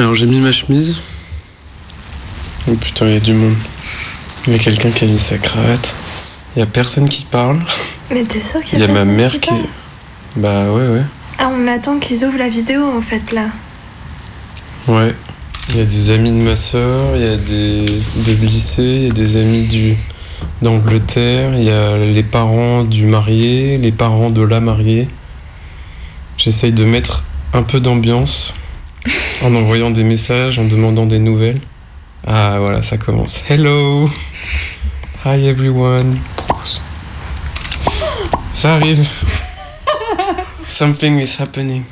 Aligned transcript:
Alors 0.00 0.14
j'ai 0.14 0.24
mis 0.24 0.40
ma 0.40 0.50
chemise. 0.50 0.96
Oh 2.66 2.74
putain, 2.74 3.06
il 3.06 3.12
y 3.12 3.16
a 3.18 3.20
du 3.20 3.34
monde. 3.34 3.54
Il 4.46 4.54
y 4.54 4.56
a 4.56 4.58
quelqu'un 4.58 4.88
qui 4.88 5.04
a 5.04 5.06
mis 5.06 5.18
sa 5.18 5.36
cravate. 5.36 5.94
Il 6.56 6.60
y 6.60 6.62
a 6.62 6.66
personne 6.66 7.06
qui 7.06 7.26
parle. 7.26 7.58
Mais 8.10 8.24
t'es 8.24 8.40
sûr 8.40 8.64
qu'il 8.64 8.78
Il 8.78 8.82
y 8.82 8.86
y 8.86 8.88
a, 8.88 8.90
a 8.90 8.94
ma 8.94 9.04
mère 9.04 9.38
qui 9.38 9.50
Bah 10.36 10.72
ouais, 10.72 10.88
ouais. 10.88 11.02
Ah, 11.36 11.50
on 11.52 11.68
attend 11.68 11.98
qu'ils 11.98 12.24
ouvrent 12.24 12.38
la 12.38 12.48
vidéo 12.48 12.82
en 12.82 13.02
fait 13.02 13.30
là. 13.32 13.48
Ouais. 14.88 15.14
Il 15.68 15.76
y 15.76 15.80
a 15.80 15.84
des 15.84 16.10
amis 16.12 16.30
de 16.30 16.36
ma 16.36 16.56
soeur, 16.56 17.14
il 17.16 17.20
y 17.20 17.28
a 17.28 17.36
des 17.36 18.02
de 18.24 18.32
lycée, 18.46 18.82
il 18.82 19.06
y 19.08 19.10
a 19.10 19.12
des 19.12 19.36
amis 19.36 19.66
du 19.66 19.96
d'Angleterre, 20.62 21.52
il 21.58 21.64
y 21.64 21.70
a 21.70 21.98
les 21.98 22.22
parents 22.22 22.84
du 22.84 23.04
marié, 23.04 23.76
les 23.76 23.92
parents 23.92 24.30
de 24.30 24.40
la 24.40 24.60
mariée. 24.60 25.08
J'essaye 26.38 26.72
de 26.72 26.86
mettre 26.86 27.22
un 27.52 27.62
peu 27.62 27.80
d'ambiance 27.80 28.54
en 29.42 29.54
envoyant 29.54 29.90
des 29.90 30.04
messages, 30.04 30.58
en 30.58 30.64
demandant 30.64 31.06
des 31.06 31.18
nouvelles. 31.18 31.60
Ah 32.26 32.58
voilà, 32.58 32.82
ça 32.82 32.98
commence. 32.98 33.40
Hello. 33.48 34.08
Hi 35.24 35.46
everyone. 35.46 36.18
Ça 38.52 38.74
arrive. 38.74 39.08
Something 40.66 41.18
is 41.18 41.36
happening. 41.40 41.82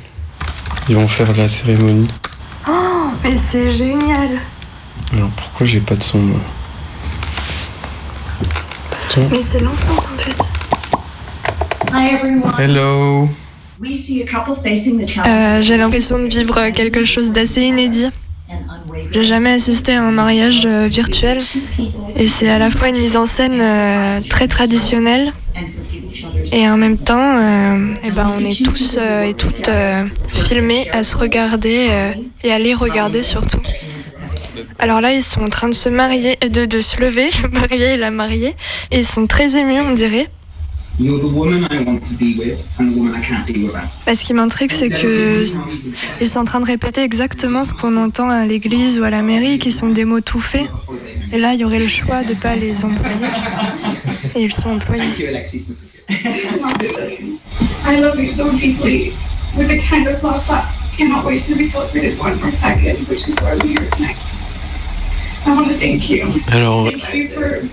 Ils 0.87 0.95
vont 0.95 1.07
faire 1.07 1.35
la 1.35 1.47
cérémonie. 1.47 2.07
Oh, 2.67 3.11
mais 3.23 3.35
c'est 3.35 3.71
génial. 3.71 4.29
Alors 5.13 5.29
pourquoi 5.29 5.65
j'ai 5.65 5.79
pas 5.79 5.95
de 5.95 6.03
son 6.03 6.19
moi? 6.19 6.39
Mais 9.31 9.41
c'est 9.41 9.59
l'enceinte 9.59 10.07
en 10.13 10.17
fait. 10.21 10.51
Hi 11.91 12.13
everyone. 12.13 12.53
Hello. 12.57 13.29
Euh, 15.25 15.61
J'ai 15.61 15.77
l'impression 15.77 16.19
de 16.19 16.27
vivre 16.27 16.69
quelque 16.69 17.05
chose 17.05 17.31
d'assez 17.31 17.61
inédit. 17.61 18.09
J'ai 19.11 19.23
jamais 19.23 19.51
assisté 19.51 19.93
à 19.93 20.03
un 20.03 20.11
mariage 20.11 20.63
euh, 20.65 20.87
virtuel 20.89 21.39
et 22.15 22.27
c'est 22.27 22.49
à 22.49 22.59
la 22.59 22.69
fois 22.71 22.89
une 22.89 22.97
mise 22.97 23.15
en 23.15 23.25
scène 23.25 23.59
euh, 23.61 24.19
très 24.27 24.47
traditionnelle 24.47 25.31
et 26.51 26.67
en 26.67 26.77
même 26.77 26.97
temps, 26.97 27.37
euh, 27.37 27.93
eh 28.03 28.11
ben, 28.11 28.25
on 28.37 28.43
est 28.43 28.65
tous 28.65 28.97
et 28.97 29.33
toutes 29.33 29.69
filmés 30.45 30.89
à 30.91 31.03
se 31.03 31.15
regarder 31.15 31.89
et 32.43 32.51
à 32.51 32.59
les 32.59 32.73
regarder 32.73 33.23
surtout. 33.23 33.61
Alors 34.79 34.99
là, 35.01 35.13
ils 35.13 35.23
sont 35.23 35.41
en 35.41 35.47
train 35.49 35.69
de 35.69 35.73
se 35.73 35.89
marier, 35.89 36.37
de, 36.41 36.65
de 36.65 36.81
se 36.81 36.99
lever, 36.99 37.29
le 37.43 37.49
marié 37.49 37.93
et 37.93 37.97
la 37.97 38.11
mariée, 38.11 38.55
et 38.91 38.99
ils 38.99 39.05
sont 39.05 39.27
très 39.27 39.57
émus, 39.57 39.79
on 39.79 39.93
dirait. 39.93 40.27
You're 40.99 41.17
the 41.21 41.33
woman 41.33 41.65
I 41.71 41.81
want 41.81 42.05
to 42.07 42.13
be 42.13 42.35
with 42.37 42.59
and 42.77 42.91
the 42.91 42.97
woman 42.97 43.15
I 43.15 43.21
can't 43.21 43.47
be 43.47 43.65
without. 43.65 43.87
Parce 44.05 44.19
ce 44.19 44.25
qui 44.25 44.33
m'intrigue, 44.33 44.71
c'est 44.71 44.89
que 44.89 45.39
ils 46.19 46.27
sont 46.27 46.39
en 46.39 46.45
train 46.45 46.59
de 46.59 46.65
répéter 46.65 47.03
exactement 47.03 47.63
ce 47.63 47.71
qu'on 47.71 47.95
entend 47.95 48.29
à 48.29 48.45
l'église 48.45 48.99
ou 48.99 49.03
à 49.03 49.09
la 49.09 49.21
mairie, 49.21 49.59
qui 49.59 49.71
sont 49.71 49.87
des 49.87 50.03
mots 50.03 50.19
tout 50.19 50.41
faits. 50.41 50.67
Et 51.31 51.37
là, 51.37 51.53
il 51.53 51.61
y 51.61 51.63
aurait 51.63 51.79
le 51.79 51.87
choix 51.87 52.23
de 52.23 52.33
pas 52.33 52.57
les 52.57 52.83
employer. 52.83 53.15
Et 54.35 54.43
ils 54.43 54.53
sont 54.53 54.71
employés. 54.71 55.03
Thank 55.03 55.19
you, 55.19 55.27
Alexis 55.29 55.67
and 55.69 55.73
Cecilia. 55.73 56.03
I 57.85 58.01
love 58.01 58.19
you 58.19 58.29
so 58.29 58.51
deeply 58.51 59.13
with 59.55 59.69
the 59.69 59.79
kind 59.79 60.05
of 60.07 60.21
love 60.21 60.45
that 60.47 60.65
cannot 60.97 61.23
wait 61.23 61.45
to 61.45 61.55
be 61.55 61.63
celebrated 61.63 62.19
one 62.19 62.37
more 62.41 62.51
second, 62.51 63.07
which 63.07 63.25
is 63.27 63.35
why 63.41 63.55
we're 63.55 63.67
here 63.67 63.89
tonight. 63.91 64.17
I 65.45 65.55
want 65.55 65.69
to 65.69 65.75
thank 65.75 66.09
you. 66.09 66.27
Alors, 66.51 66.89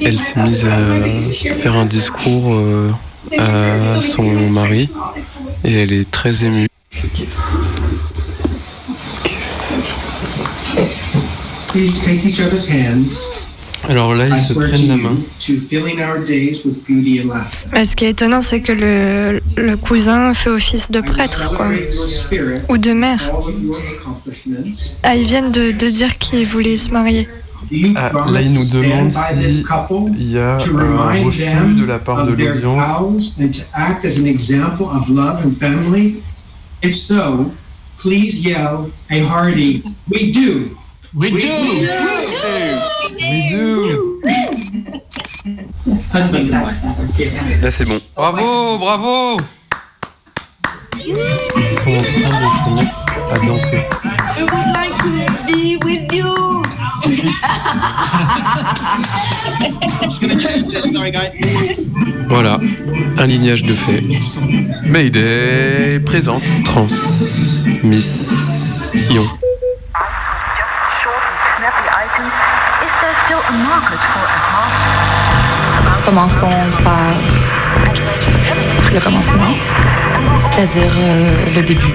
elle 0.01 0.17
s'est 0.17 0.41
mise 0.41 0.65
à 0.65 1.55
faire 1.55 1.77
un 1.77 1.87
discours 1.87 2.55
euh, 2.55 2.91
à 3.39 4.01
son 4.03 4.25
mari 4.53 4.89
et 5.65 5.73
elle 5.73 5.93
est 5.93 6.11
très 6.11 6.45
émue. 6.45 6.69
Please 11.69 12.01
take 12.01 12.25
each 12.25 12.41
other's 12.41 12.69
hands. 12.69 13.21
Alors 13.89 14.15
là, 14.15 14.27
ils 14.29 14.39
se 14.39 14.53
prennent 14.55 14.89
la 14.89 14.97
main. 14.97 15.17
you 15.47 15.57
to 15.61 15.61
filling 15.61 16.01
our 16.01 16.19
days 16.19 16.65
with 16.65 16.85
beauty 16.87 17.21
and 17.21 17.29
laughter. 17.29 17.69
Mais 17.73 17.85
ce 17.85 17.95
qui 17.95 18.05
est 18.05 18.11
étonnant, 18.11 18.43
c'est 18.43 18.61
que 18.61 18.73
le, 18.73 19.41
le 19.57 19.77
cousin 19.77 20.35
fait 20.35 20.51
office 20.51 20.91
de 20.91 21.01
prêtre, 21.01 21.55
quoi. 21.55 21.69
Ou 22.69 22.79
de 22.79 22.93
mère. 22.93 23.31
Ah, 25.05 25.15
ils 25.15 25.27
viennent 25.27 25.53
de, 25.53 25.71
de 25.71 25.89
dire 25.91 26.19
qu'ils 26.19 26.47
voulaient 26.47 26.77
se 26.77 26.91
marier. 26.91 27.29
Do 27.71 27.77
you 27.77 27.95
Ah, 27.97 28.11
promise 28.11 28.33
là, 28.35 28.41
il 28.43 28.53
nous 28.53 28.61
to 28.61 28.67
stand 28.67 28.83
demande 28.85 29.09
by 29.13 29.43
this 29.43 29.57
si 29.59 29.63
couple, 29.65 30.13
il 30.19 30.31
y 30.33 30.39
a 30.39 30.57
to 30.59 30.77
un 30.77 30.81
remind 30.81 31.27
refus 31.27 31.39
them 31.45 31.77
de 31.81 31.85
la 31.85 31.99
part 31.99 32.25
de 32.27 32.31
of 32.33 32.37
their 32.39 32.55
l'audience. 32.55 32.87
vows 32.87 33.35
and 33.41 33.51
to 33.53 33.63
act 33.75 34.05
as 34.05 34.19
an 34.19 34.27
example 34.27 34.87
of 34.89 35.09
love 35.09 35.41
and 35.45 35.53
family? 35.59 36.23
If 36.83 36.95
so, 36.95 37.51
please 37.99 38.41
yell 38.45 38.91
a 39.11 39.21
hearty, 39.21 39.83
we 40.09 40.31
do. 40.31 40.77
We 41.15 41.31
do. 41.31 41.89
We 43.23 43.49
do. 43.51 44.21
Husband 46.13 46.51
and 46.51 46.63
wife. 46.63 46.83
Là, 47.63 47.71
c'est 47.71 47.85
bon. 47.85 48.01
Bravo, 48.15 48.79
bravo 48.79 49.37
Ils 50.99 51.15
sont 51.63 51.91
en 51.91 52.03
train 52.03 52.31
de 52.31 52.49
se 52.53 52.71
mettre 52.75 53.07
à 53.33 53.47
danser. 53.47 53.83
We 54.37 54.43
would 54.43 54.69
like 54.75 54.97
to 54.99 55.09
be 55.47 55.79
with 55.85 56.13
you. 56.13 56.56
Voilà, 62.29 62.59
un 63.19 63.27
lignage 63.27 63.63
de 63.63 63.75
fait. 63.75 64.03
Mayday 64.85 66.01
présente 66.05 66.43
transmission. 66.65 68.37
Commençons 76.05 76.51
par 76.85 77.15
le 78.93 79.01
commencement, 79.01 79.55
c'est-à-dire 80.39 80.93
euh, 80.99 81.47
le 81.55 81.63
début. 81.63 81.95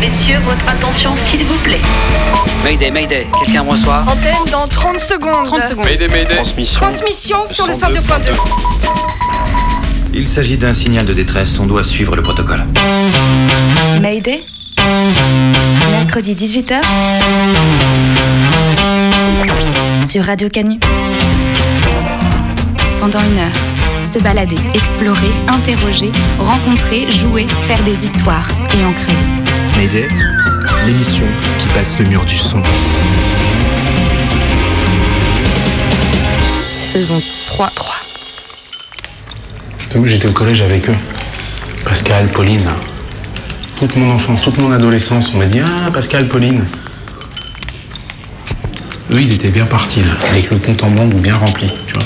Messieurs, 0.00 0.38
votre 0.44 0.68
attention, 0.68 1.10
s'il 1.28 1.44
vous 1.44 1.56
plaît. 1.64 1.80
Mayday, 2.62 2.90
Mayday, 2.90 3.26
quelqu'un 3.42 3.64
me 3.64 3.70
reçoit 3.70 4.04
Antenne 4.06 4.50
dans 4.52 4.68
30 4.68 4.98
secondes. 4.98 5.44
30 5.44 5.62
secondes. 5.64 5.86
Mayday, 5.86 6.08
Mayday. 6.08 6.34
Transmission. 6.34 6.80
Transmission 6.80 7.46
sur 7.46 7.66
le 7.66 7.72
102.2. 7.72 8.32
Il 10.12 10.28
s'agit 10.28 10.58
d'un 10.58 10.74
signal 10.74 11.06
de 11.06 11.14
détresse, 11.14 11.58
on 11.58 11.66
doit 11.66 11.84
suivre 11.84 12.14
le 12.14 12.22
protocole. 12.22 12.64
Mayday. 14.00 14.44
Mercredi 15.90 16.34
18h. 16.34 16.80
Sur 20.06 20.24
Radio 20.26 20.48
Canu. 20.50 20.78
Pendant 23.00 23.20
une 23.20 23.38
heure, 23.38 24.02
se 24.02 24.18
balader, 24.18 24.58
explorer, 24.74 25.30
interroger, 25.48 26.12
rencontrer, 26.38 27.10
jouer, 27.10 27.46
faire 27.62 27.82
des 27.84 28.04
histoires 28.04 28.50
et 28.78 28.84
en 28.84 28.92
créer. 28.92 29.45
Mayday, 29.76 30.08
l'émission 30.86 31.24
qui 31.58 31.68
passe 31.68 31.98
le 31.98 32.06
mur 32.06 32.24
du 32.24 32.36
son. 32.36 32.62
Saison 36.92 37.20
3. 37.46 37.70
3. 37.74 37.94
Moi, 39.96 40.06
j'étais 40.08 40.28
au 40.28 40.32
collège 40.32 40.62
avec 40.62 40.88
eux. 40.88 40.96
Pascal, 41.84 42.26
Pauline. 42.28 42.68
Toute 43.76 43.96
mon 43.96 44.10
enfance, 44.10 44.40
toute 44.40 44.56
mon 44.58 44.72
adolescence, 44.72 45.32
on 45.34 45.38
m'a 45.38 45.46
dit 45.46 45.60
Ah, 45.60 45.90
Pascal, 45.90 46.26
Pauline. 46.26 46.64
Eux, 49.10 49.20
ils 49.20 49.32
étaient 49.32 49.50
bien 49.50 49.66
partis, 49.66 50.02
là, 50.02 50.12
avec 50.30 50.50
le 50.50 50.56
compte 50.56 50.82
en 50.84 50.90
banque 50.90 51.14
bien 51.14 51.36
rempli, 51.36 51.68
tu 51.86 51.92
vois. 51.92 52.02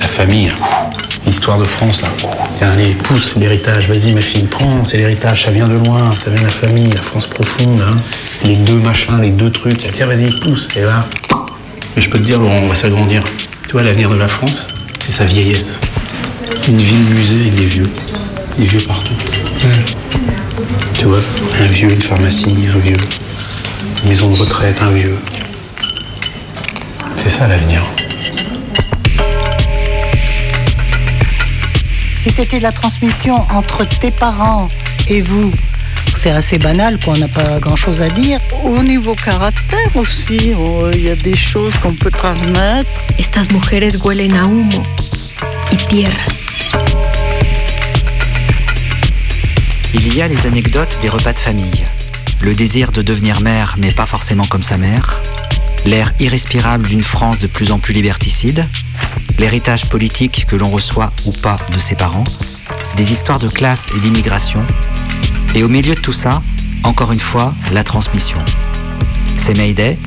La 0.00 0.06
famille, 0.06 0.48
là. 0.48 0.54
L'histoire 1.26 1.58
de 1.58 1.64
France, 1.64 2.02
là. 2.02 2.08
Tiens, 2.58 2.72
allez, 2.72 2.92
pousse 2.92 3.34
l'héritage, 3.36 3.88
vas-y, 3.88 4.12
ma 4.12 4.20
fille, 4.20 4.44
prends, 4.44 4.84
c'est 4.84 4.98
l'héritage, 4.98 5.44
ça 5.44 5.50
vient 5.50 5.66
de 5.66 5.74
loin, 5.74 6.14
ça 6.14 6.30
vient 6.30 6.40
de 6.40 6.46
la 6.46 6.52
famille, 6.52 6.90
la 6.90 7.02
France 7.02 7.26
profonde, 7.26 7.80
hein. 7.80 7.96
Les 8.44 8.56
deux 8.56 8.78
machins, 8.78 9.20
les 9.20 9.30
deux 9.30 9.50
trucs, 9.50 9.90
tiens, 9.94 10.06
vas-y, 10.06 10.28
pousse, 10.40 10.68
et 10.76 10.82
là. 10.82 11.06
Mais 11.96 12.02
je 12.02 12.10
peux 12.10 12.18
te 12.18 12.24
dire, 12.24 12.38
Laurent, 12.38 12.60
on 12.64 12.68
va 12.68 12.74
s'agrandir. 12.74 13.22
Tu 13.66 13.72
vois, 13.72 13.82
l'avenir 13.82 14.10
de 14.10 14.16
la 14.16 14.28
France, 14.28 14.66
c'est 15.00 15.12
sa 15.12 15.24
vieillesse. 15.24 15.78
Une 16.68 16.78
ville 16.78 17.04
musée 17.10 17.40
avec 17.40 17.54
des 17.54 17.66
vieux. 17.66 17.90
Des 18.58 18.64
vieux 18.64 18.80
partout. 18.80 19.14
Tu 20.94 21.06
vois, 21.06 21.20
un 21.60 21.66
vieux, 21.66 21.90
une 21.90 22.02
pharmacie, 22.02 22.54
un 22.74 22.78
vieux. 22.78 22.96
Une 24.02 24.08
maison 24.10 24.30
de 24.30 24.36
retraite, 24.36 24.80
un 24.82 24.90
vieux. 24.90 25.16
C'est 27.16 27.30
ça 27.30 27.48
l'avenir. 27.48 27.82
Si 32.24 32.30
c'était 32.30 32.56
de 32.56 32.62
la 32.62 32.72
transmission 32.72 33.34
entre 33.50 33.84
tes 33.84 34.10
parents 34.10 34.70
et 35.08 35.20
vous, 35.20 35.52
c'est 36.16 36.30
assez 36.30 36.56
banal, 36.56 36.98
quoi, 36.98 37.12
on 37.14 37.18
n'a 37.18 37.28
pas 37.28 37.60
grand-chose 37.60 38.00
à 38.00 38.08
dire. 38.08 38.40
Au 38.64 38.82
niveau 38.82 39.14
caractère 39.14 39.94
aussi, 39.94 40.52
oh, 40.58 40.88
il 40.94 41.02
y 41.02 41.10
a 41.10 41.16
des 41.16 41.36
choses 41.36 41.74
qu'on 41.82 41.92
peut 41.92 42.10
transmettre. 42.10 42.88
Estas 43.18 43.44
mujeres 43.52 44.02
huelen 44.02 44.32
a 44.36 44.44
humo 44.44 44.82
y 45.70 45.76
tierra. 45.76 46.14
Il 49.92 50.14
y 50.14 50.22
a 50.22 50.26
les 50.26 50.46
anecdotes 50.46 50.98
des 51.02 51.10
repas 51.10 51.34
de 51.34 51.40
famille. 51.40 51.84
Le 52.40 52.54
désir 52.54 52.90
de 52.90 53.02
devenir 53.02 53.42
mère, 53.42 53.74
mais 53.76 53.92
pas 53.92 54.06
forcément 54.06 54.46
comme 54.46 54.62
sa 54.62 54.78
mère. 54.78 55.20
L'air 55.86 56.12
irrespirable 56.18 56.86
d'une 56.86 57.02
France 57.02 57.38
de 57.38 57.46
plus 57.46 57.70
en 57.70 57.78
plus 57.78 57.92
liberticide. 57.92 58.66
L'héritage 59.38 59.88
politique 59.88 60.46
que 60.46 60.56
l'on 60.56 60.70
reçoit 60.70 61.12
ou 61.26 61.32
pas 61.32 61.56
de 61.72 61.78
ses 61.78 61.94
parents. 61.94 62.24
Des 62.96 63.12
histoires 63.12 63.38
de 63.38 63.48
classe 63.48 63.88
et 63.94 64.00
d'immigration. 64.00 64.62
Et 65.54 65.62
au 65.62 65.68
milieu 65.68 65.94
de 65.94 66.00
tout 66.00 66.12
ça, 66.12 66.42
encore 66.84 67.12
une 67.12 67.20
fois, 67.20 67.54
la 67.72 67.84
transmission. 67.84 68.38
C'est 69.36 69.56
Mayday, 69.56 69.98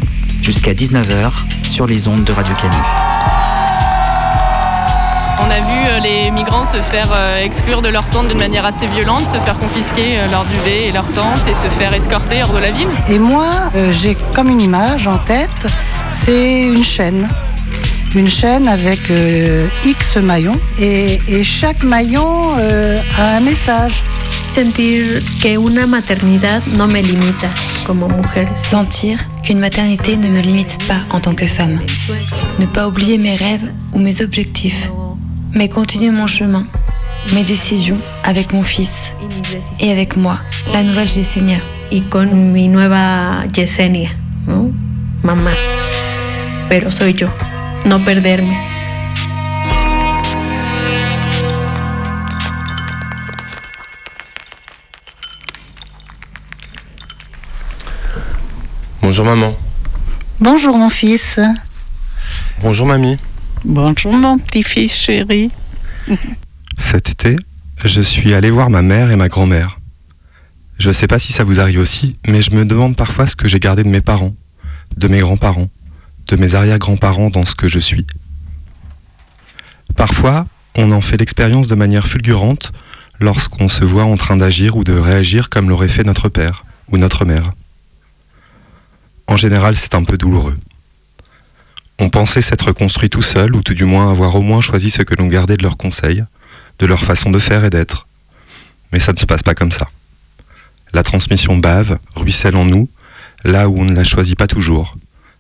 jusqu'à 0.42 0.74
19h 0.74 1.32
sur 1.64 1.86
les 1.86 2.08
ondes 2.08 2.24
de 2.24 2.34
Radio 2.34 2.56
Canu. 2.56 3.06
On 5.39 5.50
a 5.50 5.60
vu 5.60 5.75
euh, 5.88 6.00
les 6.00 6.31
migrants 6.31 6.63
se 6.66 6.78
faire 6.78 7.10
euh, 7.12 7.44
exclure 7.44 7.81
de 7.81 7.89
leur 7.89 8.06
tente 8.10 8.28
d'une 8.28 8.39
manière 8.39 8.66
assez 8.66 8.88
violente, 8.88 9.24
se 9.25 9.39
faire 9.39 9.57
confisquer 9.60 10.18
euh, 10.18 10.28
leur 10.30 10.45
duvet 10.45 10.88
et 10.88 10.92
leur 10.92 11.07
tente 11.12 11.48
et 11.48 11.54
se 11.54 11.69
faire 11.78 11.94
escorter 11.94 12.42
hors 12.44 12.54
de 12.54 12.60
la 12.60 12.69
ville. 12.69 12.88
Et 13.10 13.19
moi, 13.19 13.45
euh, 13.75 13.92
j'ai 13.92 14.18
comme 14.34 14.50
une 14.50 14.62
image 14.62 15.07
en 15.07 15.18
tête, 15.18 15.68
c'est 16.13 16.63
une 16.63 16.84
chaîne. 16.84 17.28
Une 18.16 18.30
chaîne 18.30 18.68
avec 18.68 19.12
euh, 19.12 19.68
X 19.86 20.18
maillons 20.18 20.60
et, 20.80 21.19
et 21.28 21.44
chaque 21.44 21.83
maillon 21.83 22.56
euh, 22.57 22.98
a 23.19 23.38
un 23.38 23.42
message. 23.42 24.01
Sentir 24.56 25.22
que 25.44 25.56
una 25.56 25.86
maternidad 25.86 26.66
no 26.78 26.88
me 26.88 27.04
limita 27.04 27.48
como 27.86 28.07
mujer. 28.07 28.48
Sentir 28.56 29.19
qu'une 29.44 29.60
maternité 29.60 30.18
ne 30.18 30.30
me 30.30 30.42
limite 30.42 30.80
pas 30.88 31.01
en 31.12 31.19
tant 31.19 31.36
que 31.36 31.45
femme. 31.45 31.80
Ne 32.57 32.66
pas 32.66 32.88
oublier 32.88 33.19
mes 33.19 33.36
rêves 33.36 33.72
ou 33.94 34.00
mes 34.00 34.19
objectifs, 34.24 34.90
mais 35.54 35.70
continuer 35.70 36.12
mon 36.12 36.28
chemin, 36.28 36.66
mes 37.34 37.44
décisions 37.44 38.00
avec 38.24 38.54
mon 38.54 38.64
fils 38.64 39.14
et 39.80 39.92
avec 39.92 40.16
moi, 40.18 40.40
la 40.74 40.84
nouvelle 40.84 41.10
Yesenia. 41.10 41.60
Y 41.90 42.02
con 42.02 42.52
mi 42.52 42.68
nueva 42.68 43.46
Yesenia, 43.56 44.12
¿no? 44.46 44.72
Mamá. 45.24 45.52
Pero 46.68 46.92
soy 46.92 47.14
yo. 47.14 47.30
No 47.86 48.00
perderme. 48.00 48.58
Bonjour 59.02 59.24
maman. 59.24 59.54
Bonjour 60.42 60.78
mon 60.78 60.90
fils. 60.90 61.40
Bonjour 62.62 62.86
mamie. 62.86 63.18
Bonjour 63.65 64.13
mon 64.13 64.38
petit-fils 64.38 64.95
chéri. 64.95 65.50
Cet 66.77 67.09
été, 67.09 67.36
je 67.83 68.01
suis 68.01 68.36
allé 68.36 68.51
voir 68.51 68.69
ma 68.69 68.83
mère 68.83 69.09
et 69.09 69.15
ma 69.15 69.30
grand-mère. 69.30 69.80
Je 70.77 70.92
sais 70.92 71.07
pas 71.07 71.18
si 71.18 71.33
ça 71.33 71.44
vous 71.44 71.59
arrive 71.59 71.80
aussi, 71.80 72.18
mais 72.27 72.44
je 72.44 72.51
me 72.51 72.65
demande 72.65 72.95
parfois 72.95 73.25
ce 73.25 73.36
que 73.36 73.48
j'ai 73.48 73.59
gardé 73.59 73.83
de 73.83 73.89
mes 73.89 74.01
parents, 74.01 74.36
de 74.95 75.07
mes 75.07 75.19
grands-parents, 75.19 75.69
de 76.27 76.36
mes 76.36 76.54
arrière-grands-parents 76.54 77.31
dans 77.31 77.45
ce 77.45 77.56
que 77.56 77.68
je 77.68 77.80
suis. 77.80 78.06
Parfois, 79.95 80.45
on 80.75 80.92
en 80.92 81.01
fait 81.01 81.18
l'expérience 81.18 81.68
de 81.68 81.75
manière 81.75 82.07
fulgurante 82.07 82.71
lorsqu'on 83.19 83.69
se 83.69 83.83
voit 83.83 84.04
en 84.04 84.18
train 84.18 84.38
d'agir 84.38 84.77
ou 84.77 84.83
de 84.83 84.94
réagir 84.94 85.50
comme 85.50 85.68
l'aurait 85.68 85.88
fait 85.88 86.04
notre 86.04 86.30
père 86.30 86.63
ou 86.89 86.98
notre 86.98 87.25
mère. 87.25 87.54
En 89.25 89.36
général, 89.36 89.75
c'est 89.75 89.95
un 89.95 90.04
peu 90.04 90.15
douloureux. 90.18 90.57
On 92.00 92.10
pensait 92.10 92.42
s'être 92.42 92.72
construit 92.72 93.10
tout 93.10 93.22
seul, 93.22 93.56
ou 93.56 93.64
tout 93.64 93.74
du 93.74 93.86
moins 93.86 94.12
avoir 94.12 94.36
au 94.36 94.42
moins 94.42 94.62
choisi 94.62 94.92
ce 94.92 95.02
que 95.02 95.16
l'on 95.16 95.28
gardait 95.28 95.58
de 95.58 95.64
leurs 95.64 95.78
conseils, 95.78 96.24
de 96.80 96.86
leur 96.86 97.04
façon 97.04 97.32
de 97.32 97.40
faire 97.40 97.66
et 97.66 97.70
d'être. 97.70 98.08
Mais 98.94 99.00
ça 99.00 99.14
ne 99.14 99.18
se 99.18 99.26
passe 99.26 99.44
pas 99.44 99.56
comme 99.56 99.72
ça. 99.72 99.88
La 100.94 101.04
transmission 101.04 101.58
bave, 101.58 101.98
ruisselle 102.16 102.56
en 102.56 102.66
nous, 102.66 102.90
là 103.44 103.68
où 103.68 103.80
on 103.80 103.86
ne 103.86 103.96
la 103.96 104.04
choisit 104.04 104.38
pas 104.38 104.48
toujours. 104.48 104.96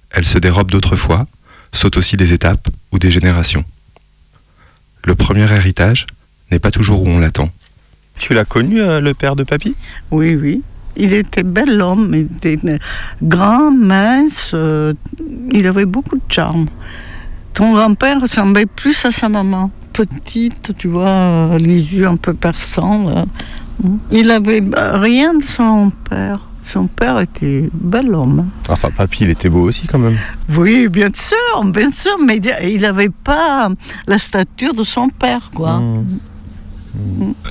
Elle 0.09 0.25
se 0.25 0.39
dérobe 0.39 0.71
d'autrefois, 0.71 1.27
saute 1.71 1.97
aussi 1.97 2.17
des 2.17 2.33
étapes 2.33 2.67
ou 2.91 2.99
des 2.99 3.11
générations. 3.11 3.65
Le 5.05 5.15
premier 5.15 5.51
héritage 5.51 6.07
n'est 6.51 6.59
pas 6.59 6.71
toujours 6.71 7.03
où 7.03 7.07
on 7.07 7.19
l'attend. 7.19 7.51
Tu 8.17 8.33
l'as 8.33 8.45
connu, 8.45 8.81
euh, 8.81 8.99
le 8.99 9.13
père 9.13 9.35
de 9.35 9.43
papy? 9.43 9.75
Oui, 10.11 10.35
oui. 10.35 10.63
Il 10.97 11.13
était 11.13 11.43
bel 11.43 11.81
homme, 11.81 12.11
il 12.13 12.27
était 12.37 12.59
grand, 13.21 13.71
mince, 13.71 14.51
euh, 14.53 14.93
il 15.51 15.67
avait 15.67 15.85
beaucoup 15.85 16.15
de 16.15 16.21
charme. 16.29 16.65
Ton 17.53 17.73
grand-père 17.73 18.21
ressemblait 18.21 18.65
plus 18.65 19.05
à 19.05 19.11
sa 19.11 19.29
maman. 19.29 19.71
Petite, 19.93 20.75
tu 20.77 20.87
vois, 20.87 21.07
euh, 21.07 21.57
les 21.57 21.95
yeux 21.95 22.07
un 22.07 22.17
peu 22.17 22.33
perçants. 22.33 23.09
là. 23.09 23.25
Il 24.11 24.31
avait 24.31 24.63
rien 24.75 25.35
de 25.35 25.43
son 25.43 25.91
père. 26.09 26.47
Son 26.61 26.87
père 26.87 27.19
était 27.19 27.69
bel 27.73 28.13
homme. 28.13 28.49
Enfin, 28.67 28.89
papy, 28.91 29.23
il 29.23 29.29
était 29.29 29.49
beau 29.49 29.61
aussi 29.61 29.87
quand 29.87 29.99
même. 29.99 30.17
Oui, 30.55 30.89
bien 30.89 31.09
sûr, 31.13 31.63
bien 31.65 31.91
sûr, 31.91 32.17
mais 32.19 32.41
il 32.63 32.81
n'avait 32.81 33.09
pas 33.09 33.69
la 34.05 34.19
stature 34.19 34.73
de 34.73 34.83
son 34.83 35.07
père, 35.09 35.49
quoi. 35.55 35.81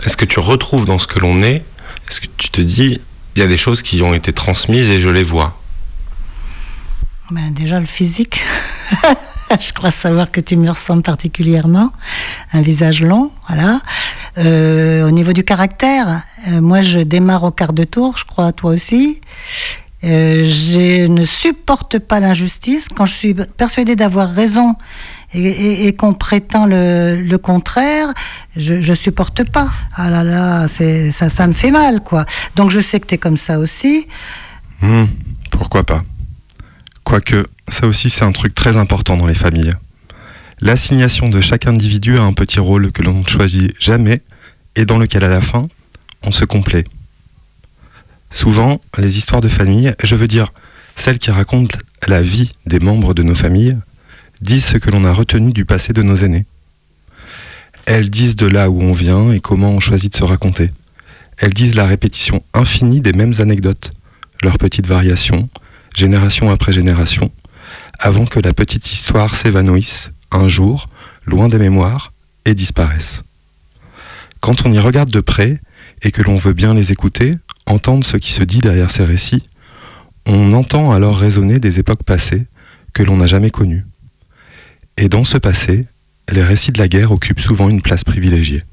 Est-ce 0.04 0.16
que 0.16 0.24
tu 0.24 0.38
retrouves 0.38 0.84
dans 0.84 0.98
ce 0.98 1.06
que 1.06 1.18
l'on 1.18 1.42
est, 1.42 1.64
est-ce 2.08 2.20
que 2.20 2.26
tu 2.36 2.50
te 2.50 2.60
dis, 2.60 3.00
il 3.36 3.40
y 3.40 3.42
a 3.42 3.48
des 3.48 3.58
choses 3.58 3.82
qui 3.82 4.00
ont 4.02 4.14
été 4.14 4.32
transmises 4.32 4.88
et 4.88 4.98
je 4.98 5.10
les 5.10 5.22
vois 5.22 5.60
Ben, 7.30 7.52
déjà 7.52 7.78
le 7.78 7.86
physique. 7.86 8.42
je 9.60 9.72
crois 9.74 9.90
savoir 9.90 10.30
que 10.30 10.40
tu 10.40 10.56
me 10.56 10.70
ressembles 10.70 11.02
particulièrement. 11.02 11.92
Un 12.54 12.62
visage 12.62 13.02
long, 13.02 13.30
voilà. 13.46 13.80
Euh, 14.38 15.06
au 15.06 15.10
niveau 15.10 15.34
du 15.34 15.44
caractère, 15.44 16.22
euh, 16.48 16.62
moi 16.62 16.80
je 16.80 17.00
démarre 17.00 17.44
au 17.44 17.50
quart 17.50 17.74
de 17.74 17.84
tour, 17.84 18.16
je 18.16 18.24
crois, 18.24 18.52
toi 18.52 18.70
aussi. 18.70 19.20
Euh, 20.04 20.42
je 20.44 21.06
ne 21.06 21.24
supporte 21.24 21.98
pas 21.98 22.20
l'injustice. 22.20 22.88
Quand 22.88 23.04
je 23.04 23.12
suis 23.12 23.34
persuadée 23.34 23.96
d'avoir 23.96 24.30
raison 24.30 24.76
et, 25.34 25.94
qu'on 25.94 26.14
prétend 26.14 26.66
le, 26.66 27.36
contraire, 27.36 28.08
je, 28.56 28.94
supporte 28.94 29.44
pas. 29.44 29.68
Ah 29.94 30.10
là 30.10 30.24
là, 30.24 30.68
ça, 30.68 31.46
me 31.46 31.52
fait 31.52 31.70
mal, 31.70 32.00
quoi. 32.00 32.26
Donc 32.54 32.70
je 32.70 32.80
sais 32.80 33.00
que 33.00 33.06
tu 33.06 33.18
comme 33.18 33.36
ça 33.36 33.58
aussi. 33.58 34.06
Hmm, 34.80 35.06
pourquoi 35.50 35.84
pas 35.84 36.02
Quoique, 37.04 37.46
ça 37.68 37.86
aussi 37.86 38.10
c'est 38.10 38.24
un 38.24 38.32
truc 38.32 38.54
très 38.54 38.76
important 38.76 39.16
dans 39.16 39.26
les 39.26 39.34
familles. 39.34 39.74
L'assignation 40.60 41.28
de 41.28 41.40
chaque 41.40 41.66
individu 41.66 42.18
a 42.18 42.22
un 42.22 42.32
petit 42.32 42.60
rôle 42.60 42.90
que 42.90 43.02
l'on 43.02 43.20
ne 43.20 43.26
choisit 43.26 43.74
jamais 43.78 44.22
et 44.74 44.84
dans 44.84 44.98
lequel 44.98 45.24
à 45.24 45.28
la 45.28 45.40
fin, 45.40 45.68
on 46.22 46.32
se 46.32 46.44
complaît. 46.44 46.84
Souvent, 48.30 48.80
les 48.98 49.18
histoires 49.18 49.40
de 49.40 49.48
famille, 49.48 49.94
je 50.02 50.16
veux 50.16 50.26
dire 50.26 50.52
celles 50.96 51.18
qui 51.18 51.30
racontent 51.30 51.78
la 52.06 52.22
vie 52.22 52.52
des 52.64 52.80
membres 52.80 53.14
de 53.14 53.22
nos 53.22 53.34
familles, 53.34 53.76
disent 54.40 54.66
ce 54.66 54.78
que 54.78 54.90
l'on 54.90 55.04
a 55.04 55.12
retenu 55.12 55.52
du 55.52 55.64
passé 55.64 55.92
de 55.92 56.02
nos 56.02 56.16
aînés. 56.16 56.46
Elles 57.86 58.10
disent 58.10 58.36
de 58.36 58.46
là 58.46 58.70
où 58.70 58.80
on 58.80 58.92
vient 58.92 59.32
et 59.32 59.40
comment 59.40 59.70
on 59.70 59.80
choisit 59.80 60.12
de 60.12 60.16
se 60.16 60.24
raconter. 60.24 60.72
Elles 61.38 61.54
disent 61.54 61.76
la 61.76 61.86
répétition 61.86 62.42
infinie 62.54 63.00
des 63.00 63.12
mêmes 63.12 63.34
anecdotes, 63.38 63.92
leurs 64.42 64.58
petites 64.58 64.86
variations, 64.86 65.48
génération 65.94 66.50
après 66.50 66.72
génération, 66.72 67.30
avant 67.98 68.26
que 68.26 68.40
la 68.40 68.52
petite 68.52 68.92
histoire 68.92 69.34
s'évanouisse 69.34 70.10
un 70.32 70.48
jour, 70.48 70.88
loin 71.24 71.48
des 71.48 71.58
mémoires, 71.58 72.12
et 72.44 72.54
disparaisse. 72.54 73.22
Quand 74.40 74.66
on 74.66 74.72
y 74.72 74.78
regarde 74.78 75.10
de 75.10 75.20
près, 75.20 75.60
et 76.02 76.10
que 76.10 76.22
l'on 76.22 76.36
veut 76.36 76.52
bien 76.52 76.74
les 76.74 76.92
écouter, 76.92 77.36
entendre 77.66 78.04
ce 78.04 78.16
qui 78.16 78.32
se 78.32 78.44
dit 78.44 78.60
derrière 78.60 78.90
ces 78.90 79.04
récits, 79.04 79.42
on 80.26 80.52
entend 80.52 80.92
alors 80.92 81.18
résonner 81.18 81.58
des 81.58 81.78
époques 81.78 82.02
passées 82.02 82.46
que 82.92 83.02
l'on 83.02 83.16
n'a 83.16 83.26
jamais 83.26 83.50
connues. 83.50 83.84
Et 84.98 85.08
dans 85.08 85.24
ce 85.24 85.36
passé, 85.36 85.86
les 86.32 86.42
récits 86.42 86.72
de 86.72 86.78
la 86.78 86.88
guerre 86.88 87.12
occupent 87.12 87.40
souvent 87.40 87.68
une 87.68 87.82
place 87.82 88.02
privilégiée. 88.02 88.64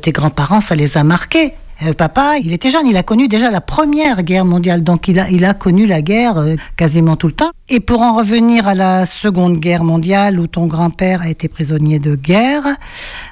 Tes 0.00 0.12
grands-parents, 0.12 0.60
ça 0.60 0.76
les 0.76 0.96
a 0.96 1.04
marqués. 1.04 1.54
Euh, 1.82 1.92
papa, 1.92 2.36
il 2.42 2.52
était 2.52 2.70
jeune, 2.70 2.86
il 2.86 2.96
a 2.96 3.02
connu 3.02 3.28
déjà 3.28 3.50
la 3.50 3.60
première 3.60 4.22
guerre 4.22 4.44
mondiale, 4.44 4.82
donc 4.82 5.08
il 5.08 5.18
a, 5.18 5.54
connu 5.54 5.86
la 5.86 6.00
guerre 6.00 6.38
euh, 6.38 6.56
quasiment 6.76 7.16
tout 7.16 7.26
le 7.26 7.34
temps. 7.34 7.50
Et 7.68 7.80
pour 7.80 8.00
en 8.00 8.16
revenir 8.16 8.66
à 8.66 8.74
la 8.74 9.04
seconde 9.04 9.58
guerre 9.58 9.84
mondiale, 9.84 10.40
où 10.40 10.46
ton 10.46 10.66
grand-père 10.66 11.22
a 11.22 11.28
été 11.28 11.48
prisonnier 11.48 11.98
de 11.98 12.14
guerre, 12.14 12.62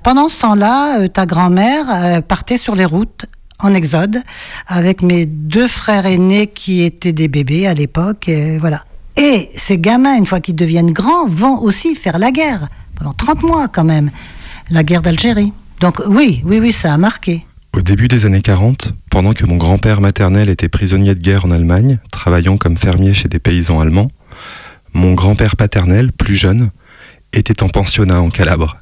pendant 0.02 0.28
ce 0.28 0.40
temps-là, 0.40 1.00
euh, 1.00 1.08
ta 1.08 1.24
grand-mère 1.24 2.22
partait 2.24 2.58
sur 2.58 2.74
les 2.74 2.84
routes 2.84 3.26
en 3.60 3.72
exode 3.72 4.20
avec 4.66 5.02
mes 5.02 5.24
deux 5.24 5.68
frères 5.68 6.04
aînés 6.04 6.48
qui 6.48 6.82
étaient 6.82 7.12
des 7.12 7.28
bébés 7.28 7.66
à 7.66 7.72
l'époque, 7.72 8.30
voilà. 8.58 8.84
Et 9.16 9.50
ces 9.56 9.78
gamins, 9.78 10.16
une 10.16 10.26
fois 10.26 10.40
qu'ils 10.40 10.56
deviennent 10.56 10.92
grands, 10.92 11.28
vont 11.28 11.60
aussi 11.60 11.94
faire 11.94 12.18
la 12.18 12.30
guerre 12.30 12.68
pendant 12.96 13.12
30 13.12 13.42
mois 13.42 13.68
quand 13.68 13.84
même, 13.84 14.10
la 14.70 14.82
guerre 14.82 15.02
d'Algérie. 15.02 15.52
Donc 15.80 16.02
oui, 16.06 16.40
oui, 16.44 16.58
oui, 16.60 16.72
ça 16.72 16.94
a 16.94 16.98
marqué. 16.98 17.46
Au 17.76 17.80
début 17.80 18.08
des 18.08 18.24
années 18.26 18.42
40, 18.42 18.92
pendant 19.10 19.32
que 19.32 19.44
mon 19.46 19.56
grand-père 19.56 20.00
maternel 20.00 20.48
était 20.48 20.68
prisonnier 20.68 21.14
de 21.14 21.20
guerre 21.20 21.44
en 21.44 21.50
Allemagne, 21.50 21.98
travaillant 22.12 22.56
comme 22.56 22.76
fermier 22.76 23.14
chez 23.14 23.28
des 23.28 23.40
paysans 23.40 23.80
allemands, 23.80 24.08
mon 24.92 25.14
grand-père 25.14 25.56
paternel, 25.56 26.12
plus 26.12 26.36
jeune, 26.36 26.70
était 27.32 27.62
en 27.64 27.68
pensionnat 27.68 28.20
en 28.20 28.30
Calabre. 28.30 28.76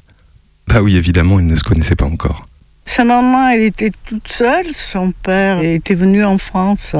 Bah 0.67 0.81
oui, 0.81 0.95
évidemment, 0.95 1.39
ils 1.39 1.47
ne 1.47 1.55
se 1.55 1.63
connaissaient 1.63 1.95
pas 1.95 2.05
encore. 2.05 2.43
Sa 2.85 3.05
maman, 3.05 3.49
elle 3.49 3.61
était 3.61 3.91
toute 4.05 4.27
seule. 4.27 4.69
Son 4.71 5.11
père 5.11 5.61
était 5.61 5.93
venu 5.93 6.23
en 6.23 6.37
France 6.37 6.95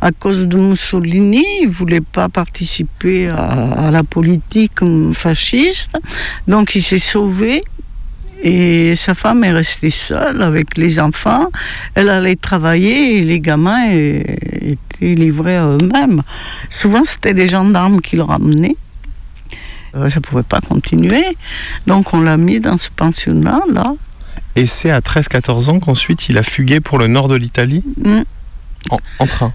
à 0.00 0.12
cause 0.12 0.46
de 0.46 0.56
Mussolini. 0.56 1.44
Il 1.62 1.68
voulait 1.68 2.00
pas 2.00 2.28
participer 2.28 3.28
à, 3.28 3.90
la 3.92 4.02
politique 4.02 4.80
fasciste. 5.12 5.98
Donc 6.48 6.74
il 6.74 6.82
s'est 6.82 6.98
sauvé. 6.98 7.62
Et 8.42 8.96
sa 8.96 9.14
femme 9.14 9.44
est 9.44 9.52
restée 9.52 9.90
seule 9.90 10.40
avec 10.40 10.78
les 10.78 10.98
enfants. 10.98 11.50
Elle 11.94 12.08
allait 12.08 12.36
travailler 12.36 13.18
et 13.18 13.22
les 13.22 13.38
gamins 13.38 13.90
étaient 13.90 15.14
livrés 15.14 15.58
à 15.58 15.66
eux-mêmes. 15.66 16.22
Souvent, 16.70 17.04
c'était 17.04 17.34
des 17.34 17.48
gendarmes 17.48 18.00
qui 18.00 18.16
le 18.16 18.22
ramenaient. 18.22 18.76
Euh, 19.94 20.08
Ça 20.08 20.20
ne 20.20 20.22
pouvait 20.22 20.42
pas 20.42 20.62
continuer. 20.62 21.24
Donc, 21.86 22.14
on 22.14 22.22
l'a 22.22 22.38
mis 22.38 22.60
dans 22.60 22.78
ce 22.78 22.88
pensionnat, 22.88 23.60
là. 23.70 23.92
Et 24.56 24.66
c'est 24.66 24.90
à 24.90 25.00
13-14 25.00 25.68
ans 25.70 25.80
qu'ensuite 25.80 26.28
il 26.28 26.36
a 26.38 26.42
fugué 26.42 26.80
pour 26.80 26.98
le 26.98 27.06
nord 27.06 27.28
de 27.28 27.36
l'Italie 27.36 27.82
Mm. 27.96 28.22
en, 28.90 28.98
en 29.20 29.26
train. 29.26 29.52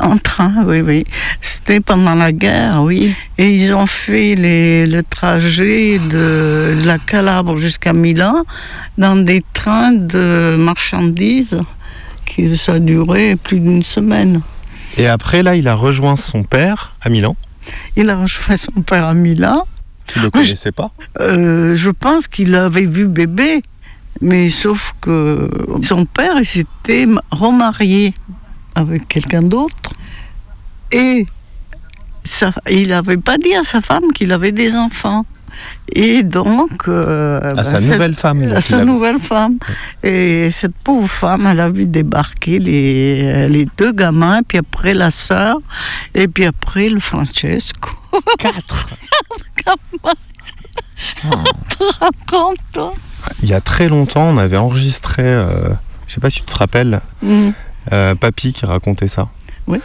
En 0.00 0.16
train, 0.16 0.64
oui, 0.64 0.80
oui. 0.80 1.04
C'était 1.40 1.80
pendant 1.80 2.14
la 2.14 2.30
guerre, 2.32 2.82
oui. 2.82 3.14
Et 3.36 3.52
ils 3.54 3.74
ont 3.74 3.86
fait 3.86 4.34
les- 4.36 4.86
le 4.86 5.02
trajet 5.02 5.98
de 5.98 6.76
la 6.84 6.98
Calabre 6.98 7.56
jusqu'à 7.56 7.92
Milan 7.92 8.44
dans 8.96 9.16
des 9.16 9.42
trains 9.54 9.92
de 9.92 10.56
marchandises 10.58 11.58
qui 12.26 12.56
ça 12.56 12.74
a 12.74 12.78
duré 12.78 13.34
plus 13.36 13.58
d'une 13.58 13.82
semaine. 13.82 14.40
Et 14.98 15.06
après, 15.08 15.42
là, 15.42 15.54
il 15.56 15.66
a 15.68 15.74
rejoint 15.74 16.16
son 16.16 16.42
père 16.44 16.94
à 17.02 17.08
Milan. 17.08 17.36
Il 17.96 18.08
a 18.10 18.16
rejoint 18.16 18.56
son 18.56 18.82
père 18.82 19.04
à 19.04 19.14
Milan. 19.14 19.66
Tu 20.06 20.20
le 20.20 20.30
connaissais 20.30 20.72
pas? 20.72 20.90
Euh, 21.20 21.74
je 21.74 21.90
pense 21.90 22.28
qu'il 22.28 22.54
avait 22.54 22.86
vu 22.86 23.06
bébé, 23.08 23.62
mais 24.20 24.48
sauf 24.48 24.94
que 25.00 25.48
son 25.82 26.04
père 26.04 26.34
il 26.38 26.44
s'était 26.44 27.06
ma- 27.06 27.22
remarié 27.30 28.14
avec 28.74 29.06
quelqu'un 29.08 29.42
d'autre 29.42 29.90
et 30.92 31.26
ça, 32.24 32.52
il 32.70 32.88
n'avait 32.88 33.16
pas 33.16 33.38
dit 33.38 33.54
à 33.54 33.62
sa 33.62 33.80
femme 33.80 34.12
qu'il 34.14 34.32
avait 34.32 34.52
des 34.52 34.74
enfants. 34.76 35.24
Et 35.92 36.22
donc. 36.22 36.86
euh, 36.88 37.40
À 37.50 37.54
ben, 37.54 37.64
sa 37.64 37.80
cette- 37.80 37.92
nouvelle 37.92 38.14
femme, 38.14 38.42
À 38.54 38.60
sa 38.60 38.84
nouvelle 38.84 39.18
femme. 39.18 39.58
Et 40.02 40.50
cette 40.50 40.76
pauvre 40.76 41.08
femme, 41.08 41.46
elle 41.46 41.58
a 41.60 41.68
vu 41.70 41.86
débarquer 41.86 42.58
les, 42.58 43.48
les 43.48 43.66
deux 43.78 43.92
gamins, 43.92 44.40
puis 44.46 44.58
après 44.58 44.92
la 44.94 45.10
sœur, 45.10 45.58
et 46.14 46.28
puis 46.28 46.44
après 46.44 46.88
le 46.90 47.00
Francesco. 47.00 47.90
Quatre 48.38 48.90
te 51.22 51.84
rends 52.00 52.10
compte, 52.30 52.58
toi 52.72 52.92
Il 53.42 53.48
y 53.48 53.54
a 53.54 53.60
très 53.60 53.88
longtemps, 53.88 54.22
on 54.24 54.38
avait 54.38 54.56
enregistré, 54.56 55.22
euh, 55.22 55.46
je 56.06 56.14
sais 56.14 56.20
pas 56.20 56.30
si 56.30 56.40
tu 56.40 56.46
te 56.52 56.56
rappelles, 56.56 57.00
Mm. 57.22 57.50
euh, 57.92 58.14
Papy 58.14 58.52
qui 58.52 58.64
racontait 58.66 59.08
ça. 59.08 59.28
Oui. 59.66 59.80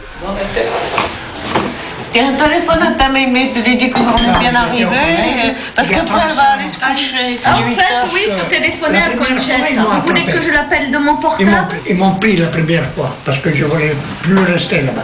Et 2.16 2.20
un 2.20 2.32
téléphone 2.34 2.80
à 2.80 2.92
ta 2.92 3.08
mémé, 3.08 3.50
tu 3.52 3.60
lui 3.60 3.76
dis 3.76 3.90
qu'on 3.90 4.00
est 4.14 4.38
bien 4.38 4.54
arrivé, 4.54 4.86
euh, 4.86 5.50
parce 5.74 5.88
qu'après 5.88 6.20
elle 6.28 6.36
va 6.36 6.42
aller 6.54 6.68
se 6.68 6.78
coucher. 6.78 7.40
En 7.44 7.66
fait, 7.68 8.14
oui, 8.14 8.20
il 8.28 8.32
faut 8.32 8.46
téléphoner 8.46 8.98
à 8.98 9.10
Conchette. 9.16 9.76
Vous 9.78 10.00
voulez 10.06 10.22
que 10.24 10.40
je 10.40 10.50
l'appelle 10.52 10.92
de 10.92 10.98
mon 10.98 11.16
portable 11.16 11.50
ils 11.88 11.96
m'ont 11.96 12.14
pris 12.14 12.36
la 12.36 12.46
première 12.46 12.84
fois 12.94 13.12
parce 13.24 13.38
que 13.38 13.52
je 13.52 13.64
voulais 13.64 13.96
plus 14.22 14.38
rester 14.44 14.82
là-bas. 14.82 15.02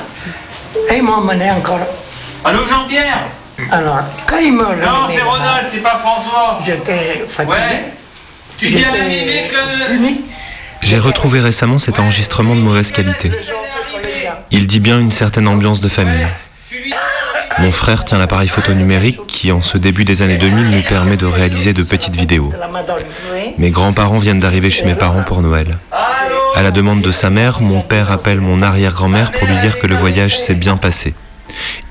Et 0.89 0.99
ils 0.99 1.03
m'ont 1.03 1.15
emmené 1.15 1.51
encore. 1.51 1.81
Allô 2.45 2.65
Jean-Pierre 2.65 3.25
Alors, 3.73 3.99
quand 4.29 4.39
ils 4.39 4.53
m'ont 4.53 4.63
Non, 4.63 5.09
c'est 5.09 5.21
Ronald, 5.23 5.67
c'est 5.73 5.79
pas 5.83 5.99
François. 5.99 6.61
J'étais 6.65 7.25
fatigué. 7.29 7.57
Ouais. 7.57 7.93
Tu 8.61 8.71
que. 8.71 8.83
J'ai 10.83 10.99
retrouvé 10.99 11.41
récemment 11.41 11.79
cet 11.79 11.99
enregistrement 11.99 12.55
de 12.55 12.61
mauvaise 12.61 12.93
qualité. 12.93 13.31
Il 14.51 14.67
dit 14.67 14.81
bien 14.81 15.01
une 15.01 15.11
certaine 15.11 15.49
ambiance 15.49 15.81
de 15.81 15.89
famille. 15.89 16.27
Mon 17.59 17.73
frère 17.73 18.05
tient 18.05 18.19
l'appareil 18.19 18.49
photo 18.49 18.75
numérique 18.75 19.27
qui, 19.27 19.51
en 19.51 19.63
ce 19.63 19.79
début 19.79 20.05
des 20.05 20.21
années 20.21 20.37
2000, 20.37 20.71
nous 20.71 20.83
permet 20.83 21.17
de 21.17 21.25
réaliser 21.25 21.73
de 21.73 21.83
petites 21.83 22.17
vidéos. 22.17 22.53
Mes 23.57 23.71
grands-parents 23.71 24.19
viennent 24.19 24.41
d'arriver 24.41 24.71
chez 24.71 24.85
mes 24.85 24.95
parents 24.95 25.23
pour 25.23 25.41
Noël. 25.41 25.79
À 26.55 26.63
la 26.63 26.71
demande 26.71 27.01
de 27.01 27.13
sa 27.13 27.31
mère, 27.31 27.63
mon 27.63 27.81
père 27.81 28.11
appelle 28.11 28.43
mon 28.43 28.61
arrière-grand-mère 28.61 29.33
pour 29.33 29.49
lui 29.49 29.57
dire 29.61 29.79
que 29.79 29.87
le 29.87 29.95
voyage 29.95 30.39
s'est 30.39 30.55
bien 30.55 30.77
passé. 30.77 31.15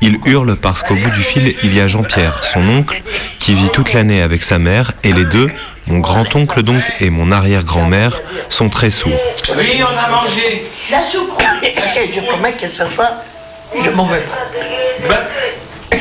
Il 0.01 0.19
hurle 0.25 0.55
parce 0.55 0.83
qu'au 0.83 0.95
bout 0.95 1.09
du 1.09 1.21
fil, 1.21 1.55
il 1.63 1.75
y 1.75 1.81
a 1.81 1.87
Jean-Pierre, 1.87 2.43
son 2.43 2.67
oncle, 2.69 3.01
qui 3.39 3.55
vit 3.55 3.69
toute 3.69 3.93
l'année 3.93 4.21
avec 4.21 4.43
sa 4.43 4.59
mère, 4.59 4.93
et 5.03 5.13
les 5.13 5.25
deux, 5.25 5.49
mon 5.89 5.99
grand-oncle 5.99 6.61
donc 6.63 6.81
et 6.99 7.09
mon 7.09 7.31
arrière-grand-mère, 7.31 8.21
sont 8.47 8.69
très 8.69 8.89
sourds. 8.89 9.19
Oui, 9.57 9.81
on 9.81 9.97
a 9.97 10.09
mangé. 10.09 10.65
La 10.91 11.01
choucroute. 11.09 11.45
je 12.13 12.21
promets 12.21 12.53
que 12.53 12.67
ce 12.67 12.85
soir, 12.93 13.13
je 13.83 13.89
m'en 13.89 14.05
vais 14.05 14.21
pas. 15.07 15.23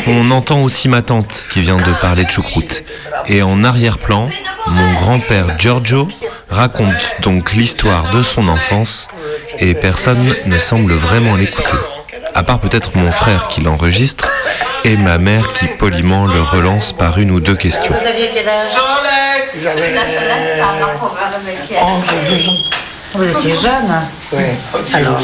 On 0.06 0.30
entend 0.30 0.62
aussi 0.62 0.88
ma 0.88 1.02
tante 1.02 1.44
qui 1.50 1.62
vient 1.62 1.78
de 1.78 1.92
parler 2.00 2.24
de 2.24 2.30
choucroute. 2.30 2.84
Et 3.26 3.42
en 3.42 3.64
arrière-plan, 3.64 4.28
mon 4.66 4.94
grand-père 4.94 5.58
Giorgio 5.58 6.08
raconte 6.50 7.16
donc 7.20 7.52
l'histoire 7.52 8.10
de 8.10 8.22
son 8.22 8.48
enfance 8.48 9.08
et 9.58 9.74
personne 9.74 10.34
ne 10.46 10.58
semble 10.58 10.92
vraiment 10.92 11.36
l'écouter. 11.36 11.76
À 12.38 12.44
part 12.44 12.60
peut-être 12.60 12.96
mon 12.96 13.10
frère 13.10 13.48
qui 13.48 13.60
l'enregistre 13.60 14.30
et 14.84 14.96
ma 14.96 15.18
mère 15.18 15.52
qui 15.54 15.66
poliment 15.66 16.24
le 16.24 16.40
relance 16.40 16.92
par 16.92 17.18
une 17.18 17.32
ou 17.32 17.40
deux 17.40 17.56
questions. 17.56 17.92
Vous 17.92 18.06
aviez 18.06 18.30
quel 18.32 18.48
âge? 18.48 18.70
J'avais 19.60 19.82
euh, 19.82 20.62
11 21.82 21.98
ou 21.98 22.36
12 22.36 22.48
ans. 22.48 22.52
Vous 23.14 23.24
étiez 23.24 23.56
jeune 23.56 24.02
Oui. 24.32 24.44
Alors. 24.94 25.18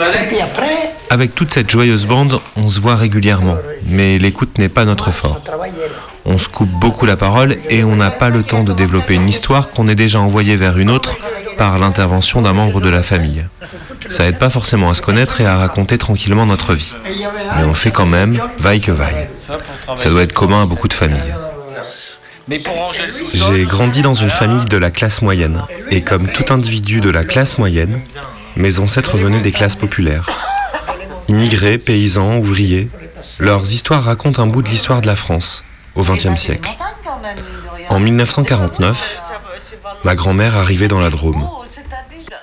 Et 0.00 0.26
puis 0.26 0.40
après, 0.40 0.90
Avec 1.10 1.36
toute 1.36 1.54
cette 1.54 1.70
joyeuse 1.70 2.06
bande, 2.06 2.40
on 2.56 2.66
se 2.66 2.80
voit 2.80 2.96
régulièrement, 2.96 3.58
mais 3.86 4.18
l'écoute 4.18 4.58
n'est 4.58 4.68
pas 4.68 4.84
notre 4.84 5.12
fort. 5.12 5.38
On 6.24 6.38
se 6.38 6.48
coupe 6.48 6.70
beaucoup 6.70 7.06
la 7.06 7.16
parole 7.16 7.56
et 7.70 7.84
on 7.84 7.94
n'a 7.94 8.10
pas 8.10 8.30
le 8.30 8.42
temps 8.42 8.64
de 8.64 8.72
développer 8.72 9.14
une 9.14 9.28
histoire 9.28 9.70
qu'on 9.70 9.86
est 9.86 9.94
déjà 9.94 10.18
envoyée 10.18 10.56
vers 10.56 10.76
une 10.76 10.90
autre 10.90 11.18
par 11.58 11.78
l'intervention 11.78 12.40
d'un 12.40 12.54
membre 12.54 12.80
de 12.80 12.88
la 12.88 13.02
famille. 13.02 13.44
Ça 14.08 14.24
aide 14.24 14.38
pas 14.38 14.48
forcément 14.48 14.88
à 14.88 14.94
se 14.94 15.02
connaître 15.02 15.40
et 15.40 15.46
à 15.46 15.58
raconter 15.58 15.98
tranquillement 15.98 16.46
notre 16.46 16.72
vie. 16.72 16.94
Mais 17.56 17.64
on 17.64 17.74
fait 17.74 17.90
quand 17.90 18.06
même, 18.06 18.40
vaille 18.58 18.80
que 18.80 18.92
vaille. 18.92 19.28
Ça 19.96 20.08
doit 20.08 20.22
être 20.22 20.32
commun 20.32 20.62
à 20.62 20.66
beaucoup 20.66 20.88
de 20.88 20.94
familles. 20.94 21.34
J'ai 23.34 23.64
grandi 23.64 24.00
dans 24.00 24.14
une 24.14 24.30
famille 24.30 24.64
de 24.64 24.76
la 24.78 24.90
classe 24.90 25.20
moyenne, 25.20 25.64
et 25.90 26.00
comme 26.00 26.28
tout 26.28 26.50
individu 26.50 27.00
de 27.00 27.10
la 27.10 27.24
classe 27.24 27.58
moyenne, 27.58 28.00
mes 28.56 28.78
ancêtres 28.78 29.18
venaient 29.18 29.42
des 29.42 29.52
classes 29.52 29.74
populaires. 29.74 30.26
Immigrés, 31.28 31.76
paysans, 31.76 32.38
ouvriers, 32.38 32.88
leurs 33.38 33.70
histoires 33.72 34.04
racontent 34.04 34.42
un 34.42 34.46
bout 34.46 34.62
de 34.62 34.68
l'histoire 34.68 35.02
de 35.02 35.06
la 35.06 35.16
France, 35.16 35.64
au 35.94 36.02
XXe 36.02 36.40
siècle. 36.40 36.70
En 37.90 38.00
1949, 38.00 39.27
ma 40.04 40.14
grand-mère 40.14 40.56
arrivait 40.56 40.88
dans 40.88 41.00
la 41.00 41.10
Drôme. 41.10 41.48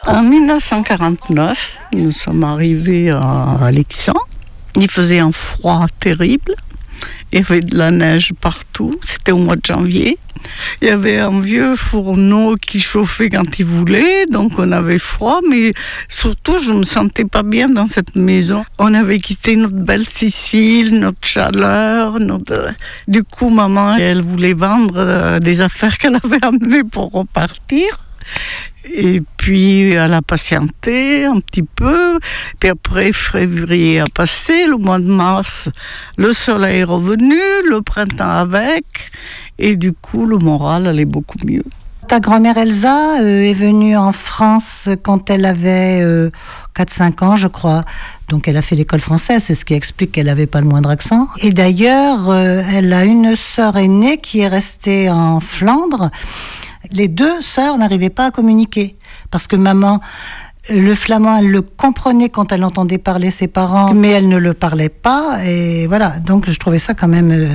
En 0.07 0.21
1949, 0.21 1.79
nous 1.93 2.11
sommes 2.11 2.43
arrivés 2.43 3.09
à 3.09 3.57
Alexandre. 3.61 4.27
Il 4.75 4.89
faisait 4.89 5.19
un 5.19 5.31
froid 5.31 5.85
terrible. 5.99 6.55
Il 7.35 7.39
y 7.39 7.43
avait 7.43 7.59
de 7.59 7.77
la 7.77 7.91
neige 7.91 8.31
partout. 8.39 8.93
C'était 9.03 9.33
au 9.33 9.37
mois 9.39 9.57
de 9.57 9.65
janvier. 9.65 10.17
Il 10.81 10.87
y 10.87 10.91
avait 10.91 11.19
un 11.19 11.41
vieux 11.41 11.75
fourneau 11.75 12.55
qui 12.55 12.79
chauffait 12.79 13.27
quand 13.27 13.59
il 13.59 13.65
voulait, 13.65 14.25
donc 14.27 14.53
on 14.57 14.71
avait 14.71 14.99
froid, 14.99 15.41
mais 15.49 15.73
surtout 16.07 16.59
je 16.59 16.71
me 16.71 16.85
sentais 16.85 17.25
pas 17.25 17.43
bien 17.43 17.67
dans 17.67 17.87
cette 17.87 18.15
maison. 18.15 18.63
On 18.79 18.93
avait 18.93 19.19
quitté 19.19 19.57
notre 19.57 19.75
belle 19.75 20.07
Sicile, 20.07 20.97
notre 20.97 21.27
chaleur, 21.27 22.21
notre... 22.21 22.73
Du 23.09 23.23
coup, 23.23 23.49
maman, 23.49 23.97
elle 23.97 24.21
voulait 24.21 24.53
vendre 24.53 24.93
euh, 24.95 25.39
des 25.39 25.59
affaires 25.59 25.97
qu'elle 25.97 26.15
avait 26.23 26.45
amenées 26.45 26.85
pour 26.85 27.11
repartir. 27.11 28.05
Et 28.93 29.21
puis 29.37 29.91
elle 29.91 30.13
a 30.13 30.21
patienté 30.21 31.25
un 31.25 31.39
petit 31.39 31.63
peu. 31.63 32.19
Puis 32.59 32.69
après, 32.69 33.11
février 33.13 33.99
a 33.99 34.05
passé, 34.13 34.67
le 34.67 34.77
mois 34.77 34.99
de 34.99 35.05
mars, 35.05 35.69
le 36.17 36.33
soleil 36.33 36.81
est 36.81 36.83
revenu, 36.83 37.39
le 37.69 37.81
printemps 37.81 38.29
avec. 38.29 38.85
Et 39.57 39.75
du 39.75 39.93
coup, 39.93 40.25
le 40.25 40.37
moral 40.37 40.87
allait 40.87 41.05
beaucoup 41.05 41.37
mieux. 41.45 41.63
Ta 42.07 42.19
grand-mère 42.19 42.57
Elsa 42.57 43.19
euh, 43.21 43.41
est 43.41 43.53
venue 43.53 43.97
en 43.97 44.11
France 44.11 44.89
quand 45.01 45.31
elle 45.31 45.43
avait 45.43 46.01
euh, 46.03 46.29
4-5 46.75 47.23
ans, 47.23 47.35
je 47.35 47.47
crois. 47.47 47.83
Donc 48.29 48.47
elle 48.47 48.57
a 48.57 48.61
fait 48.61 48.75
l'école 48.75 48.99
française, 48.99 49.43
c'est 49.43 49.55
ce 49.55 49.65
qui 49.65 49.73
explique 49.73 50.11
qu'elle 50.11 50.27
n'avait 50.27 50.45
pas 50.45 50.61
le 50.61 50.67
moindre 50.67 50.91
accent. 50.91 51.27
Et 51.41 51.51
d'ailleurs, 51.51 52.29
euh, 52.29 52.61
elle 52.71 52.93
a 52.93 53.05
une 53.05 53.35
sœur 53.35 53.77
aînée 53.77 54.19
qui 54.19 54.41
est 54.41 54.47
restée 54.47 55.09
en 55.09 55.39
Flandre. 55.39 56.11
Les 56.91 57.07
deux 57.07 57.41
sœurs 57.41 57.77
n'arrivaient 57.77 58.09
pas 58.09 58.27
à 58.27 58.31
communiquer 58.31 58.95
parce 59.31 59.47
que 59.47 59.55
maman, 59.55 60.01
le 60.69 60.95
flamand, 60.95 61.37
elle 61.37 61.51
le 61.51 61.61
comprenait 61.61 62.29
quand 62.29 62.51
elle 62.51 62.63
entendait 62.63 62.97
parler 62.97 63.31
ses 63.31 63.47
parents, 63.47 63.93
mais 63.93 64.09
elle 64.09 64.27
ne 64.27 64.37
le 64.37 64.53
parlait 64.53 64.89
pas. 64.89 65.43
Et 65.45 65.87
voilà, 65.87 66.19
donc 66.19 66.49
je 66.49 66.57
trouvais 66.57 66.79
ça 66.79 66.93
quand 66.93 67.07
même 67.07 67.31
euh, 67.31 67.47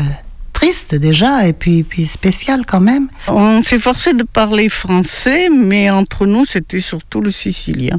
triste 0.52 0.94
déjà, 0.94 1.46
et 1.46 1.52
puis, 1.52 1.82
puis 1.82 2.06
spécial 2.06 2.64
quand 2.66 2.80
même. 2.80 3.08
On 3.28 3.62
s'est 3.62 3.78
forcé 3.78 4.14
de 4.14 4.22
parler 4.22 4.68
français, 4.68 5.48
mais 5.48 5.90
entre 5.90 6.26
nous, 6.26 6.44
c'était 6.44 6.80
surtout 6.80 7.20
le 7.20 7.30
sicilien. 7.30 7.98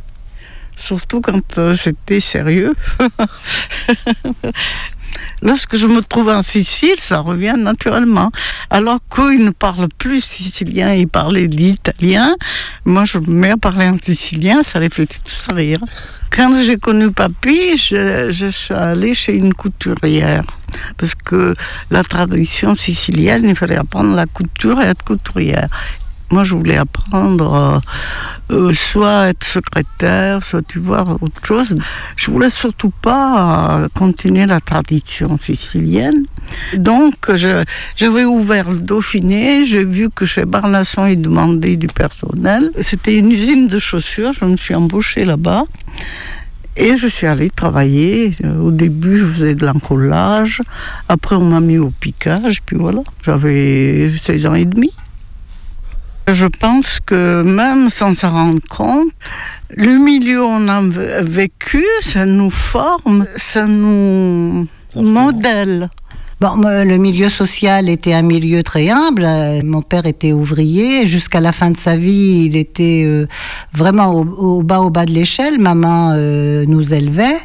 Surtout 0.75 1.21
quand 1.21 1.57
euh, 1.57 1.73
c'était 1.73 2.19
sérieux. 2.19 2.73
Lorsque 5.41 5.75
je 5.75 5.87
me 5.87 6.01
trouve 6.01 6.29
en 6.29 6.41
Sicile, 6.41 6.99
ça 6.99 7.19
revient 7.19 7.55
naturellement. 7.57 8.31
Alors 8.69 8.99
qu'il 9.13 9.43
ne 9.43 9.51
parle 9.51 9.87
plus 9.97 10.21
sicilien, 10.21 10.93
il 10.93 11.07
parlait 11.07 11.47
l'italien. 11.47 12.35
Moi, 12.85 13.05
je 13.05 13.17
me 13.19 13.33
mets 13.33 13.51
à 13.51 13.57
parler 13.57 13.87
en 13.87 13.97
sicilien, 13.99 14.63
ça 14.63 14.79
les 14.79 14.89
fait 14.89 15.07
tous 15.07 15.47
rire. 15.53 15.81
Quand 16.29 16.53
j'ai 16.61 16.77
connu 16.77 17.11
Papy, 17.11 17.77
je, 17.77 18.31
je 18.31 18.47
suis 18.47 18.73
allée 18.73 19.13
chez 19.13 19.33
une 19.33 19.53
couturière. 19.53 20.45
Parce 20.97 21.15
que 21.15 21.55
la 21.89 22.03
tradition 22.03 22.75
sicilienne, 22.75 23.43
il 23.45 23.55
fallait 23.55 23.77
apprendre 23.77 24.15
la 24.15 24.25
couture 24.25 24.81
et 24.81 24.85
être 24.85 25.03
couturière. 25.03 25.67
Moi, 26.31 26.43
je 26.43 26.55
voulais 26.55 26.77
apprendre 26.77 27.53
euh, 27.53 27.79
euh, 28.51 28.73
soit 28.73 29.29
être 29.29 29.43
secrétaire, 29.45 30.43
soit 30.43 30.65
tu 30.65 30.79
vois 30.79 31.03
autre 31.21 31.45
chose. 31.45 31.77
Je 32.15 32.31
voulais 32.31 32.50
surtout 32.50 32.91
pas 33.01 33.79
euh, 33.81 33.88
continuer 33.93 34.45
la 34.45 34.59
tradition 34.59 35.38
sicilienne. 35.38 36.25
Donc, 36.73 37.15
j'avais 37.35 38.25
ouvert 38.25 38.71
le 38.71 38.79
Dauphiné. 38.79 39.65
J'ai 39.65 39.83
vu 39.83 40.09
que 40.09 40.25
chez 40.25 40.45
Barnasson, 40.45 41.05
ils 41.05 41.21
demandaient 41.21 41.75
du 41.75 41.88
personnel. 41.88 42.71
C'était 42.81 43.17
une 43.17 43.31
usine 43.31 43.67
de 43.67 43.79
chaussures. 43.79 44.31
Je 44.31 44.45
me 44.45 44.57
suis 44.57 44.75
embauchée 44.75 45.25
là-bas. 45.25 45.65
Et 46.77 46.95
je 46.95 47.07
suis 47.07 47.27
allée 47.27 47.50
travailler. 47.50 48.31
Euh, 48.43 48.57
Au 48.59 48.71
début, 48.71 49.17
je 49.17 49.25
faisais 49.25 49.55
de 49.55 49.65
l'encollage. 49.65 50.61
Après, 51.09 51.35
on 51.35 51.43
m'a 51.43 51.59
mis 51.59 51.77
au 51.77 51.89
piquage. 51.89 52.61
Puis 52.65 52.77
voilà, 52.77 53.01
j'avais 53.23 54.09
16 54.09 54.45
ans 54.45 54.55
et 54.55 54.65
demi. 54.65 54.91
Je 56.27 56.45
pense 56.45 56.99
que 56.99 57.41
même 57.43 57.89
sans 57.89 58.13
s'en 58.13 58.31
rendre 58.31 58.61
compte, 58.69 59.11
le 59.69 59.97
milieu 59.97 60.43
où 60.43 60.47
on 60.47 60.67
a 60.67 60.81
vécu, 61.21 61.85
ça 62.01 62.25
nous 62.25 62.51
forme, 62.51 63.25
ça 63.35 63.65
nous 63.65 64.67
modèle. 64.95 65.89
Bon, 66.39 66.55
le 66.57 66.97
milieu 66.97 67.29
social 67.29 67.87
était 67.87 68.13
un 68.13 68.23
milieu 68.23 68.63
très 68.63 68.89
humble. 68.89 69.27
Mon 69.63 69.83
père 69.83 70.07
était 70.07 70.33
ouvrier. 70.33 71.05
Jusqu'à 71.05 71.39
la 71.39 71.51
fin 71.51 71.69
de 71.69 71.77
sa 71.77 71.95
vie, 71.95 72.45
il 72.47 72.55
était 72.55 73.03
euh, 73.05 73.27
vraiment 73.73 74.11
au, 74.11 74.25
au 74.25 74.63
bas, 74.63 74.81
au 74.81 74.89
bas 74.89 75.05
de 75.05 75.11
l'échelle. 75.11 75.59
Maman 75.59 76.13
euh, 76.15 76.65
nous 76.67 76.95
élevait. 76.95 77.37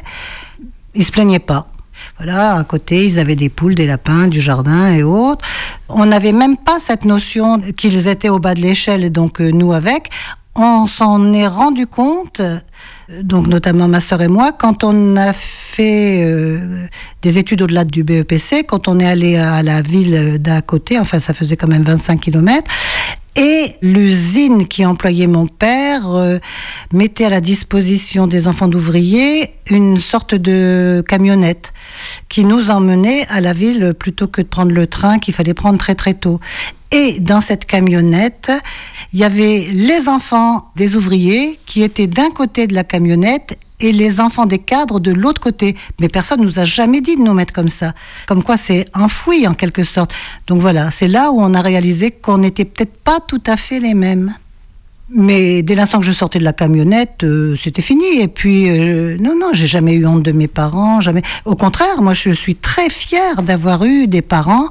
Il 0.95 1.05
se 1.05 1.11
plaignait 1.11 1.37
pas. 1.37 1.67
Voilà, 2.17 2.55
à 2.55 2.63
côté, 2.63 3.05
ils 3.05 3.19
avaient 3.19 3.35
des 3.35 3.49
poules, 3.49 3.75
des 3.75 3.85
lapins, 3.85 4.27
du 4.27 4.41
jardin 4.41 4.91
et 4.91 5.03
autres. 5.03 5.45
On 5.87 6.07
n'avait 6.07 6.31
même 6.31 6.57
pas 6.57 6.79
cette 6.79 7.05
notion 7.05 7.59
qu'ils 7.77 8.07
étaient 8.07 8.29
au 8.29 8.39
bas 8.39 8.55
de 8.55 8.61
l'échelle, 8.61 9.11
donc 9.11 9.39
euh, 9.39 9.51
nous 9.51 9.71
avec. 9.71 10.09
On 10.55 10.87
s'en 10.87 11.31
est 11.33 11.45
rendu 11.45 11.85
compte, 11.85 12.39
euh, 12.39 12.57
donc 13.21 13.45
notamment 13.45 13.87
ma 13.87 14.01
sœur 14.01 14.23
et 14.23 14.27
moi, 14.27 14.51
quand 14.51 14.83
on 14.83 15.15
a 15.15 15.31
fait 15.31 16.23
euh, 16.23 16.87
des 17.21 17.37
études 17.37 17.61
au-delà 17.61 17.83
du 17.83 18.03
BEPC, 18.03 18.65
quand 18.67 18.87
on 18.87 18.99
est 18.99 19.05
allé 19.05 19.37
à 19.37 19.61
la 19.61 19.83
ville 19.83 20.39
d'à 20.39 20.63
côté, 20.63 20.97
enfin 20.97 21.19
ça 21.19 21.35
faisait 21.35 21.55
quand 21.55 21.67
même 21.67 21.83
25 21.83 22.19
kilomètres, 22.19 22.71
et 23.37 23.75
l'usine 23.81 24.67
qui 24.67 24.85
employait 24.85 25.27
mon 25.27 25.47
père 25.47 26.09
euh, 26.09 26.39
mettait 26.91 27.25
à 27.25 27.29
la 27.29 27.39
disposition 27.39 28.25
des 28.25 28.47
enfants 28.47 28.67
d'ouvriers 28.67 29.51
une 29.69 29.99
sorte 29.99 30.33
de 30.33 31.03
camionnette 31.07 31.71
qui 32.29 32.43
nous 32.43 32.71
emmenait 32.71 33.27
à 33.29 33.39
la 33.39 33.53
ville 33.53 33.93
plutôt 33.97 34.27
que 34.27 34.41
de 34.41 34.47
prendre 34.47 34.71
le 34.71 34.87
train 34.87 35.19
qu'il 35.19 35.33
fallait 35.33 35.53
prendre 35.53 35.77
très 35.77 35.95
très 35.95 36.15
tôt. 36.15 36.39
Et 36.91 37.19
dans 37.19 37.41
cette 37.41 37.65
camionnette, 37.65 38.51
il 39.13 39.19
y 39.19 39.23
avait 39.23 39.67
les 39.71 40.09
enfants 40.09 40.71
des 40.75 40.95
ouvriers 40.95 41.59
qui 41.65 41.83
étaient 41.83 42.07
d'un 42.07 42.31
côté 42.31 42.65
de 42.65 42.73
la 42.73 42.83
camionnette 42.83 43.59
et 43.79 43.91
les 43.91 44.19
enfants 44.19 44.45
des 44.45 44.59
cadres 44.59 44.99
de 44.99 45.11
l'autre 45.11 45.41
côté. 45.41 45.75
Mais 45.99 46.07
personne 46.07 46.41
nous 46.41 46.59
a 46.59 46.65
jamais 46.65 47.01
dit 47.01 47.15
de 47.15 47.21
nous 47.21 47.33
mettre 47.33 47.53
comme 47.53 47.69
ça. 47.69 47.93
Comme 48.27 48.43
quoi 48.43 48.57
c'est 48.57 48.85
enfoui 48.93 49.47
en 49.47 49.53
quelque 49.53 49.83
sorte. 49.83 50.13
Donc 50.47 50.61
voilà, 50.61 50.91
c'est 50.91 51.07
là 51.07 51.31
où 51.31 51.41
on 51.41 51.53
a 51.53 51.61
réalisé 51.61 52.11
qu'on 52.11 52.39
n'était 52.39 52.65
peut-être 52.65 52.97
pas 52.97 53.19
tout 53.19 53.43
à 53.45 53.57
fait 53.57 53.79
les 53.79 53.93
mêmes. 53.93 54.33
Mais 55.09 55.63
dès 55.63 55.75
l'instant 55.75 55.99
que 55.99 56.05
je 56.05 56.11
sortais 56.11 56.37
de 56.37 56.43
la 56.43 56.51
camionnette, 56.51 57.23
euh, 57.23 57.55
c'était 57.55 57.81
fini. 57.81 58.19
Et 58.19 58.27
puis, 58.27 58.69
euh, 58.69 59.15
non, 59.21 59.35
non, 59.39 59.51
j'ai 59.53 59.67
jamais 59.67 59.93
eu 59.93 60.05
honte 60.05 60.23
de 60.23 60.33
mes 60.33 60.47
parents. 60.47 60.99
Jamais. 60.99 61.21
Au 61.45 61.55
contraire, 61.55 62.01
moi, 62.01 62.13
je 62.13 62.31
suis 62.31 62.55
très 62.55 62.89
fière 62.89 63.41
d'avoir 63.41 63.85
eu 63.85 64.07
des 64.07 64.21
parents 64.21 64.67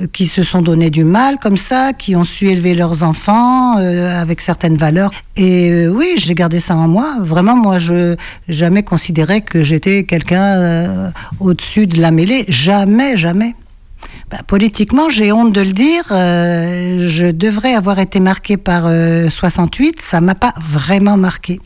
euh, 0.00 0.06
qui 0.10 0.26
se 0.26 0.42
sont 0.42 0.62
donné 0.62 0.88
du 0.88 1.04
mal 1.04 1.36
comme 1.38 1.58
ça, 1.58 1.92
qui 1.92 2.16
ont 2.16 2.24
su 2.24 2.48
élever 2.48 2.74
leurs 2.74 3.02
enfants 3.02 3.76
avec 3.76 4.40
certaines 4.40 4.76
valeurs. 4.76 5.10
Et 5.36 5.86
oui, 5.88 6.14
j'ai 6.16 6.34
gardé 6.34 6.60
ça 6.60 6.74
en 6.76 6.88
moi. 6.88 7.16
Vraiment, 7.20 7.56
moi, 7.56 7.78
je 7.78 8.16
jamais 8.48 8.82
considéré 8.82 9.42
que 9.42 9.62
j'étais 9.62 10.04
quelqu'un 10.04 11.12
au-dessus 11.40 11.86
de 11.86 12.00
la 12.00 12.10
mêlée. 12.10 12.46
Jamais, 12.48 13.16
jamais. 13.16 13.54
Bah, 14.28 14.38
politiquement, 14.44 15.08
j'ai 15.08 15.30
honte 15.30 15.52
de 15.52 15.60
le 15.60 15.72
dire. 15.72 16.02
euh, 16.10 17.06
je 17.08 17.26
devrais 17.26 17.74
avoir 17.74 18.00
été 18.00 18.18
marquée 18.18 18.56
par 18.56 18.84
euh, 18.86 19.30
68. 19.30 20.00
Ça 20.02 20.20
m'a 20.20 20.34
pas 20.34 20.52
vraiment 20.60 21.16
marqué. 21.16 21.60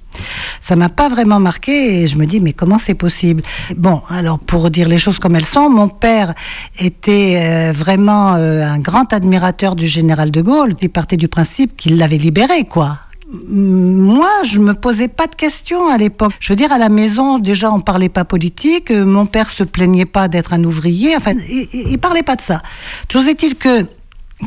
Ça 0.61 0.77
m'a 0.77 0.91
pas 0.91 1.09
vraiment 1.09 1.41
marqué 1.41 2.03
et 2.03 2.07
je 2.07 2.19
me 2.19 2.27
dis 2.27 2.39
mais 2.41 2.53
comment 2.53 2.79
c'est 2.79 2.95
possible? 2.95 3.43
Bon, 3.77 4.03
alors 4.11 4.39
pour 4.39 4.71
dire 4.71 4.89
les 4.89 4.99
choses 4.99 5.19
comme 5.19 5.37
elles 5.37 5.47
sont, 5.47 5.71
mon 5.71 5.89
père 5.89 6.35
était 6.79 7.41
euh, 7.43 7.73
vraiment 7.73 8.35
euh, 8.35 8.63
un 8.63 8.79
grand 8.79 9.11
admirateur 9.15 9.75
du 9.75 9.87
général 9.87 10.31
de 10.31 10.43
Gaulle. 10.43 10.75
Il 10.83 10.91
partait 10.91 11.17
du 11.17 11.29
principe 11.29 11.77
qu'il 11.79 11.97
l'avait 11.97 12.19
libéré, 12.19 12.65
quoi. 12.65 12.99
Moi, 13.33 14.29
je 14.45 14.59
me 14.59 14.75
posais 14.75 15.09
pas 15.09 15.27
de 15.27 15.35
questions 15.35 15.89
à 15.89 15.97
l'époque. 15.97 16.33
Je 16.41 16.53
veux 16.53 16.57
dire, 16.57 16.73
à 16.73 16.79
la 16.79 16.89
maison, 16.89 17.39
déjà, 17.39 17.71
on 17.71 17.81
parlait 17.81 18.09
pas 18.09 18.25
politique. 18.25 18.91
euh, 18.91 19.05
Mon 19.05 19.27
père 19.27 19.49
se 19.51 19.63
plaignait 19.63 20.05
pas 20.05 20.27
d'être 20.29 20.53
un 20.53 20.65
ouvrier. 20.65 21.17
Enfin, 21.17 21.35
il, 21.49 21.69
il 21.73 21.99
parlait 21.99 22.25
pas 22.25 22.37
de 22.37 22.43
ça. 22.43 22.61
Toujours 23.09 23.29
est-il 23.29 23.55
que 23.55 23.87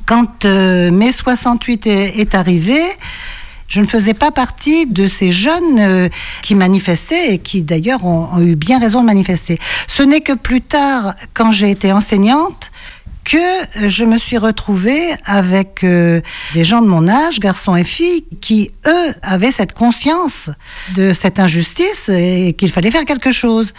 quand 0.05 0.43
euh, 0.45 0.91
mai 0.91 1.11
68 1.11 1.87
est, 1.87 2.19
est 2.19 2.35
arrivé, 2.35 2.81
je 3.69 3.79
ne 3.79 3.85
faisais 3.85 4.13
pas 4.13 4.31
partie 4.31 4.85
de 4.85 5.07
ces 5.07 5.31
jeunes 5.31 5.79
euh, 5.79 6.09
qui 6.41 6.53
manifestaient 6.53 7.33
et 7.33 7.37
qui 7.39 7.63
d'ailleurs 7.63 8.05
ont 8.05 8.39
eu 8.41 8.55
bien 8.55 8.79
raison 8.79 9.01
de 9.01 9.05
manifester. 9.05 9.59
Ce 9.87 10.03
n'est 10.03 10.21
que 10.21 10.33
plus 10.33 10.61
tard, 10.61 11.13
quand 11.33 11.51
j'ai 11.51 11.71
été 11.71 11.91
enseignante, 11.93 12.71
que 13.23 13.87
je 13.87 14.05
me 14.05 14.17
suis 14.17 14.37
retrouvée 14.37 15.13
avec 15.25 15.83
euh, 15.83 16.21
des 16.53 16.63
gens 16.63 16.81
de 16.81 16.87
mon 16.87 17.07
âge, 17.07 17.39
garçons 17.39 17.75
et 17.75 17.83
filles, 17.83 18.25
qui, 18.41 18.71
eux, 18.85 19.13
avaient 19.21 19.51
cette 19.51 19.73
conscience 19.73 20.49
de 20.95 21.13
cette 21.13 21.39
injustice 21.39 22.09
et 22.09 22.53
qu'il 22.57 22.71
fallait 22.71 22.91
faire 22.91 23.05
quelque 23.05 23.31
chose. 23.31 23.73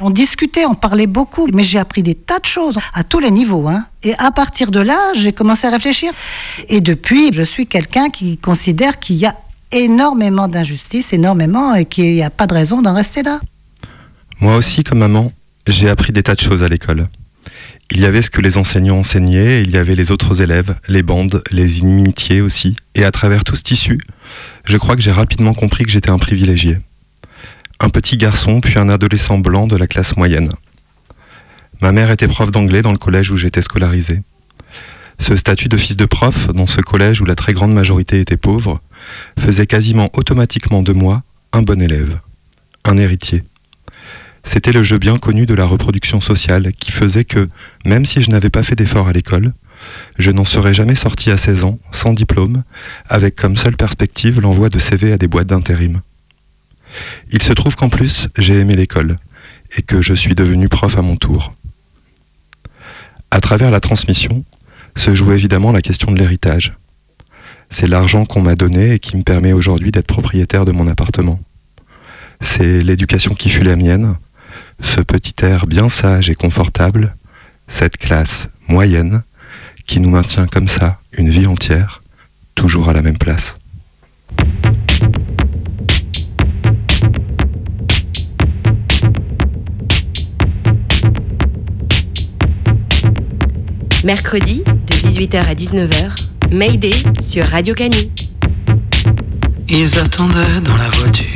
On 0.00 0.10
discutait, 0.10 0.66
on 0.66 0.74
parlait 0.74 1.06
beaucoup, 1.06 1.46
mais 1.52 1.64
j'ai 1.64 1.78
appris 1.78 2.02
des 2.02 2.14
tas 2.14 2.38
de 2.38 2.44
choses 2.44 2.78
à 2.94 3.04
tous 3.04 3.20
les 3.20 3.30
niveaux. 3.30 3.68
Hein. 3.68 3.86
Et 4.02 4.14
à 4.18 4.30
partir 4.30 4.70
de 4.70 4.80
là, 4.80 4.98
j'ai 5.14 5.32
commencé 5.32 5.66
à 5.66 5.70
réfléchir. 5.70 6.12
Et 6.68 6.80
depuis, 6.80 7.32
je 7.32 7.42
suis 7.42 7.66
quelqu'un 7.66 8.10
qui 8.10 8.36
considère 8.36 8.98
qu'il 9.00 9.16
y 9.16 9.26
a 9.26 9.36
énormément 9.70 10.48
d'injustice, 10.48 11.12
énormément, 11.12 11.74
et 11.74 11.86
qu'il 11.86 12.14
n'y 12.14 12.22
a 12.22 12.30
pas 12.30 12.46
de 12.46 12.54
raison 12.54 12.82
d'en 12.82 12.94
rester 12.94 13.22
là. 13.22 13.40
Moi 14.40 14.56
aussi, 14.56 14.84
comme 14.84 14.98
maman, 14.98 15.32
j'ai 15.66 15.88
appris 15.88 16.12
des 16.12 16.22
tas 16.22 16.34
de 16.34 16.40
choses 16.40 16.62
à 16.62 16.68
l'école. 16.68 17.06
Il 17.90 18.00
y 18.00 18.06
avait 18.06 18.22
ce 18.22 18.30
que 18.30 18.40
les 18.40 18.56
enseignants 18.56 18.98
enseignaient, 18.98 19.62
il 19.62 19.70
y 19.70 19.76
avait 19.76 19.94
les 19.94 20.10
autres 20.10 20.40
élèves, 20.40 20.76
les 20.88 21.02
bandes, 21.02 21.42
les 21.50 21.80
inimitiés 21.80 22.40
aussi. 22.40 22.76
Et 22.94 23.04
à 23.04 23.10
travers 23.10 23.44
tout 23.44 23.56
ce 23.56 23.62
tissu, 23.62 23.98
je 24.64 24.78
crois 24.78 24.96
que 24.96 25.02
j'ai 25.02 25.12
rapidement 25.12 25.52
compris 25.52 25.84
que 25.84 25.90
j'étais 25.90 26.10
un 26.10 26.18
privilégié. 26.18 26.78
Un 27.80 27.90
petit 27.90 28.16
garçon, 28.16 28.60
puis 28.60 28.78
un 28.78 28.88
adolescent 28.88 29.38
blanc 29.38 29.66
de 29.66 29.76
la 29.76 29.86
classe 29.86 30.16
moyenne. 30.16 30.52
Ma 31.80 31.92
mère 31.92 32.10
était 32.10 32.28
prof 32.28 32.50
d'anglais 32.50 32.80
dans 32.80 32.92
le 32.92 32.98
collège 32.98 33.30
où 33.30 33.36
j'étais 33.36 33.60
scolarisé. 33.60 34.22
Ce 35.18 35.36
statut 35.36 35.68
de 35.68 35.76
fils 35.76 35.96
de 35.96 36.06
prof, 36.06 36.48
dans 36.48 36.66
ce 36.66 36.80
collège 36.80 37.20
où 37.20 37.24
la 37.24 37.34
très 37.34 37.52
grande 37.52 37.74
majorité 37.74 38.20
était 38.20 38.36
pauvre, 38.36 38.80
faisait 39.38 39.66
quasiment 39.66 40.08
automatiquement 40.14 40.82
de 40.82 40.92
moi 40.92 41.22
un 41.52 41.62
bon 41.62 41.82
élève, 41.82 42.20
un 42.84 42.96
héritier. 42.96 43.44
C'était 44.44 44.72
le 44.72 44.82
jeu 44.82 44.98
bien 44.98 45.18
connu 45.18 45.46
de 45.46 45.54
la 45.54 45.64
reproduction 45.64 46.20
sociale 46.20 46.72
qui 46.72 46.90
faisait 46.90 47.24
que, 47.24 47.48
même 47.84 48.06
si 48.06 48.22
je 48.22 48.30
n'avais 48.30 48.50
pas 48.50 48.62
fait 48.62 48.74
d'efforts 48.74 49.08
à 49.08 49.12
l'école, 49.12 49.52
je 50.18 50.30
n'en 50.30 50.44
serais 50.44 50.74
jamais 50.74 50.94
sorti 50.94 51.30
à 51.30 51.36
16 51.36 51.64
ans, 51.64 51.78
sans 51.92 52.12
diplôme, 52.12 52.64
avec 53.08 53.36
comme 53.36 53.56
seule 53.56 53.76
perspective 53.76 54.40
l'envoi 54.40 54.68
de 54.68 54.78
CV 54.78 55.12
à 55.12 55.18
des 55.18 55.28
boîtes 55.28 55.48
d'intérim. 55.48 56.00
Il 57.30 57.42
se 57.42 57.52
trouve 57.52 57.76
qu'en 57.76 57.88
plus, 57.88 58.28
j'ai 58.36 58.58
aimé 58.58 58.74
l'école, 58.74 59.18
et 59.76 59.82
que 59.82 60.02
je 60.02 60.14
suis 60.14 60.34
devenu 60.34 60.68
prof 60.68 60.98
à 60.98 61.02
mon 61.02 61.16
tour. 61.16 61.54
À 63.30 63.40
travers 63.40 63.70
la 63.70 63.80
transmission, 63.80 64.44
se 64.96 65.14
joue 65.14 65.32
évidemment 65.32 65.72
la 65.72 65.80
question 65.80 66.12
de 66.12 66.18
l'héritage. 66.18 66.74
C'est 67.70 67.86
l'argent 67.86 68.26
qu'on 68.26 68.42
m'a 68.42 68.56
donné 68.56 68.92
et 68.92 68.98
qui 68.98 69.16
me 69.16 69.22
permet 69.22 69.54
aujourd'hui 69.54 69.90
d'être 69.90 70.06
propriétaire 70.06 70.66
de 70.66 70.72
mon 70.72 70.86
appartement. 70.86 71.40
C'est 72.40 72.82
l'éducation 72.82 73.34
qui 73.34 73.48
fut 73.48 73.62
la 73.62 73.76
mienne, 73.76 74.16
ce 74.80 75.00
petit 75.00 75.44
air 75.44 75.66
bien 75.66 75.88
sage 75.88 76.30
et 76.30 76.34
confortable, 76.34 77.14
cette 77.68 77.96
classe 77.96 78.48
moyenne 78.68 79.22
qui 79.86 80.00
nous 80.00 80.10
maintient 80.10 80.46
comme 80.46 80.68
ça 80.68 81.00
une 81.16 81.30
vie 81.30 81.46
entière, 81.46 82.02
toujours 82.54 82.88
à 82.88 82.92
la 82.92 83.02
même 83.02 83.18
place. 83.18 83.56
Mercredi, 94.04 94.64
de 94.64 94.94
18h 94.94 95.44
à 95.44 95.54
19h, 95.54 96.30
Mayday 96.50 96.94
sur 97.20 97.46
Radio 97.46 97.72
Canu. 97.72 98.10
Ils 99.68 99.98
attendaient 99.98 100.60
dans 100.64 100.76
la 100.76 100.88
voiture. 100.88 101.31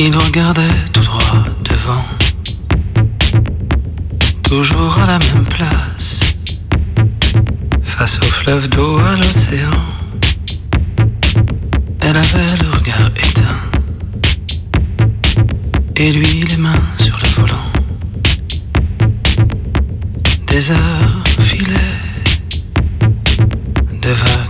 Ils 0.00 0.16
regardaient 0.16 0.62
tout 0.92 1.00
droit 1.00 1.44
devant. 1.64 2.04
Toujours 4.44 4.96
à 4.96 5.06
la 5.06 5.18
même 5.18 5.44
place. 5.44 6.20
Face 7.82 8.20
au 8.22 8.26
fleuve 8.26 8.68
d'eau, 8.68 8.96
à 8.98 9.16
l'océan. 9.16 9.82
Elle 12.00 12.16
avait 12.16 12.56
le 12.62 12.70
regard 12.78 13.10
éteint. 13.16 13.60
Et 15.96 16.12
lui 16.12 16.44
les 16.44 16.56
mains 16.58 16.84
sur 17.00 17.18
le 17.18 17.28
volant. 17.40 17.68
Des 20.46 20.70
heures 20.70 21.24
filaient 21.40 21.74
de 24.00 24.10
vagues. 24.10 24.47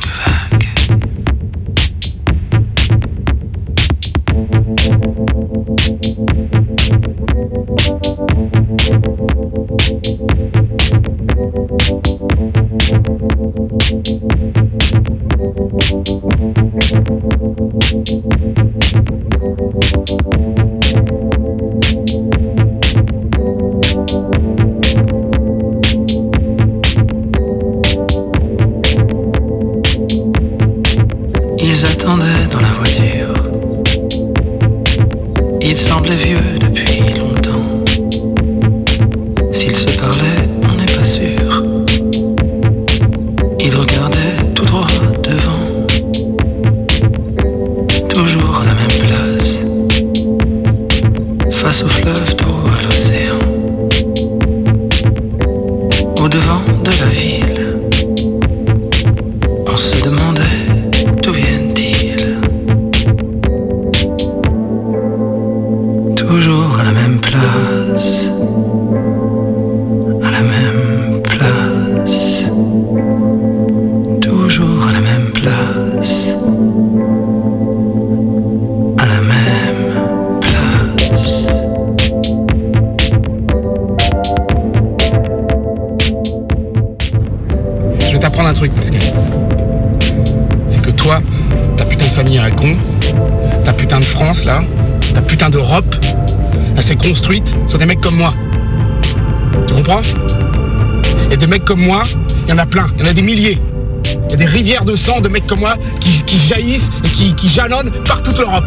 Comme 101.69 101.81
moi, 101.83 102.05
il 102.47 102.49
y 102.49 102.53
en 102.55 102.57
a 102.57 102.65
plein, 102.65 102.87
il 102.97 103.05
y 103.05 103.07
en 103.07 103.11
a 103.11 103.13
des 103.13 103.21
milliers. 103.21 103.59
Il 104.07 104.31
y 104.31 104.33
a 104.33 104.37
des 104.39 104.47
rivières 104.47 104.87
de 104.87 104.97
sang 104.97 105.21
de 105.21 105.29
mecs 105.29 105.47
comme 105.47 105.61
moi 105.61 105.75
qui, 106.01 106.39
jaillissent 106.39 106.89
et 107.05 107.09
qui, 107.35 107.47
jalonnent 107.47 107.91
par 108.07 108.23
toute 108.23 108.39
l'Europe. 108.39 108.65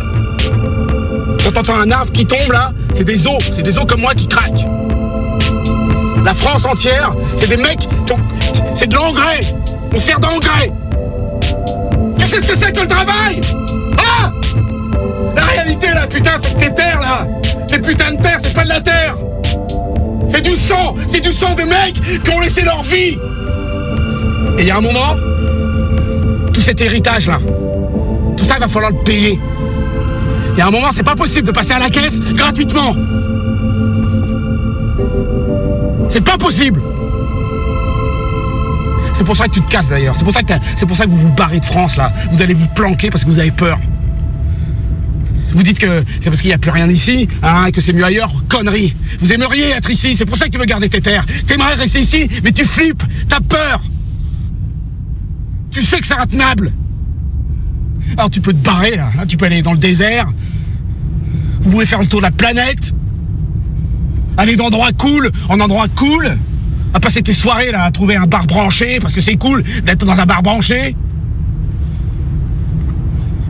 Quand 1.43 1.51
t'entends 1.51 1.79
un 1.79 1.89
arbre 1.89 2.11
qui 2.11 2.27
tombe 2.27 2.51
là, 2.51 2.69
c'est 2.93 3.03
des 3.03 3.25
os, 3.25 3.43
c'est 3.51 3.63
des 3.63 3.79
os 3.79 3.85
comme 3.87 4.01
moi 4.01 4.13
qui 4.13 4.27
craquent. 4.27 4.67
La 6.23 6.35
France 6.35 6.63
entière, 6.63 7.11
c'est 7.35 7.47
des 7.47 7.57
mecs 7.57 7.79
qui 8.05 8.13
ont- 8.13 8.19
C'est 8.75 8.85
de 8.87 8.93
l'engrais. 8.93 9.55
On 9.95 9.99
sert 9.99 10.19
d'engrais. 10.19 10.71
Tu 12.19 12.27
sais 12.27 12.39
ce 12.39 12.45
que 12.45 12.55
c'est 12.55 12.71
que 12.71 12.81
le 12.81 12.87
travail? 12.87 13.41
Ah 13.97 14.31
La 15.35 15.43
réalité 15.43 15.87
là, 15.87 16.05
putain, 16.05 16.33
c'est 16.39 16.53
que 16.53 16.59
tes 16.59 16.73
terres 16.75 17.01
là. 17.01 17.25
Tes 17.67 17.79
putains 17.79 18.13
de 18.13 18.20
sang 20.55 20.95
C'est 21.07 21.19
du 21.19 21.31
sang 21.31 21.55
de 21.55 21.63
mecs 21.63 22.23
qui 22.23 22.29
ont 22.31 22.39
laissé 22.39 22.61
leur 22.61 22.83
vie 22.83 23.17
Et 24.57 24.61
il 24.61 24.67
y 24.67 24.71
a 24.71 24.77
un 24.77 24.81
moment, 24.81 25.15
tout 26.53 26.61
cet 26.61 26.81
héritage 26.81 27.27
là, 27.27 27.39
tout 28.37 28.45
ça, 28.45 28.57
va 28.57 28.67
falloir 28.67 28.91
le 28.91 28.97
payer. 29.03 29.39
Il 30.53 30.57
y 30.57 30.61
a 30.61 30.67
un 30.67 30.71
moment, 30.71 30.91
c'est 30.91 31.03
pas 31.03 31.15
possible 31.15 31.47
de 31.47 31.51
passer 31.51 31.73
à 31.73 31.79
la 31.79 31.89
caisse 31.89 32.19
gratuitement. 32.19 32.95
C'est 36.09 36.25
pas 36.25 36.37
possible. 36.37 36.81
C'est 39.13 39.23
pour 39.23 39.35
ça 39.35 39.47
que 39.47 39.51
tu 39.51 39.61
te 39.61 39.71
casses 39.71 39.89
d'ailleurs. 39.89 40.15
C'est 40.17 40.23
pour 40.23 40.33
ça 40.33 40.41
que 40.41 40.53
c'est 40.75 40.85
pour 40.85 40.97
ça 40.97 41.05
que 41.05 41.09
vous 41.09 41.17
vous 41.17 41.33
barrez 41.33 41.59
de 41.59 41.65
France 41.65 41.95
là. 41.95 42.11
Vous 42.31 42.41
allez 42.41 42.53
vous 42.53 42.67
planquer 42.67 43.09
parce 43.09 43.23
que 43.23 43.29
vous 43.29 43.39
avez 43.39 43.51
peur. 43.51 43.77
Vous 45.53 45.63
dites 45.63 45.79
que 45.79 46.03
c'est 46.19 46.29
parce 46.29 46.41
qu'il 46.41 46.49
n'y 46.49 46.53
a 46.53 46.57
plus 46.57 46.71
rien 46.71 46.87
ici, 46.89 47.27
hein, 47.43 47.65
et 47.65 47.71
que 47.71 47.81
c'est 47.81 47.93
mieux 47.93 48.05
ailleurs. 48.05 48.31
Connerie. 48.47 48.95
Vous 49.19 49.33
aimeriez 49.33 49.69
être 49.71 49.89
ici. 49.89 50.15
C'est 50.15 50.25
pour 50.25 50.37
ça 50.37 50.45
que 50.45 50.51
tu 50.51 50.57
veux 50.57 50.65
garder 50.65 50.89
tes 50.89 51.01
terres. 51.01 51.25
T'aimerais 51.47 51.73
rester 51.75 51.99
ici, 51.99 52.27
mais 52.43 52.51
tu 52.51 52.65
flippes. 52.65 53.03
T'as 53.27 53.39
peur. 53.39 53.81
Tu 55.71 55.81
sais 55.83 55.99
que 55.99 56.07
c'est 56.07 56.17
intenable. 56.17 56.71
Alors 58.17 58.29
tu 58.29 58.41
peux 58.41 58.53
te 58.53 58.63
barrer 58.63 58.95
là. 58.95 59.09
Tu 59.27 59.37
peux 59.37 59.45
aller 59.45 59.61
dans 59.61 59.73
le 59.73 59.77
désert. 59.77 60.27
Vous 61.61 61.71
pouvez 61.71 61.85
faire 61.85 61.99
le 61.99 62.07
tour 62.07 62.19
de 62.19 62.25
la 62.25 62.31
planète. 62.31 62.93
Aller 64.37 64.55
d'endroits 64.55 64.91
cool 64.97 65.31
en 65.49 65.59
endroits 65.59 65.87
cool. 65.95 66.37
À 66.93 66.99
passer 66.99 67.21
tes 67.21 67.33
soirées 67.33 67.71
là 67.71 67.83
à 67.83 67.91
trouver 67.91 68.15
un 68.17 68.25
bar 68.25 68.47
branché 68.47 68.99
parce 68.99 69.15
que 69.15 69.21
c'est 69.21 69.37
cool 69.37 69.63
d'être 69.85 70.05
dans 70.05 70.19
un 70.19 70.25
bar 70.25 70.43
branché. 70.43 70.95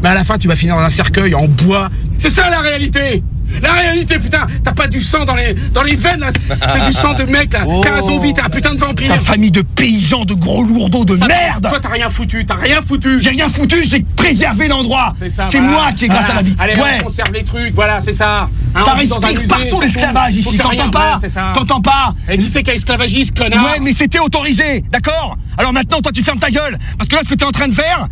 Mais 0.03 0.09
à 0.09 0.13
la 0.15 0.23
fin, 0.23 0.37
tu 0.37 0.47
vas 0.47 0.55
finir 0.55 0.75
dans 0.75 0.81
un 0.81 0.89
cercueil 0.89 1.35
en 1.35 1.47
bois. 1.47 1.89
C'est 2.17 2.29
ça 2.29 2.49
la 2.49 2.59
réalité. 2.59 3.23
La 3.61 3.73
réalité, 3.73 4.17
putain 4.17 4.47
T'as 4.63 4.71
pas 4.71 4.87
du 4.87 5.01
sang 5.01 5.25
dans 5.25 5.35
les, 5.35 5.53
dans 5.73 5.83
les 5.83 5.95
veines, 5.97 6.21
là. 6.21 6.29
C'est 6.31 6.85
du 6.85 6.93
sang 6.93 7.13
de 7.15 7.25
mec, 7.25 7.51
là. 7.51 7.65
T'es 7.83 7.89
un 7.89 8.01
zombie, 8.01 8.33
t'es 8.33 8.41
un 8.41 8.47
putain 8.49 8.73
de 8.73 8.79
vampire. 8.79 9.09
Ta 9.13 9.19
famille 9.19 9.51
de 9.51 9.61
paysans, 9.61 10.23
de 10.23 10.33
gros 10.33 10.63
lourdeaux 10.63 11.03
de 11.03 11.17
Ça, 11.17 11.27
merde. 11.27 11.67
Toi, 11.67 11.79
t'as 11.81 11.89
rien 11.89 12.09
foutu, 12.09 12.45
t'as 12.45 12.55
rien 12.55 12.79
foutu. 12.81 13.19
J'ai 13.19 13.31
rien 13.31 13.49
foutu, 13.49 13.75
j'ai 13.85 14.05
préservé 14.15 14.69
l'endroit. 14.69 15.13
C'est 15.19 15.27
ça, 15.27 15.47
C'est 15.49 15.57
voilà. 15.59 15.73
moi 15.73 15.91
qui 15.91 16.05
ai 16.05 16.07
grâce 16.07 16.25
Voilà. 16.27 16.39
à 16.39 16.43
la 16.43 16.49
vie. 16.49 16.55
Allez, 16.59 16.75
Ouais. 16.81 16.97
on 17.01 17.03
conserve 17.03 17.33
les 17.33 17.43
trucs, 17.43 17.75
voilà, 17.75 17.99
c'est 17.99 18.13
ça. 18.13 18.49
Hein, 18.73 18.81
Ça 18.85 18.93
respire 18.93 19.19
partout 19.49 19.81
l'esclavage 19.81 20.35
ici, 20.37 20.57
t'entends 20.57 20.89
pas 20.89 21.17
ouais. 21.21 21.29
T'entends 21.53 21.81
pas 21.81 22.15
Et 22.29 22.37
qui 22.37 22.47
c'est 22.47 22.63
qui 22.63 22.71
a 22.71 22.75
esclavagé, 22.75 23.25
ce 23.25 23.33
connard 23.33 23.65
Ouais, 23.65 23.79
mais 23.81 23.91
c'était 23.91 24.19
autorisé, 24.19 24.81
d'accord 24.91 25.37
Alors 25.57 25.73
maintenant, 25.73 25.99
toi, 25.99 26.13
tu 26.13 26.23
fermes 26.23 26.39
ta 26.39 26.49
gueule. 26.51 26.79
Parce 26.97 27.09
que 27.09 27.15
là, 27.17 27.21
ce 27.23 27.27
que 27.29 27.35
t'es 27.35 27.45
en 27.45 27.51
train 27.51 27.67
de 27.67 27.73
faire, 27.75 28.07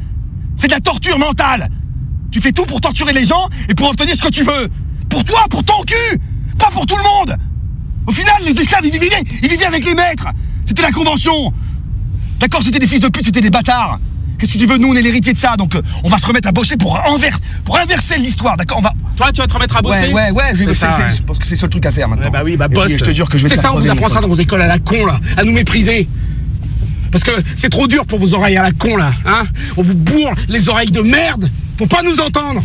c'est 0.57 0.67
de 0.67 0.73
la 0.73 0.81
torture 0.81 1.17
mentale 1.17 1.69
Tu 2.31 2.41
fais 2.41 2.51
tout 2.51 2.65
pour 2.65 2.79
torturer 2.81 3.13
les 3.13 3.25
gens 3.25 3.49
et 3.67 3.73
pour 3.73 3.89
obtenir 3.89 4.15
ce 4.15 4.21
que 4.21 4.29
tu 4.29 4.43
veux 4.43 4.69
Pour 5.09 5.23
toi, 5.23 5.45
pour 5.49 5.63
ton 5.63 5.81
cul 5.83 6.19
Pas 6.57 6.69
pour 6.71 6.85
tout 6.85 6.95
le 6.95 7.03
monde 7.03 7.37
Au 8.07 8.11
final, 8.11 8.35
les 8.45 8.59
esclaves, 8.59 8.85
ils 8.85 8.91
vivaient, 8.91 9.09
ils 9.41 9.49
vivaient 9.49 9.65
avec 9.65 9.85
les 9.85 9.95
maîtres 9.95 10.27
C'était 10.65 10.83
la 10.83 10.91
convention 10.91 11.53
D'accord, 12.39 12.61
c'était 12.63 12.79
des 12.79 12.87
fils 12.87 13.01
de 13.01 13.07
pute, 13.09 13.25
c'était 13.25 13.41
des 13.41 13.49
bâtards 13.49 13.99
Qu'est-ce 14.39 14.53
que 14.53 14.59
tu 14.59 14.65
veux 14.65 14.77
Nous, 14.77 14.87
on 14.87 14.95
est 14.95 15.01
l'héritier 15.01 15.33
de 15.33 15.37
ça, 15.37 15.57
donc 15.57 15.75
euh, 15.75 15.81
on 16.05 16.07
va 16.07 16.17
se 16.17 16.25
remettre 16.25 16.47
à 16.47 16.53
bosser 16.53 16.77
pour, 16.77 16.97
inverser 17.77 18.17
l'histoire, 18.17 18.55
d'accord 18.55 18.77
On 18.77 18.81
va... 18.81 18.93
Toi, 19.17 19.31
tu 19.33 19.41
vas 19.41 19.47
te 19.47 19.53
remettre 19.53 19.75
à 19.75 19.81
bosser 19.81 20.07
Ouais, 20.07 20.13
ouais, 20.13 20.31
ouais, 20.31 20.43
je 20.53 20.59
vais 20.59 20.63
C'est 20.63 20.65
bosser, 20.65 20.79
ça, 20.79 20.91
c'est- 20.91 21.01
ouais. 21.03 21.09
je 21.17 21.23
pense 21.23 21.39
que 21.39 21.43
c'est 21.45 21.55
le 21.55 21.59
seul 21.59 21.69
truc 21.69 21.85
à 21.85 21.91
faire 21.91 22.07
maintenant. 22.07 22.25
Ouais, 22.25 22.31
bah 22.31 22.41
oui, 22.45 22.55
bah 22.55 22.67
Et 22.71 22.73
boss. 22.73 22.85
puis, 22.85 22.97
je 22.97 23.03
te 23.03 23.11
jure 23.11 23.27
que 23.27 23.37
je 23.37 23.43
vais 23.47 23.53
C'est 23.53 23.61
ça, 23.61 23.73
on 23.73 23.79
vous 23.79 23.89
apprend 23.89 24.07
ça 24.07 24.21
dans 24.21 24.29
vos 24.29 24.35
écoles 24.35 24.61
à 24.61 24.67
la 24.67 24.79
con, 24.79 25.05
là, 25.05 25.19
à 25.35 25.43
nous 25.43 25.51
mépriser. 25.51 26.07
Parce 27.11 27.23
que 27.23 27.31
c'est 27.55 27.69
trop 27.69 27.87
dur 27.87 28.05
pour 28.05 28.19
vos 28.19 28.33
oreilles 28.35 28.57
à 28.57 28.63
la 28.63 28.71
con, 28.71 28.95
là, 28.97 29.11
hein 29.25 29.45
On 29.77 29.81
vous 29.81 29.95
bourre 29.95 30.33
les 30.47 30.69
oreilles 30.69 30.91
de 30.91 31.01
merde 31.01 31.49
pour 31.77 31.87
pas 31.87 32.01
nous 32.03 32.19
entendre. 32.19 32.61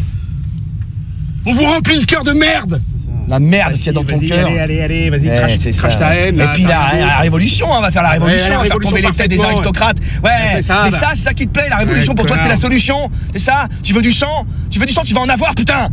On 1.47 1.53
vous 1.55 1.65
remplit 1.65 1.99
le 1.99 2.05
cœur 2.07 2.25
de 2.25 2.33
merde. 2.33 2.81
La 3.27 3.39
merde 3.41 3.73
qu'il 3.73 3.87
y 3.87 3.89
a 3.89 3.93
dans 3.93 4.05
ton 4.05 4.19
cœur. 4.21 4.47
Allez, 4.47 4.59
allez, 4.59 4.81
allez, 4.83 5.09
vas-y, 5.11 5.27
crache, 5.35 5.57
c'est 5.59 5.71
crache 5.71 5.97
ta 5.99 6.15
haine. 6.15 6.39
Et 6.39 6.47
puis 6.53 6.65
la, 6.65 6.91
la 6.95 7.19
révolution, 7.21 7.69
on 7.71 7.81
va 7.81 7.91
faire 7.91 8.03
la 8.03 8.11
révolution, 8.11 8.45
Ouais, 8.45 8.51
la 8.51 8.59
on 8.59 8.63
va 8.65 8.69
faire 8.69 8.79
tomber 8.79 9.01
les 9.03 9.13
têtes 9.13 9.31
des 9.31 9.41
aristocrates. 9.41 9.97
ouais. 10.23 10.29
Ouais, 10.31 10.31
C'est 10.57 10.63
ça, 10.63 10.81
c'est 10.85 10.91
bah. 10.91 10.99
ça, 10.99 11.11
c'est 11.15 11.23
ça 11.23 11.33
qui 11.35 11.47
te 11.47 11.53
plaît, 11.53 11.69
la 11.71 11.79
révolution 11.79 12.15
pour 12.15 12.27
toi 12.27 12.37
c'est 12.43 12.49
la 12.51 12.57
solution. 12.57 13.11
C'est 13.33 13.39
ça 13.39 13.67
Tu 13.83 13.95
veux 13.95 14.03
du 14.03 14.13
sang 14.13 14.47
Tu 14.71 14.79
veux 14.79 14.85
du 14.85 14.93
sang, 14.93 15.03
tu 15.05 15.15
vas 15.15 15.21
en 15.23 15.29
avoir, 15.29 15.55
putain 15.55 15.89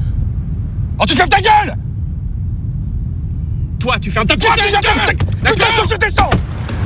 Oh, 0.99 1.05
tu 1.07 1.15
fermes 1.15 1.29
ta 1.29 1.39
gueule 1.39 1.75
Toi, 3.79 3.95
tu 4.01 4.11
fermes 4.11 4.27
ta 4.27 4.35
Toi, 4.35 4.49
putain 4.53 4.65
tu 4.65 4.71
fermes 4.85 4.99
ta 5.07 5.13
gueule 5.13 5.53
Putain, 5.55 5.65
je 5.89 5.95
te 5.95 6.05
descends 6.05 6.29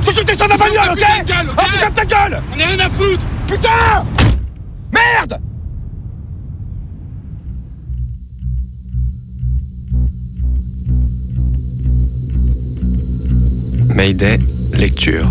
Je 0.08 0.20
te 0.20 0.24
descends 0.26 0.44
de 0.46 0.50
la 0.50 0.56
bagnole, 0.56 0.92
ok 0.92 1.26
gueule, 1.26 1.46
Oh, 1.58 1.62
tu 1.72 1.78
fermes 1.78 1.92
ta 1.94 2.04
gueule 2.04 2.42
On 2.54 2.60
a 2.60 2.64
rien 2.64 2.78
à 2.80 2.88
foutre 2.88 3.26
Putain 3.46 4.04
Merde 4.92 5.40
Mayday, 13.94 14.38
lecture. 14.74 15.26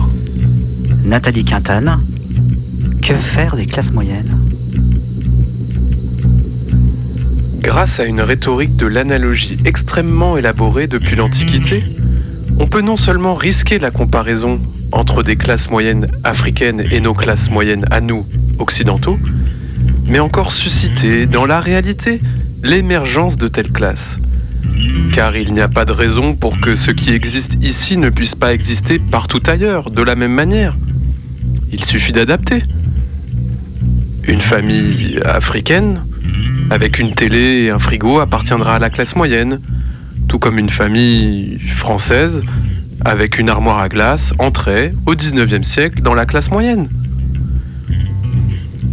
Nathalie 1.06 1.46
Quintane, 1.46 2.00
que 3.04 3.14
faire 3.14 3.56
des 3.56 3.68
classes 3.68 3.92
moyennes? 3.92 4.40
Grâce 7.60 8.00
à 8.00 8.06
une 8.06 8.22
rhétorique 8.22 8.76
de 8.76 8.88
l'analogie 8.88 9.58
extrêmement 9.66 10.36
élaborée 10.38 10.88
depuis 10.88 11.16
l'Antiquité, 11.16 11.84
on 12.60 12.68
peut 12.68 12.82
non 12.82 12.98
seulement 12.98 13.36
risquer 13.36 13.80
la 13.80 13.92
comparaison 13.92 14.62
entre 14.92 15.24
des 15.24 15.36
classes 15.36 15.70
moyennes 15.70 16.10
africaines 16.24 16.86
et 16.92 17.00
nos 17.00 17.14
classes 17.14 17.50
moyennes 17.50 17.86
à 17.92 18.02
nous, 18.02 18.26
occidentaux, 18.60 19.20
mais 20.08 20.20
encore 20.20 20.52
susciter, 20.52 21.26
dans 21.26 21.46
la 21.46 21.60
réalité, 21.60 22.22
l'émergence 22.64 23.38
de 23.38 23.48
telles 23.48 23.72
classes. 23.72 24.20
Car 25.14 25.36
il 25.36 25.54
n'y 25.54 25.62
a 25.62 25.68
pas 25.68 25.86
de 25.86 25.92
raison 25.92 26.34
pour 26.34 26.60
que 26.60 26.76
ce 26.76 26.92
qui 26.92 27.12
existe 27.12 27.58
ici 27.62 27.98
ne 27.98 28.10
puisse 28.10 28.36
pas 28.36 28.54
exister 28.54 29.00
partout 29.00 29.42
ailleurs, 29.48 29.92
de 29.92 30.02
la 30.02 30.16
même 30.16 30.34
manière. 30.34 30.76
Il 31.72 31.84
suffit 31.84 32.12
d'adapter. 32.12 32.64
Une 34.28 34.42
famille 34.42 35.20
africaine, 35.26 36.02
avec 36.70 37.00
une 37.00 37.14
télé 37.14 37.64
et 37.64 37.70
un 37.70 37.80
frigo, 37.80 38.20
appartiendra 38.20 38.76
à 38.76 38.80
la 38.80 38.90
classe 38.90 39.16
moyenne, 39.16 39.60
tout 40.36 40.40
comme 40.40 40.60
une 40.60 40.70
famille 40.70 41.60
française, 41.60 42.44
avec 43.06 43.40
une 43.40 43.48
armoire 43.48 43.80
à 43.80 43.88
glace, 43.88 44.34
entrait 44.38 44.94
au 45.06 45.16
19e 45.16 45.64
siècle 45.64 46.02
dans 46.02 46.14
la 46.14 46.26
classe 46.26 46.52
moyenne. 46.52 46.90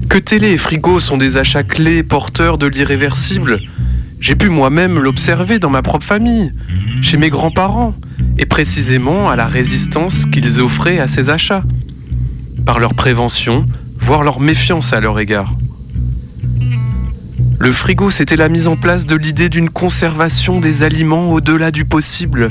Que 0.08 0.18
télé 0.18 0.52
et 0.52 0.56
frigo 0.56 1.00
sont 1.00 1.16
des 1.16 1.38
achats 1.38 1.64
clés 1.64 2.04
porteurs 2.04 2.58
de 2.58 2.68
l'irréversible, 2.68 3.58
j'ai 4.20 4.36
pu 4.36 4.50
moi-même 4.50 5.00
l'observer 5.00 5.58
dans 5.58 5.68
ma 5.68 5.82
propre 5.82 6.06
famille, 6.06 6.52
chez 7.02 7.16
mes 7.16 7.28
grands-parents, 7.28 7.96
et 8.38 8.46
précisément 8.46 9.28
à 9.28 9.34
la 9.34 9.46
résistance 9.46 10.26
qu'ils 10.26 10.60
offraient 10.60 11.00
à 11.00 11.08
ces 11.08 11.28
achats, 11.28 11.64
par 12.64 12.78
leur 12.78 12.94
prévention, 12.94 13.66
voire 13.98 14.22
leur 14.22 14.38
méfiance 14.38 14.92
à 14.92 15.00
leur 15.00 15.18
égard. 15.18 15.52
Le 17.62 17.70
frigo, 17.70 18.10
c'était 18.10 18.34
la 18.34 18.48
mise 18.48 18.66
en 18.66 18.74
place 18.74 19.06
de 19.06 19.14
l'idée 19.14 19.48
d'une 19.48 19.70
conservation 19.70 20.58
des 20.58 20.82
aliments 20.82 21.30
au-delà 21.30 21.70
du 21.70 21.84
possible, 21.84 22.48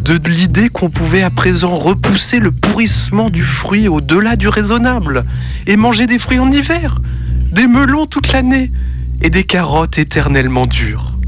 de 0.00 0.16
l'idée 0.28 0.68
qu'on 0.68 0.90
pouvait 0.90 1.24
à 1.24 1.30
présent 1.30 1.76
repousser 1.76 2.38
le 2.38 2.52
pourrissement 2.52 3.30
du 3.30 3.42
fruit 3.42 3.88
au-delà 3.88 4.36
du 4.36 4.46
raisonnable, 4.46 5.24
et 5.66 5.76
manger 5.76 6.06
des 6.06 6.20
fruits 6.20 6.38
en 6.38 6.52
hiver, 6.52 7.00
des 7.50 7.66
melons 7.66 8.06
toute 8.06 8.30
l'année, 8.32 8.70
et 9.22 9.28
des 9.28 9.42
carottes 9.42 9.98
éternellement 9.98 10.66
dures. 10.66 11.18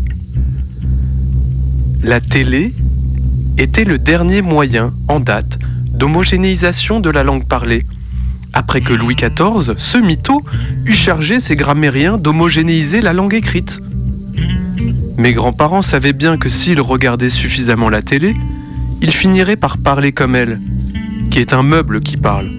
La 2.04 2.20
télé 2.20 2.72
était 3.58 3.82
le 3.82 3.98
dernier 3.98 4.40
moyen 4.40 4.92
en 5.08 5.18
date 5.18 5.58
d'homogénéisation 5.92 7.00
de 7.00 7.10
la 7.10 7.24
langue 7.24 7.48
parlée, 7.48 7.84
après 8.52 8.80
que 8.80 8.92
Louis 8.92 9.16
XIV, 9.16 9.74
ce 9.76 9.98
mytho, 9.98 10.42
eut 10.86 10.92
chargé 10.92 11.40
ses 11.40 11.56
grammairiens 11.56 12.18
d'homogénéiser 12.18 13.00
la 13.00 13.12
langue 13.12 13.34
écrite. 13.34 13.80
Mes 15.16 15.32
grands-parents 15.32 15.82
savaient 15.82 16.12
bien 16.12 16.36
que 16.36 16.48
s'ils 16.48 16.80
regardaient 16.80 17.30
suffisamment 17.30 17.90
la 17.90 18.02
télé, 18.02 18.34
ils 19.02 19.12
finiraient 19.12 19.56
par 19.56 19.78
parler 19.78 20.12
comme 20.12 20.34
elle, 20.34 20.60
qui 21.30 21.38
est 21.38 21.52
un 21.52 21.62
meuble 21.62 22.00
qui 22.00 22.16
parle. 22.16 22.50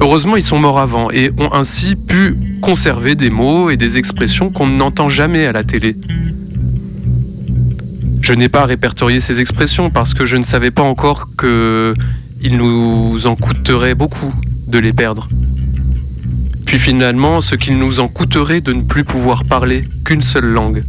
Heureusement, 0.00 0.36
ils 0.36 0.44
sont 0.44 0.58
morts 0.58 0.80
avant 0.80 1.10
et 1.10 1.30
ont 1.38 1.52
ainsi 1.52 1.96
pu 1.96 2.36
conserver 2.60 3.14
des 3.14 3.30
mots 3.30 3.70
et 3.70 3.76
des 3.76 3.98
expressions 3.98 4.50
qu'on 4.50 4.66
n'entend 4.66 5.08
jamais 5.08 5.46
à 5.46 5.52
la 5.52 5.64
télé. 5.64 5.96
Je 8.20 8.32
n'ai 8.32 8.48
pas 8.48 8.64
répertorié 8.64 9.20
ces 9.20 9.40
expressions 9.40 9.90
parce 9.90 10.14
que 10.14 10.26
je 10.26 10.36
ne 10.36 10.44
savais 10.44 10.70
pas 10.70 10.82
encore 10.82 11.28
que 11.36 11.92
nous 12.50 13.26
en 13.26 13.36
coûterait 13.36 13.94
beaucoup 13.94 14.32
de 14.72 14.78
les 14.78 14.92
perdre. 14.92 15.28
Puis 16.66 16.78
finalement, 16.78 17.40
ce 17.40 17.54
qu'il 17.54 17.78
nous 17.78 18.00
en 18.00 18.08
coûterait 18.08 18.62
de 18.62 18.72
ne 18.72 18.82
plus 18.82 19.04
pouvoir 19.04 19.44
parler 19.44 19.86
qu'une 20.04 20.22
seule 20.22 20.46
langue. 20.46 20.82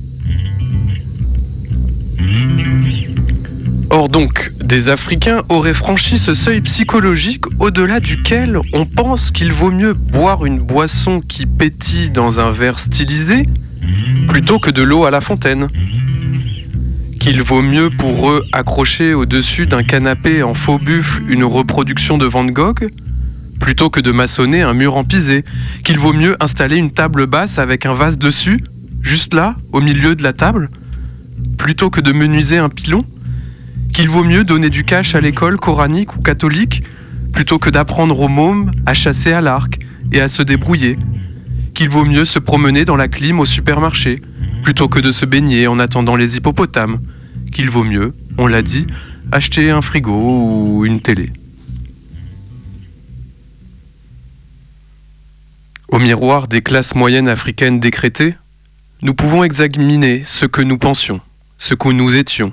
Or 3.90 4.08
donc, 4.10 4.52
des 4.64 4.88
Africains 4.90 5.44
auraient 5.50 5.74
franchi 5.74 6.18
ce 6.18 6.34
seuil 6.34 6.62
psychologique 6.62 7.44
au-delà 7.60 8.00
duquel 8.00 8.58
on 8.72 8.86
pense 8.86 9.30
qu'il 9.30 9.52
vaut 9.52 9.70
mieux 9.70 9.94
boire 9.94 10.46
une 10.46 10.60
boisson 10.60 11.20
qui 11.20 11.46
pétille 11.46 12.10
dans 12.10 12.40
un 12.40 12.52
verre 12.52 12.80
stylisé 12.80 13.44
plutôt 14.30 14.60
que 14.60 14.72
de 14.72 14.82
l'eau 14.82 15.04
à 15.04 15.12
la 15.12 15.20
fontaine. 15.20 15.68
Qu'il 17.20 17.42
vaut 17.44 17.62
mieux 17.62 17.90
pour 17.90 18.32
eux 18.32 18.44
accrocher 18.54 19.14
au-dessus 19.14 19.66
d'un 19.68 19.84
canapé 19.84 20.42
en 20.42 20.54
faux 20.54 20.80
buffle 20.80 21.24
une 21.28 21.44
reproduction 21.44 22.18
de 22.18 22.26
Van 22.26 22.46
Gogh 22.46 22.90
plutôt 23.64 23.90
que 23.90 24.02
de 24.02 24.12
maçonner 24.12 24.62
un 24.62 24.74
mur 24.74 24.98
en 24.98 25.06
pisé. 25.06 25.46
Qu'il 25.86 25.98
vaut 25.98 26.12
mieux 26.12 26.36
installer 26.42 26.76
une 26.76 26.92
table 26.92 27.28
basse 27.28 27.60
avec 27.60 27.86
un 27.86 27.94
vase 27.94 28.18
dessus, 28.18 28.60
juste 29.02 29.34
là, 29.34 29.56
au 29.72 29.80
milieu 29.80 30.16
de 30.16 30.24
la 30.24 30.34
table, 30.34 30.70
plutôt 31.58 31.90
que 31.90 32.02
de 32.02 32.12
menuiser 32.12 32.58
un 32.58 32.68
pilon 32.68 33.06
qu'il 33.94 34.10
vaut 34.10 34.26
mieux 34.26 34.44
donner 34.44 34.70
du 34.70 34.84
cash 34.84 35.16
à 35.16 35.22
l'école 35.22 35.58
coranique 35.58 36.18
ou 36.18 36.22
catholique 36.22 36.84
plutôt 37.32 37.58
que 37.58 37.70
d'apprendre 37.70 38.20
aux 38.20 38.28
mômes 38.28 38.72
à 38.86 38.94
chasser 38.94 39.32
à 39.32 39.40
l'arc 39.40 39.80
et 40.12 40.20
à 40.20 40.28
se 40.28 40.42
débrouiller, 40.42 40.98
qu'il 41.74 41.88
vaut 41.88 42.06
mieux 42.06 42.26
se 42.26 42.40
promener 42.40 42.84
dans 42.84 42.98
la 42.98 43.08
clim 43.08 43.40
au 43.40 43.46
supermarché 43.46 44.20
plutôt 44.62 44.90
que 44.90 45.00
de 45.00 45.14
se 45.14 45.26
baigner 45.26 45.68
en 45.68 45.80
attendant 45.80 46.18
les 46.18 46.36
hippopotames, 46.36 47.00
qu'il 47.54 47.70
vaut 47.70 47.86
mieux, 47.86 48.14
on 48.38 48.48
l'a 48.48 48.62
dit, 48.62 48.88
acheter 49.32 49.70
un 49.70 49.82
frigo 49.82 50.12
ou 50.12 50.86
une 50.86 51.00
télé. 51.00 51.30
Au 55.94 56.00
miroir 56.00 56.48
des 56.48 56.64
classes 56.64 56.96
moyennes 56.96 57.28
africaines 57.28 57.80
décrétées, 57.80 58.34
nous 59.04 59.14
pouvons 59.14 59.44
examiner 59.44 60.24
ce 60.26 60.48
que 60.48 60.64
nous 60.64 60.80
pensions, 60.80 61.22
ce 61.60 61.76
que 61.76 61.90
nous 61.90 62.16
étions, 62.16 62.52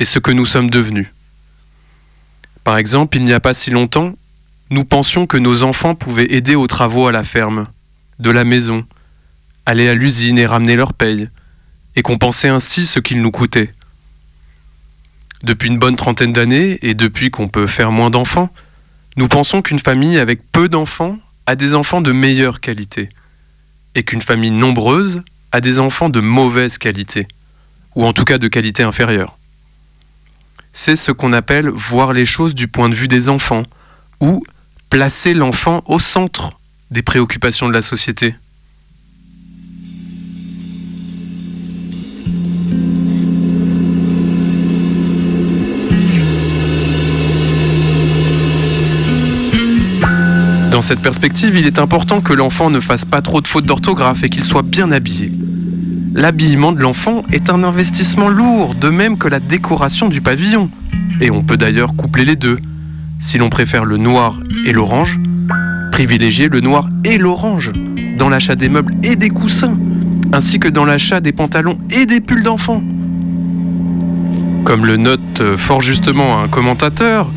et 0.00 0.04
ce 0.04 0.18
que 0.18 0.32
nous 0.32 0.44
sommes 0.44 0.70
devenus. 0.70 1.06
Par 2.64 2.76
exemple, 2.76 3.16
il 3.16 3.24
n'y 3.24 3.32
a 3.32 3.38
pas 3.38 3.54
si 3.54 3.70
longtemps, 3.70 4.16
nous 4.70 4.84
pensions 4.84 5.28
que 5.28 5.36
nos 5.36 5.62
enfants 5.62 5.94
pouvaient 5.94 6.34
aider 6.34 6.56
aux 6.56 6.66
travaux 6.66 7.06
à 7.06 7.12
la 7.12 7.22
ferme, 7.22 7.68
de 8.18 8.30
la 8.30 8.42
maison, 8.42 8.84
aller 9.66 9.88
à 9.88 9.94
l'usine 9.94 10.36
et 10.36 10.46
ramener 10.46 10.74
leur 10.74 10.94
paye, 10.94 11.28
et 11.94 12.02
compenser 12.02 12.48
ainsi 12.48 12.86
ce 12.86 12.98
qu'ils 12.98 13.22
nous 13.22 13.30
coûtaient. 13.30 13.72
Depuis 15.44 15.68
une 15.68 15.78
bonne 15.78 15.94
trentaine 15.94 16.32
d'années, 16.32 16.80
et 16.82 16.94
depuis 16.94 17.30
qu'on 17.30 17.46
peut 17.46 17.68
faire 17.68 17.92
moins 17.92 18.10
d'enfants, 18.10 18.50
nous 19.16 19.28
pensons 19.28 19.62
qu'une 19.62 19.78
famille 19.78 20.18
avec 20.18 20.50
peu 20.50 20.68
d'enfants 20.68 21.20
a 21.46 21.56
des 21.56 21.74
enfants 21.74 22.00
de 22.00 22.12
meilleure 22.12 22.60
qualité, 22.60 23.08
et 23.94 24.02
qu'une 24.02 24.22
famille 24.22 24.50
nombreuse 24.50 25.22
a 25.52 25.60
des 25.60 25.78
enfants 25.78 26.08
de 26.08 26.20
mauvaise 26.20 26.78
qualité, 26.78 27.28
ou 27.94 28.04
en 28.04 28.12
tout 28.12 28.24
cas 28.24 28.38
de 28.38 28.48
qualité 28.48 28.82
inférieure 28.82 29.36
c'est 30.74 30.96
ce 30.96 31.12
qu'on 31.12 31.32
appelle 31.32 31.70
voir 31.70 32.12
les 32.12 32.26
choses 32.26 32.54
du 32.54 32.68
point 32.68 32.90
de 32.90 32.94
vue 32.94 33.08
des 33.08 33.30
enfants, 33.30 33.62
ou 34.20 34.42
placer 34.90 35.32
l'enfant 35.32 35.82
au 35.86 35.98
centre 35.98 36.50
des 36.90 37.02
préoccupations 37.02 37.68
de 37.68 37.72
la 37.72 37.80
société. 37.80 38.34
Cette 50.84 51.00
perspective, 51.00 51.56
il 51.56 51.66
est 51.66 51.78
important 51.78 52.20
que 52.20 52.34
l'enfant 52.34 52.68
ne 52.68 52.78
fasse 52.78 53.06
pas 53.06 53.22
trop 53.22 53.40
de 53.40 53.48
fautes 53.48 53.64
d'orthographe 53.64 54.22
et 54.22 54.28
qu'il 54.28 54.44
soit 54.44 54.60
bien 54.60 54.92
habillé. 54.92 55.32
L'habillement 56.12 56.72
de 56.72 56.80
l'enfant 56.80 57.24
est 57.32 57.48
un 57.48 57.64
investissement 57.64 58.28
lourd, 58.28 58.74
de 58.74 58.90
même 58.90 59.16
que 59.16 59.26
la 59.26 59.40
décoration 59.40 60.10
du 60.10 60.20
pavillon. 60.20 60.68
Et 61.22 61.30
on 61.30 61.42
peut 61.42 61.56
d'ailleurs 61.56 61.96
coupler 61.96 62.26
les 62.26 62.36
deux. 62.36 62.58
Si 63.18 63.38
l'on 63.38 63.48
préfère 63.48 63.86
le 63.86 63.96
noir 63.96 64.38
et 64.66 64.74
l'orange, 64.74 65.18
privilégier 65.90 66.50
le 66.50 66.60
noir 66.60 66.86
et 67.04 67.16
l'orange 67.16 67.72
dans 68.18 68.28
l'achat 68.28 68.54
des 68.54 68.68
meubles 68.68 68.92
et 69.02 69.16
des 69.16 69.30
coussins, 69.30 69.78
ainsi 70.34 70.60
que 70.60 70.68
dans 70.68 70.84
l'achat 70.84 71.20
des 71.20 71.32
pantalons 71.32 71.78
et 71.88 72.04
des 72.04 72.20
pulls 72.20 72.42
d'enfants. 72.42 72.82
Comme 74.64 74.84
le 74.84 74.98
note 74.98 75.56
fort 75.56 75.80
justement 75.80 76.42
un 76.42 76.48
commentateur, 76.48 77.32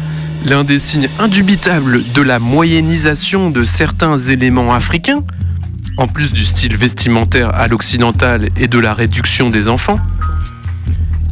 l'un 0.48 0.64
des 0.64 0.80
signes 0.80 1.10
indubitables 1.20 2.04
de 2.14 2.22
la 2.22 2.40
moyennisation 2.40 3.52
de 3.52 3.66
certains 3.66 4.18
éléments 4.18 4.74
africains, 4.74 5.24
en 5.98 6.08
plus 6.08 6.32
du 6.32 6.46
style 6.46 6.78
vestimentaire 6.78 7.54
à 7.54 7.68
l'occidental 7.68 8.48
et 8.56 8.68
de 8.68 8.80
la 8.80 8.94
réduction 8.94 9.50
des 9.50 9.68
enfants, 9.68 10.00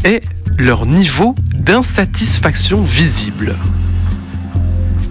est 0.04 0.21
leur 0.58 0.86
niveau 0.86 1.34
d'insatisfaction 1.54 2.84
visible. 2.84 3.56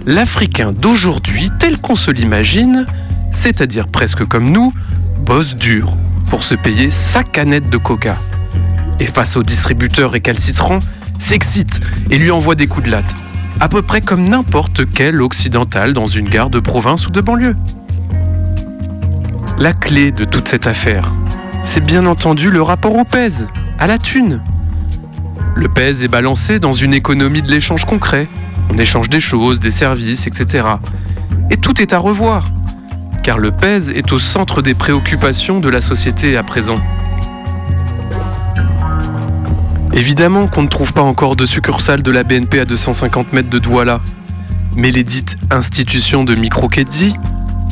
L'Africain 0.05 0.71
d'aujourd'hui, 0.71 1.49
tel 1.57 1.79
qu'on 1.79 1.95
se 1.95 2.11
l'imagine, 2.11 2.85
c'est-à-dire 3.31 3.87
presque 3.87 4.23
comme 4.25 4.51
nous, 4.51 4.71
bosse 5.25 5.55
dur 5.55 5.97
pour 6.29 6.43
se 6.43 6.53
payer 6.53 6.91
sa 6.91 7.23
canette 7.23 7.71
de 7.71 7.77
coca. 7.77 8.17
Et 8.99 9.07
face 9.07 9.35
au 9.35 9.41
distributeur 9.41 10.11
récalcitrant, 10.11 10.77
s'excite 11.17 11.79
et 12.11 12.19
lui 12.19 12.29
envoie 12.29 12.53
des 12.53 12.67
coups 12.67 12.85
de 12.85 12.91
latte, 12.91 13.15
à 13.59 13.69
peu 13.69 13.81
près 13.81 14.01
comme 14.01 14.27
n'importe 14.27 14.89
quel 14.91 15.21
occidental 15.21 15.93
dans 15.93 16.07
une 16.07 16.29
gare 16.29 16.49
de 16.49 16.59
province 16.59 17.07
ou 17.07 17.11
de 17.11 17.21
banlieue. 17.21 17.55
La 19.57 19.73
clé 19.73 20.11
de 20.11 20.25
toute 20.25 20.47
cette 20.47 20.67
affaire, 20.67 21.09
c'est 21.63 21.83
bien 21.83 22.05
entendu 22.05 22.49
le 22.49 22.61
rapport 22.61 22.95
au 22.95 23.05
pèse, 23.05 23.47
à 23.79 23.87
la 23.87 23.97
thune. 23.97 24.41
Le 25.55 25.69
pèse 25.69 26.03
est 26.03 26.09
balancé 26.09 26.59
dans 26.59 26.73
une 26.73 26.93
économie 26.93 27.41
de 27.41 27.49
l'échange 27.49 27.85
concret. 27.85 28.27
On 28.69 28.77
échange 28.77 29.09
des 29.09 29.21
choses, 29.21 29.59
des 29.59 29.71
services, 29.71 30.27
etc. 30.27 30.67
Et 31.49 31.57
tout 31.57 31.81
est 31.81 31.93
à 31.93 31.97
revoir, 31.97 32.49
car 33.23 33.37
le 33.37 33.51
pèse 33.51 33.89
est 33.89 34.11
au 34.11 34.19
centre 34.19 34.61
des 34.61 34.73
préoccupations 34.73 35.59
de 35.59 35.69
la 35.69 35.79
société 35.79 36.35
à 36.35 36.43
présent. 36.43 36.79
Évidemment 39.95 40.47
qu'on 40.47 40.63
ne 40.63 40.67
trouve 40.67 40.91
pas 40.91 41.01
encore 41.01 41.37
de 41.37 41.45
succursale 41.45 42.03
de 42.03 42.11
la 42.11 42.23
BNP 42.23 42.59
à 42.59 42.65
250 42.65 43.31
mètres 43.31 43.49
de 43.49 43.59
Douala, 43.59 44.01
mais 44.75 44.91
les 44.91 45.05
dites 45.05 45.37
institutions 45.51 46.25
de 46.25 46.35
microcrédit 46.35 47.13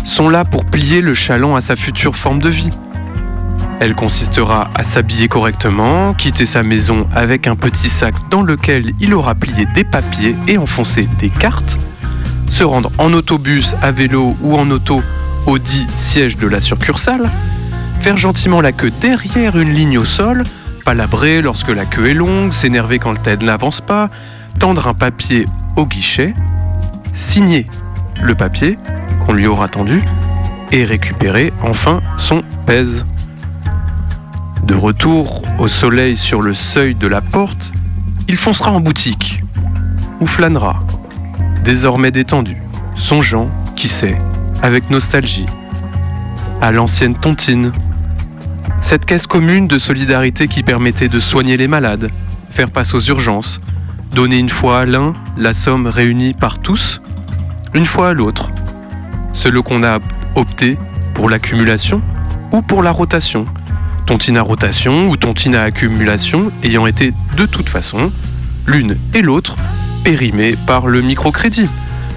sont 0.05 0.29
là 0.29 0.45
pour 0.45 0.63
plier 0.63 1.01
le 1.01 1.13
chaland 1.13 1.57
à 1.57 1.59
sa 1.61 1.75
future 1.75 2.15
forme 2.15 2.39
de 2.39 2.47
vie. 2.47 2.69
Elle 3.81 3.93
consistera 3.93 4.69
à 4.73 4.85
s'habiller 4.85 5.27
correctement, 5.27 6.13
quitter 6.13 6.45
sa 6.45 6.63
maison 6.63 7.07
avec 7.13 7.45
un 7.45 7.57
petit 7.57 7.89
sac 7.89 8.15
dans 8.31 8.41
lequel 8.41 8.93
il 9.01 9.13
aura 9.13 9.35
plié 9.35 9.67
des 9.75 9.83
papiers 9.83 10.37
et 10.47 10.57
enfoncé 10.57 11.09
des 11.19 11.29
cartes, 11.29 11.77
se 12.47 12.63
rendre 12.63 12.89
en 12.99 13.11
autobus, 13.11 13.75
à 13.81 13.91
vélo 13.91 14.37
ou 14.41 14.57
en 14.57 14.71
auto 14.71 15.03
au 15.45 15.59
dit 15.59 15.87
siège 15.93 16.37
de 16.37 16.47
la 16.47 16.61
succursale, 16.61 17.29
faire 17.99 18.15
gentiment 18.15 18.61
la 18.61 18.71
queue 18.71 18.93
derrière 19.01 19.59
une 19.59 19.73
ligne 19.73 19.97
au 19.97 20.05
sol, 20.05 20.45
palabrer 20.83 21.41
lorsque 21.41 21.69
la 21.69 21.85
queue 21.85 22.07
est 22.07 22.13
longue, 22.13 22.51
s'énerver 22.51 22.99
quand 22.99 23.27
elle 23.27 23.43
n'avance 23.43 23.81
pas, 23.81 24.09
tendre 24.59 24.87
un 24.87 24.93
papier 24.93 25.47
au 25.75 25.85
guichet, 25.85 26.33
signer 27.13 27.67
le 28.21 28.35
papier 28.35 28.77
qu'on 29.25 29.33
lui 29.33 29.47
aura 29.47 29.67
tendu 29.67 30.01
et 30.71 30.83
récupérer 30.83 31.53
enfin 31.61 32.01
son 32.17 32.43
pèse. 32.65 33.05
De 34.63 34.75
retour 34.75 35.43
au 35.59 35.67
soleil 35.67 36.17
sur 36.17 36.41
le 36.41 36.53
seuil 36.53 36.95
de 36.95 37.07
la 37.07 37.21
porte, 37.21 37.71
il 38.27 38.37
foncera 38.37 38.71
en 38.71 38.79
boutique 38.79 39.41
ou 40.19 40.25
flânera, 40.25 40.83
désormais 41.63 42.11
détendu, 42.11 42.57
songeant, 42.95 43.49
qui 43.75 43.87
sait, 43.87 44.17
avec 44.61 44.89
nostalgie, 44.89 45.45
à 46.61 46.71
l'ancienne 46.71 47.15
tontine 47.15 47.71
cette 48.81 49.05
caisse 49.05 49.27
commune 49.27 49.67
de 49.67 49.77
solidarité 49.77 50.47
qui 50.47 50.63
permettait 50.63 51.09
de 51.09 51.19
soigner 51.19 51.57
les 51.57 51.67
malades, 51.67 52.09
faire 52.49 52.69
face 52.73 52.93
aux 52.93 53.01
urgences, 53.01 53.61
donner 54.13 54.37
une 54.37 54.49
fois 54.49 54.81
à 54.81 54.85
l'un 54.85 55.13
la 55.37 55.53
somme 55.53 55.87
réunie 55.87 56.33
par 56.33 56.59
tous, 56.59 57.01
une 57.73 57.85
fois 57.85 58.09
à 58.09 58.13
l'autre, 58.13 58.51
selon 59.33 59.61
qu'on 59.61 59.83
a 59.83 59.99
opté 60.35 60.77
pour 61.13 61.29
l'accumulation 61.29 62.01
ou 62.51 62.61
pour 62.61 62.83
la 62.83 62.91
rotation, 62.91 63.45
tontine 64.05 64.37
à 64.37 64.41
rotation 64.41 65.09
ou 65.09 65.17
tontine 65.17 65.55
à 65.55 65.63
accumulation 65.63 66.51
ayant 66.63 66.85
été 66.85 67.13
de 67.37 67.45
toute 67.45 67.69
façon, 67.69 68.11
l'une 68.67 68.97
et 69.13 69.21
l'autre, 69.21 69.55
périmées 70.03 70.55
par 70.67 70.87
le 70.87 71.01
microcrédit, 71.01 71.67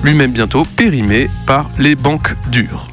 lui-même 0.02 0.32
bientôt 0.32 0.64
périmé 0.76 1.30
par 1.46 1.70
les 1.78 1.94
banques 1.94 2.34
dures. 2.50 2.88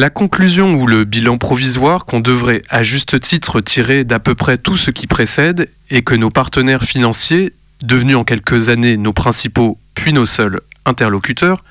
La 0.00 0.08
conclusion 0.08 0.76
ou 0.76 0.86
le 0.86 1.04
bilan 1.04 1.36
provisoire 1.36 2.06
qu'on 2.06 2.20
devrait 2.20 2.62
à 2.70 2.82
juste 2.82 3.20
titre 3.20 3.60
tirer 3.60 4.02
d'à 4.02 4.18
peu 4.18 4.34
près 4.34 4.56
tout 4.56 4.78
ce 4.78 4.90
qui 4.90 5.06
précède 5.06 5.68
est 5.90 6.00
que 6.00 6.14
nos 6.14 6.30
partenaires 6.30 6.84
financiers, 6.84 7.52
devenus 7.82 8.16
en 8.16 8.24
quelques 8.24 8.70
années 8.70 8.96
nos 8.96 9.12
principaux 9.12 9.76
puis 9.94 10.14
nos 10.14 10.24
seuls 10.24 10.62
interlocuteurs, 10.86 11.62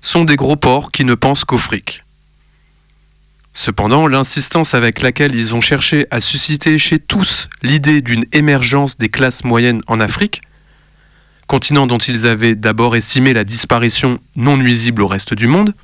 sont 0.00 0.22
des 0.22 0.36
gros 0.36 0.54
porcs 0.54 0.92
qui 0.92 1.04
ne 1.04 1.16
pensent 1.16 1.44
qu'au 1.44 1.58
fric. 1.58 2.04
Cependant, 3.52 4.06
l'insistance 4.06 4.74
avec 4.74 5.02
laquelle 5.02 5.34
ils 5.34 5.56
ont 5.56 5.60
cherché 5.60 6.06
à 6.12 6.20
susciter 6.20 6.78
chez 6.78 7.00
tous 7.00 7.48
l'idée 7.64 8.00
d'une 8.00 8.26
émergence 8.30 8.96
des 8.96 9.08
classes 9.08 9.42
moyennes 9.42 9.82
en 9.88 9.98
Afrique, 9.98 10.42
continent 11.48 11.88
dont 11.88 11.98
ils 11.98 12.26
avaient 12.26 12.54
d'abord 12.54 12.94
estimé 12.94 13.32
la 13.32 13.42
disparition 13.42 14.20
non 14.36 14.56
nuisible 14.56 15.02
au 15.02 15.08
reste 15.08 15.34
du 15.34 15.48
monde, 15.48 15.74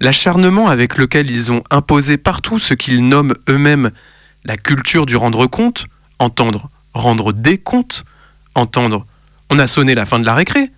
l'acharnement 0.00 0.68
avec 0.68 0.96
lequel 0.96 1.30
ils 1.30 1.50
ont 1.52 1.62
imposé 1.70 2.16
partout 2.16 2.58
ce 2.58 2.74
qu'ils 2.74 3.06
nomment 3.06 3.34
eux-mêmes 3.48 3.90
la 4.44 4.56
culture 4.56 5.06
du 5.06 5.16
rendre 5.16 5.46
compte, 5.46 5.86
entendre 6.18 6.70
rendre 6.94 7.32
des 7.32 7.58
comptes, 7.58 8.04
entendre 8.54 9.06
on 9.50 9.58
a 9.58 9.66
sonné 9.66 9.94
la 9.94 10.06
fin 10.06 10.18
de 10.18 10.26
la 10.26 10.34
récré, 10.34 10.70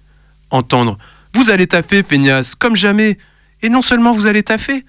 entendre 0.51 0.99
vous 1.35 1.51
allez 1.51 1.67
taffer, 1.67 2.03
feignasse, 2.03 2.55
comme 2.55 2.77
jamais, 2.77 3.19
et 3.63 3.69
non 3.69 3.83
seulement 3.83 4.13
vous 4.13 4.27
allez 4.27 4.43
taffer, 4.43 4.85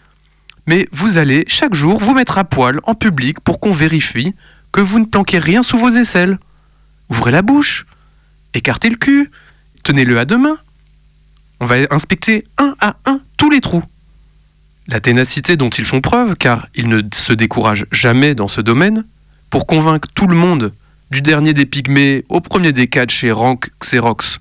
mais 0.65 0.88
vous 0.91 1.17
allez 1.17 1.44
chaque 1.48 1.74
jour 1.74 2.00
vous 2.00 2.13
mettre 2.13 2.38
à 2.38 2.44
poil 2.44 2.80
en 2.84 2.94
public 2.94 3.39
pour 3.39 3.60
qu'on 3.60 3.72
vérifie 3.72 4.34
que 4.72 4.82
vous 4.82 5.00
ne 5.00 5.06
planquez 5.06 5.39
rien 5.39 5.63
sous 5.63 5.78
vos 5.78 5.89
aisselles. 5.89 6.39
Ouvrez 7.10 7.32
la 7.32 7.41
bouche, 7.41 7.86
écartez 8.54 8.89
le 8.89 8.96
cul, 8.96 9.30
tenez-le 9.84 10.17
à 10.20 10.26
deux 10.26 10.38
mains. 10.38 10.58
On 11.60 11.65
va 11.65 11.76
inspecter 11.91 12.44
un 12.58 12.76
à 12.80 12.96
un 13.06 13.20
tous 13.38 13.50
les 13.50 13.62
trous. 13.62 13.84
La 14.88 15.00
ténacité 15.00 15.58
dont 15.58 15.70
ils 15.70 15.86
font 15.86 16.02
preuve, 16.02 16.36
car 16.36 16.67
ils 16.74 16.89
ne 16.89 17.02
se 17.13 17.34
découragent 17.34 17.86
jamais 17.91 18.34
dans 18.34 18.48
ce 18.48 18.62
domaine, 18.62 19.06
pour 19.50 19.67
convaincre 19.67 20.08
tout 20.15 20.28
le 20.28 20.36
monde, 20.36 20.74
du 21.12 21.22
dernier 21.22 21.54
des 21.54 21.65
pygmées 21.65 22.24
au 22.30 22.41
premier 22.41 22.74
des 22.74 22.88
quatre 22.88 23.12
chez 23.12 23.32
Rank 23.32 23.70
Xerox, 23.80 24.39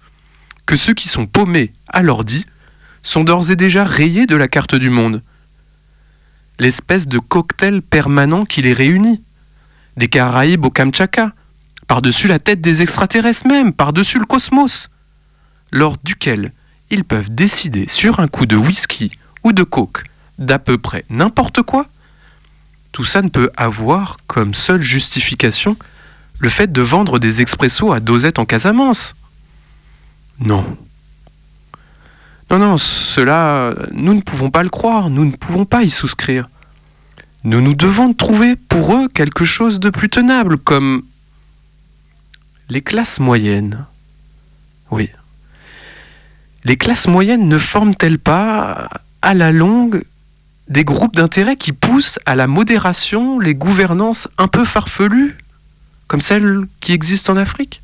que 0.66 0.76
ceux 0.76 0.94
qui 0.94 1.08
sont 1.08 1.26
paumés 1.26 1.72
à 1.88 2.02
l'ordi 2.02 2.46
sont 3.02 3.24
d'ores 3.24 3.50
et 3.50 3.56
déjà 3.56 3.84
rayés 3.84 4.26
de 4.26 4.36
la 4.36 4.48
carte 4.48 4.74
du 4.74 4.88
monde. 4.88 5.22
L'espèce 6.58 7.08
de 7.08 7.18
cocktail 7.18 7.82
permanent 7.82 8.44
qui 8.44 8.62
les 8.62 8.72
réunit. 8.72 9.22
Des 9.96 10.08
Caraïbes 10.08 10.64
au 10.64 10.70
Kamtchatka, 10.70 11.32
par-dessus 11.86 12.28
la 12.28 12.38
tête 12.38 12.60
des 12.60 12.82
extraterrestres 12.82 13.46
même, 13.46 13.72
par-dessus 13.72 14.18
le 14.18 14.24
cosmos, 14.24 14.88
lors 15.72 15.96
duquel 16.04 16.52
ils 16.90 17.04
peuvent 17.04 17.34
décider 17.34 17.88
sur 17.88 18.20
un 18.20 18.28
coup 18.28 18.46
de 18.46 18.56
whisky 18.56 19.10
ou 19.42 19.52
de 19.52 19.64
coke 19.64 20.04
d'à 20.40 20.58
peu 20.58 20.78
près 20.78 21.04
n'importe 21.08 21.62
quoi, 21.62 21.86
tout 22.92 23.04
ça 23.04 23.22
ne 23.22 23.28
peut 23.28 23.50
avoir 23.56 24.16
comme 24.26 24.54
seule 24.54 24.82
justification 24.82 25.76
le 26.40 26.48
fait 26.48 26.72
de 26.72 26.82
vendre 26.82 27.18
des 27.18 27.40
expressos 27.40 27.92
à 27.92 28.00
dosette 28.00 28.38
en 28.38 28.46
Casamance. 28.46 29.14
Non. 30.40 30.64
Non, 32.50 32.58
non, 32.58 32.78
cela, 32.78 33.74
nous 33.92 34.14
ne 34.14 34.22
pouvons 34.22 34.50
pas 34.50 34.64
le 34.64 34.70
croire, 34.70 35.10
nous 35.10 35.24
ne 35.24 35.32
pouvons 35.32 35.64
pas 35.64 35.84
y 35.84 35.90
souscrire. 35.90 36.48
Nous 37.44 37.60
nous 37.60 37.74
devons 37.74 38.12
trouver 38.12 38.56
pour 38.56 38.94
eux 38.94 39.08
quelque 39.08 39.44
chose 39.44 39.78
de 39.78 39.90
plus 39.90 40.08
tenable, 40.08 40.58
comme 40.58 41.02
les 42.68 42.82
classes 42.82 43.20
moyennes. 43.20 43.86
Oui. 44.90 45.10
Les 46.64 46.76
classes 46.76 47.06
moyennes 47.06 47.48
ne 47.48 47.58
forment-elles 47.58 48.18
pas, 48.18 48.90
à 49.22 49.34
la 49.34 49.52
longue, 49.52 50.02
des 50.70 50.84
groupes 50.84 51.16
d'intérêt 51.16 51.56
qui 51.56 51.72
poussent 51.72 52.20
à 52.26 52.36
la 52.36 52.46
modération 52.46 53.40
les 53.40 53.56
gouvernances 53.56 54.28
un 54.38 54.46
peu 54.46 54.64
farfelues, 54.64 55.36
comme 56.06 56.20
celles 56.20 56.64
qui 56.80 56.92
existent 56.92 57.32
en 57.32 57.36
Afrique. 57.36 57.82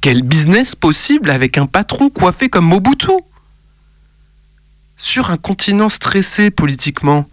Quel 0.00 0.22
business 0.22 0.74
possible 0.74 1.30
avec 1.30 1.58
un 1.58 1.66
patron 1.66 2.08
coiffé 2.08 2.48
comme 2.48 2.66
Mobutu 2.66 3.12
Sur 4.96 5.30
un 5.30 5.36
continent 5.36 5.90
stressé 5.90 6.50
politiquement, 6.50 7.28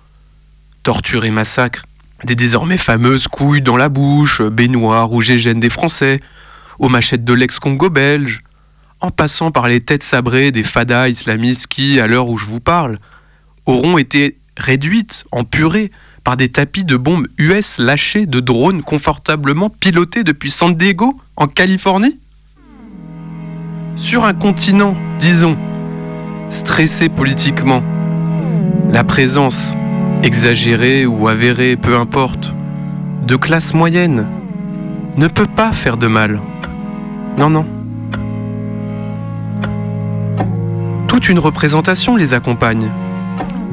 torture 0.83 1.23
et 1.23 1.31
massacre, 1.31 1.83
des 2.25 2.35
désormais 2.35 2.77
fameuses 2.77 3.27
couilles 3.29 3.61
dans 3.61 3.77
la 3.77 3.87
bouche, 3.87 4.41
baignoires 4.41 5.13
ou 5.13 5.21
gégènes 5.21 5.59
des 5.59 5.69
Français, 5.69 6.19
aux 6.79 6.89
machettes 6.89 7.23
de 7.23 7.33
l'ex-Congo 7.33 7.89
belge, 7.89 8.41
en 8.99 9.09
passant 9.09 9.51
par 9.51 9.69
les 9.69 9.79
têtes 9.79 10.03
sabrées 10.03 10.51
des 10.51 10.63
fadas 10.63 11.07
islamistes 11.07 11.67
qui, 11.67 11.99
à 12.01 12.07
l'heure 12.07 12.27
où 12.27 12.37
je 12.37 12.45
vous 12.45 12.59
parle, 12.59 12.97
auront 13.65 13.97
été 13.97 14.37
réduites 14.57 15.25
en 15.31 15.43
purée 15.43 15.91
par 16.23 16.37
des 16.37 16.49
tapis 16.49 16.83
de 16.83 16.97
bombes 16.97 17.27
US 17.37 17.77
lâchés 17.77 18.25
de 18.25 18.39
drones 18.39 18.81
confortablement 18.81 19.69
pilotés 19.69 20.23
depuis 20.23 20.49
San 20.49 20.73
Diego, 20.73 21.19
en 21.35 21.47
Californie? 21.47 22.19
Sur 23.95 24.25
un 24.25 24.33
continent, 24.33 24.95
disons, 25.19 25.57
stressé 26.49 27.09
politiquement, 27.09 27.83
la 28.89 29.03
présence, 29.03 29.75
exagérée 30.23 31.05
ou 31.05 31.27
avérée, 31.27 31.75
peu 31.75 31.95
importe, 31.95 32.53
de 33.27 33.35
classe 33.35 33.73
moyenne 33.73 34.27
ne 35.17 35.27
peut 35.27 35.47
pas 35.47 35.71
faire 35.71 35.97
de 35.97 36.07
mal. 36.07 36.41
Non, 37.37 37.49
non. 37.49 37.65
Toute 41.07 41.29
une 41.29 41.39
représentation 41.39 42.15
les 42.15 42.33
accompagne. 42.33 42.89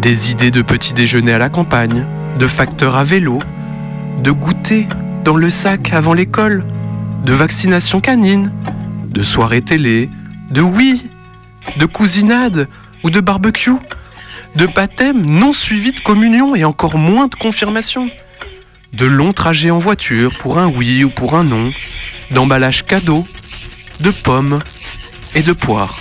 Des 0.03 0.33
idées 0.33 0.51
de 0.51 0.63
petit 0.63 0.95
déjeuner 0.95 1.33
à 1.33 1.39
la 1.39 1.49
campagne, 1.49 2.05
de 2.37 2.49
facteurs 2.49 2.97
à 2.97 3.05
vélo, 3.05 3.39
de 4.19 4.33
goûter 4.33 4.89
dans 5.25 5.37
le 5.37 5.49
sac 5.49 5.93
avant 5.93 6.13
l'école, 6.13 6.67
de 7.25 7.33
vaccination 7.33 8.01
canine, 8.01 8.53
de 9.05 9.23
soirée 9.23 9.63
télé, 9.63 10.11
de 10.51 10.61
oui, 10.61 11.09
de 11.77 11.87
cousinade 11.87 12.67
ou 13.05 13.11
de 13.11 13.21
barbecue, 13.21 13.77
de 14.57 14.67
baptême 14.67 15.25
non 15.25 15.53
suivi 15.53 15.93
de 15.93 16.01
communion 16.01 16.57
et 16.57 16.65
encore 16.65 16.99
moins 16.99 17.29
de 17.29 17.37
confirmation, 17.37 18.11
de 18.95 19.07
longs 19.07 19.33
trajets 19.33 19.71
en 19.71 19.79
voiture 19.79 20.37
pour 20.41 20.59
un 20.59 20.67
oui 20.67 21.05
ou 21.05 21.11
pour 21.11 21.37
un 21.37 21.45
non, 21.45 21.71
d'emballage 22.33 22.85
cadeau, 22.85 23.25
de 24.01 24.11
pommes 24.11 24.59
et 25.37 25.43
de 25.43 25.53
poires. 25.53 25.97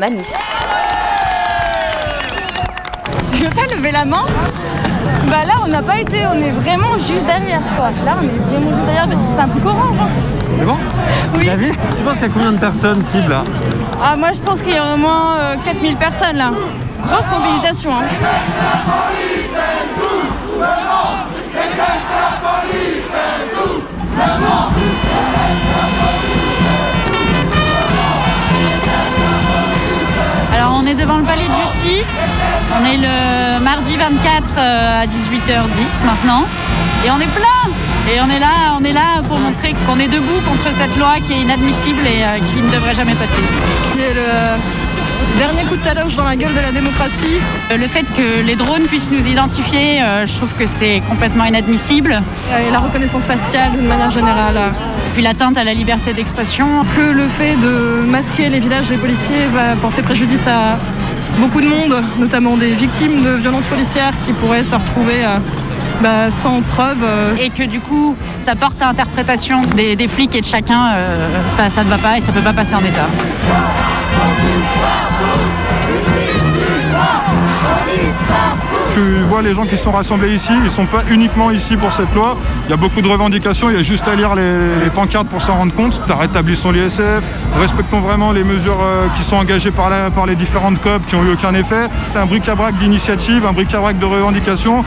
Manif. 0.00 0.26
Tu 3.32 3.44
veux 3.44 3.50
pas 3.50 3.66
lever 3.74 3.92
la 3.92 4.04
main 4.06 4.24
Bah 5.30 5.44
là 5.46 5.54
on 5.64 5.68
n'a 5.68 5.82
pas 5.82 5.98
été, 5.98 6.24
on 6.26 6.34
est 6.42 6.50
vraiment 6.50 6.96
juste 6.98 7.26
derrière 7.26 7.60
quoi. 7.76 7.90
Là 8.04 8.16
on 8.20 8.24
est 8.24 8.50
vraiment 8.50 8.70
juste 8.74 8.86
derrière, 8.86 9.06
c'est 9.36 9.42
un 9.42 9.48
truc 9.48 9.64
orange. 9.66 9.96
hein. 10.00 10.08
C'est 10.58 10.64
bon 10.64 10.76
Oui. 11.36 11.44
David, 11.46 11.74
tu 11.96 12.02
penses 12.02 12.14
qu'il 12.14 12.22
y 12.22 12.30
a 12.30 12.32
combien 12.32 12.52
de 12.52 12.58
personnes 12.60 13.02
type 13.04 13.28
là 13.28 13.44
Ah 14.02 14.16
moi 14.16 14.30
je 14.34 14.40
pense 14.40 14.60
qu'il 14.62 14.72
y 14.72 14.78
a 14.78 14.94
au 14.94 14.96
moins 14.96 15.36
euh, 15.38 15.56
4000 15.64 15.96
personnes 15.96 16.36
là. 16.36 16.50
Grosse 17.06 17.24
mobilisation. 17.30 17.90
Hein. 17.92 18.04
Alors 24.22 24.69
on 24.69 24.69
est 30.90 30.94
devant 30.94 31.18
le 31.18 31.24
palais 31.24 31.44
de 31.44 31.68
justice. 31.68 32.16
On 32.74 32.84
est 32.84 32.96
le 32.96 33.62
mardi 33.62 33.96
24 33.96 34.44
euh, 34.58 35.02
à 35.02 35.06
18h10 35.06 36.04
maintenant. 36.04 36.44
Et 37.04 37.10
on 37.10 37.20
est 37.20 37.32
plein 37.32 37.62
Et 38.12 38.20
on 38.20 38.28
est 38.28 38.40
là, 38.40 38.76
on 38.78 38.84
est 38.84 38.92
là 38.92 39.22
pour 39.28 39.38
montrer 39.38 39.74
qu'on 39.86 39.98
est 40.00 40.08
debout 40.08 40.40
contre 40.48 40.74
cette 40.74 40.96
loi 40.96 41.14
qui 41.26 41.32
est 41.34 41.42
inadmissible 41.42 42.00
et 42.06 42.24
euh, 42.24 42.38
qui 42.50 42.60
ne 42.62 42.70
devrait 42.70 42.94
jamais 42.94 43.14
passer. 43.14 43.42
Qui 43.92 44.00
est 44.00 44.14
le 44.14 45.38
dernier 45.38 45.62
coup 45.64 45.76
de 45.76 45.82
talage 45.82 46.16
dans 46.16 46.24
la 46.24 46.34
gueule 46.34 46.54
de 46.54 46.60
la 46.60 46.72
démocratie. 46.72 47.38
Euh, 47.70 47.76
Le 47.76 47.86
fait 47.86 48.06
que 48.16 48.44
les 48.44 48.56
drones 48.56 48.84
puissent 48.84 49.10
nous 49.12 49.28
identifier, 49.28 50.02
je 50.26 50.34
trouve 50.34 50.52
que 50.54 50.66
c'est 50.66 51.02
complètement 51.08 51.44
inadmissible. 51.44 52.20
Et 52.66 52.70
la 52.70 52.80
reconnaissance 52.80 53.24
faciale 53.24 53.72
d'une 53.72 53.86
manière 53.86 54.10
générale. 54.10 54.72
L'atteinte 55.22 55.58
à 55.58 55.64
la 55.64 55.74
liberté 55.74 56.12
d'expression. 56.14 56.66
Que 56.96 57.12
le 57.12 57.28
fait 57.28 57.54
de 57.54 58.02
masquer 58.06 58.48
les 58.48 58.58
villages 58.58 58.88
des 58.88 58.96
policiers 58.96 59.46
va 59.52 59.76
porter 59.76 60.02
préjudice 60.02 60.46
à 60.46 60.78
beaucoup 61.38 61.60
de 61.60 61.68
monde, 61.68 62.02
notamment 62.18 62.56
des 62.56 62.72
victimes 62.72 63.22
de 63.22 63.30
violences 63.36 63.66
policières 63.66 64.12
qui 64.24 64.32
pourraient 64.32 64.64
se 64.64 64.74
retrouver 64.74 65.22
euh, 65.24 65.38
bah, 66.02 66.30
sans 66.30 66.62
preuve. 66.62 67.04
euh. 67.04 67.36
Et 67.38 67.50
que 67.50 67.62
du 67.64 67.80
coup, 67.80 68.16
ça 68.38 68.56
porte 68.56 68.80
à 68.80 68.88
interprétation 68.88 69.60
des, 69.76 69.94
des 69.94 70.08
flics 70.08 70.34
et 70.34 70.40
de 70.40 70.46
chacun, 70.46 70.94
euh, 70.94 71.28
ça, 71.50 71.68
ça 71.68 71.84
ne 71.84 71.90
va 71.90 71.98
pas 71.98 72.16
et 72.16 72.22
ça 72.22 72.28
ne 72.32 72.36
peut 72.38 72.42
pas 72.42 72.54
passer 72.54 72.74
en 72.74 72.80
état. 72.80 73.06
Tu 78.94 79.00
vois 79.28 79.42
les 79.42 79.54
gens 79.54 79.64
qui 79.66 79.76
sont 79.76 79.92
rassemblés 79.92 80.34
ici, 80.34 80.48
ils 80.50 80.64
ne 80.64 80.68
sont 80.68 80.86
pas 80.86 81.02
uniquement 81.10 81.50
ici 81.50 81.76
pour 81.76 81.92
cette 81.92 82.12
loi. 82.14 82.36
Il 82.66 82.70
y 82.70 82.74
a 82.74 82.76
beaucoup 82.76 83.00
de 83.00 83.08
revendications, 83.08 83.70
il 83.70 83.76
y 83.76 83.78
a 83.78 83.82
juste 83.82 84.06
à 84.08 84.14
lire 84.16 84.34
les, 84.34 84.90
pancartes 84.94 85.28
pour 85.28 85.40
s'en 85.42 85.54
rendre 85.54 85.72
compte. 85.72 85.98
Rétablissons 86.08 86.72
l'ISF, 86.72 87.22
respectons 87.58 88.00
vraiment 88.00 88.32
les 88.32 88.44
mesures 88.44 88.78
euh, 88.82 89.06
qui 89.16 89.22
sont 89.22 89.36
engagées 89.36 89.70
par, 89.70 89.90
les 90.26 90.34
différentes 90.34 90.80
COP 90.80 91.06
qui 91.08 91.16
n'ont 91.16 91.24
eu 91.24 91.32
aucun 91.32 91.54
effet. 91.54 91.88
C'est 92.12 92.18
un 92.18 92.26
bric-à-brac 92.26 92.76
d'initiatives, 92.76 93.46
un 93.46 93.52
bric-à-brac 93.52 93.98
de 93.98 94.04
revendications. 94.04 94.84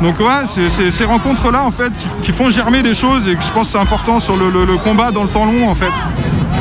Donc 0.00 0.18
ouais, 0.20 0.46
c'est 0.46 0.90
ces 0.90 1.04
rencontres-là 1.04 1.64
en 1.64 1.70
fait 1.70 1.92
qui, 2.22 2.32
font 2.32 2.50
germer 2.50 2.82
des 2.82 2.94
choses 2.94 3.28
et 3.28 3.36
que 3.36 3.42
je 3.42 3.50
pense 3.50 3.66
que 3.68 3.72
c'est 3.72 3.78
important 3.78 4.20
sur 4.20 4.36
le, 4.36 4.50
le- 4.50 4.64
le 4.64 4.76
combat 4.76 5.10
dans 5.12 5.22
le 5.22 5.28
temps 5.28 5.44
long 5.46 5.68
en 5.68 5.74
fait. 5.74 5.90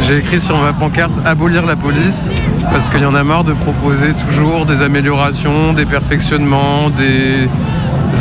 J'ai 0.08 0.18
écrit 0.18 0.40
sur 0.40 0.58
ma 0.58 0.74
pancarte 0.74 1.14
abolir 1.26 1.66
la 1.66 1.76
police 1.76 2.30
parce 2.72 2.90
qu'il 2.90 3.02
y 3.02 3.06
en 3.06 3.16
a 3.16 3.24
marre 3.24 3.44
de 3.44 3.54
proposer 3.54 4.14
toujours 4.28 4.66
des 4.66 4.82
améliorations, 4.82 5.74
des 5.74 5.86
perfectionnements, 5.86 6.90
des 6.90 7.48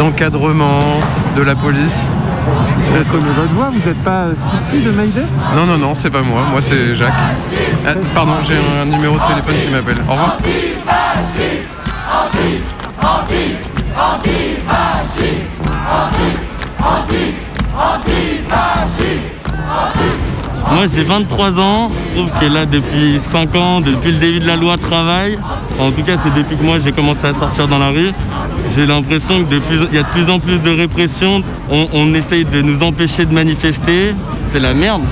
encadrements 0.01 1.01
de 1.37 1.43
la 1.43 1.55
police. 1.55 1.99
Je 2.85 2.99
reconnais 2.99 3.33
votre 3.33 3.53
voix, 3.55 3.71
vous 3.71 3.89
n'êtes 3.89 4.03
pas 4.03 4.25
euh, 4.25 4.35
Sissi 4.35 4.83
de 4.83 4.91
Mayday 4.91 5.23
Non, 5.55 5.67
non, 5.67 5.79
non, 5.79 5.95
c'est 5.95 6.11
pas 6.11 6.23
moi, 6.23 6.43
moi 6.51 6.61
c'est 6.61 6.95
Jacques. 6.95 7.13
Ah, 7.87 7.91
pardon, 8.15 8.33
j'ai 8.47 8.57
un 8.81 8.85
numéro 8.85 9.17
de 9.17 9.23
téléphone 9.29 9.55
qui 9.65 9.71
m'appelle. 9.71 9.99
Au 10.09 10.13
revoir. 10.13 10.37
Moi 20.71 20.87
j'ai 20.95 21.03
23 21.03 21.59
ans, 21.59 21.91
je 21.91 22.19
trouve 22.19 22.31
que 22.41 22.47
là 22.47 22.65
depuis 22.67 23.21
5 23.31 23.55
ans, 23.57 23.81
depuis 23.81 24.13
le 24.13 24.19
début 24.19 24.41
de 24.41 24.47
la 24.47 24.57
loi 24.57 24.77
travail, 24.79 25.39
en 25.79 25.91
tout 25.91 26.03
cas 26.03 26.17
c'est 26.23 26.33
depuis 26.35 26.57
que 26.57 26.63
moi 26.63 26.79
j'ai 26.79 26.93
commencé 26.93 27.27
à 27.27 27.35
sortir 27.35 27.69
dans 27.69 27.79
la 27.79 27.89
rue, 27.89 28.11
j'ai 28.75 28.87
l'impression 28.87 29.45
qu'il 29.45 29.55
y 29.93 29.99
a 29.99 30.03
de 30.03 30.09
plus 30.09 30.31
en 30.31 30.39
plus 30.39 30.59
de 30.59 30.71
répression, 30.71 31.43
on, 31.71 32.15
essaye 32.15 32.45
de 32.45 32.63
nous 32.63 32.83
empêcher 32.83 33.27
de 33.27 33.35
manifester, 33.35 34.15
c'est 34.49 34.61
la 34.61 34.73
merde. 34.73 35.03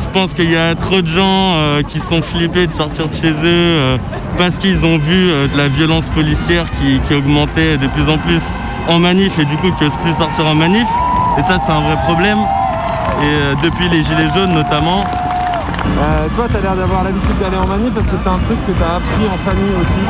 Je 0.00 0.12
pense 0.12 0.32
qu'il 0.34 0.50
y 0.50 0.56
a 0.56 0.74
trop 0.74 1.02
de 1.02 1.06
gens 1.06 1.54
euh, 1.56 1.82
qui 1.82 1.98
sont 1.98 2.22
flippés 2.22 2.66
de 2.66 2.72
sortir 2.72 3.08
de 3.08 3.14
chez 3.14 3.30
eux 3.30 3.34
euh, 3.44 3.98
parce 4.36 4.56
qu'ils 4.56 4.84
ont 4.84 4.98
vu 4.98 5.30
euh, 5.30 5.48
la 5.56 5.68
violence 5.68 6.04
policière 6.14 6.66
qui, 6.78 7.00
qui 7.00 7.14
augmentait 7.14 7.76
de 7.76 7.86
plus 7.88 8.08
en 8.08 8.18
plus 8.18 8.40
en 8.88 8.98
manif 8.98 9.38
et 9.38 9.44
du 9.44 9.56
coup 9.56 9.70
qui 9.72 9.84
n'osent 9.84 9.98
plus 10.02 10.14
sortir 10.14 10.46
en 10.46 10.54
manif. 10.54 10.86
Et 11.38 11.42
ça 11.42 11.58
c'est 11.64 11.72
un 11.72 11.80
vrai 11.80 11.96
problème. 12.04 12.38
Et 13.22 13.26
euh, 13.26 13.54
depuis 13.62 13.88
les 13.88 14.02
Gilets 14.02 14.28
jaunes 14.34 14.52
notamment, 14.54 15.04
Euh, 16.00 16.26
Toi, 16.36 16.46
tu 16.50 16.56
as 16.56 16.60
l'air 16.60 16.76
d'avoir 16.76 17.02
l'habitude 17.02 17.36
d'aller 17.40 17.56
en 17.56 17.66
manif 17.66 17.90
parce 17.94 18.06
que 18.06 18.16
c'est 18.22 18.28
un 18.28 18.38
truc 18.46 18.58
que 18.66 18.72
tu 18.72 18.82
as 18.82 18.96
appris 18.96 19.24
en 19.34 19.38
famille 19.48 19.72
aussi. 19.80 20.00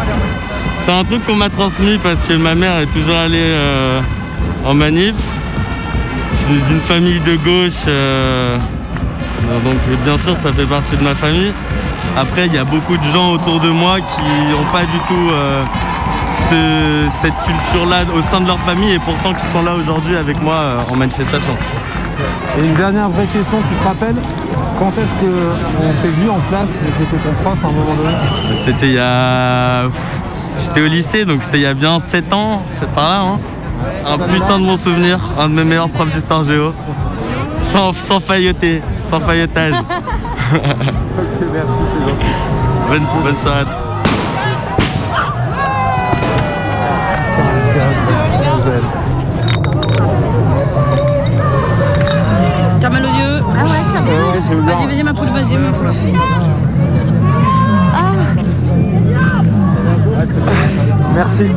c'est 0.85 0.93
un 0.93 1.05
truc 1.05 1.25
qu'on 1.27 1.37
m'a 1.37 1.49
transmis 1.49 1.99
parce 1.99 2.25
que 2.27 2.35
ma 2.35 2.55
mère 2.55 2.79
est 2.79 2.87
toujours 2.97 3.17
allée 3.17 3.39
euh, 3.41 4.01
en 4.67 4.75
manif. 4.75 5.15
Je 6.33 6.55
suis 6.55 6.63
d'une 6.63 6.81
famille 6.81 7.21
de 7.21 7.37
gauche, 7.37 7.85
euh, 7.89 8.57
donc 9.65 9.79
bien 10.05 10.19
sûr 10.19 10.35
ça 10.43 10.53
fait 10.53 10.65
partie 10.67 10.97
de 10.97 11.03
ma 11.05 11.15
famille. 11.15 11.53
Après, 12.17 12.47
il 12.47 12.55
y 12.55 12.59
a 12.59 12.65
beaucoup 12.65 12.97
de 12.97 13.05
gens 13.05 13.33
autour 13.33 13.61
de 13.61 13.69
moi 13.71 13.97
qui 14.01 14.23
n'ont 14.53 14.71
pas 14.73 14.83
du 14.95 14.99
tout 15.09 15.29
ce- 16.49 17.09
cette 17.23 17.39
culture-là 17.45 17.99
au 18.17 18.23
sein 18.31 18.41
de 18.41 18.47
leur 18.47 18.59
famille 18.61 18.93
et 18.93 18.99
pourtant 18.99 19.33
qui 19.35 19.45
sont 19.53 19.63
là 19.63 19.73
aujourd'hui 19.75 20.17
avec 20.17 20.43
moi 20.43 20.57
en 20.93 20.97
manifestation. 20.97 21.55
Et 22.59 22.65
une 22.65 22.75
dernière 22.75 23.09
vraie 23.09 23.27
question, 23.27 23.59
tu 23.69 23.75
te 23.75 23.87
rappelles 23.87 24.17
quand 24.79 24.93
est-ce 24.93 25.13
qu'on 25.15 25.97
s'est 25.97 26.09
vu 26.09 26.31
en 26.31 26.39
classe, 26.49 26.71
j'étais 26.99 27.17
ton 27.25 27.33
prof 27.43 27.59
à 27.65 27.69
un 27.69 27.73
moment 27.73 27.95
donné 27.97 28.17
C'était 28.65 28.87
il 28.87 28.95
y 28.95 28.99
a. 28.99 29.87
J'étais 30.57 30.81
au 30.83 30.87
lycée, 30.87 31.25
donc 31.25 31.43
c'était 31.43 31.59
il 31.59 31.63
y 31.63 31.67
a 31.67 31.75
bien 31.75 31.99
7 31.99 32.33
ans, 32.33 32.63
c'est 32.75 32.89
par 32.91 33.11
là. 33.11 33.21
Hein. 33.23 33.39
Un 34.07 34.19
putain 34.29 34.59
de 34.59 34.65
bon 34.65 34.77
souvenir, 34.77 35.21
un 35.39 35.49
de 35.49 35.55
mes 35.55 35.65
meilleurs 35.65 35.89
profs 35.89 36.11
d'histoire 36.11 36.45
géo. 36.45 36.73
Sans, 37.73 37.93
sans 37.93 38.21
failloter, 38.21 38.83
sans 39.11 39.21
faillotage. 39.21 39.75
Ok, 40.51 41.47
merci, 41.53 41.75
c'est 41.93 42.09
gentil. 42.09 42.27
bonne, 42.89 43.23
bonne 43.23 43.37
soirée. 43.37 43.88
vas-y 54.89 55.03
ma 55.03 55.13
Vediamo 55.13 55.13
pure 55.13 55.33
Basimo. 55.33 55.69
Merci. 61.15 61.51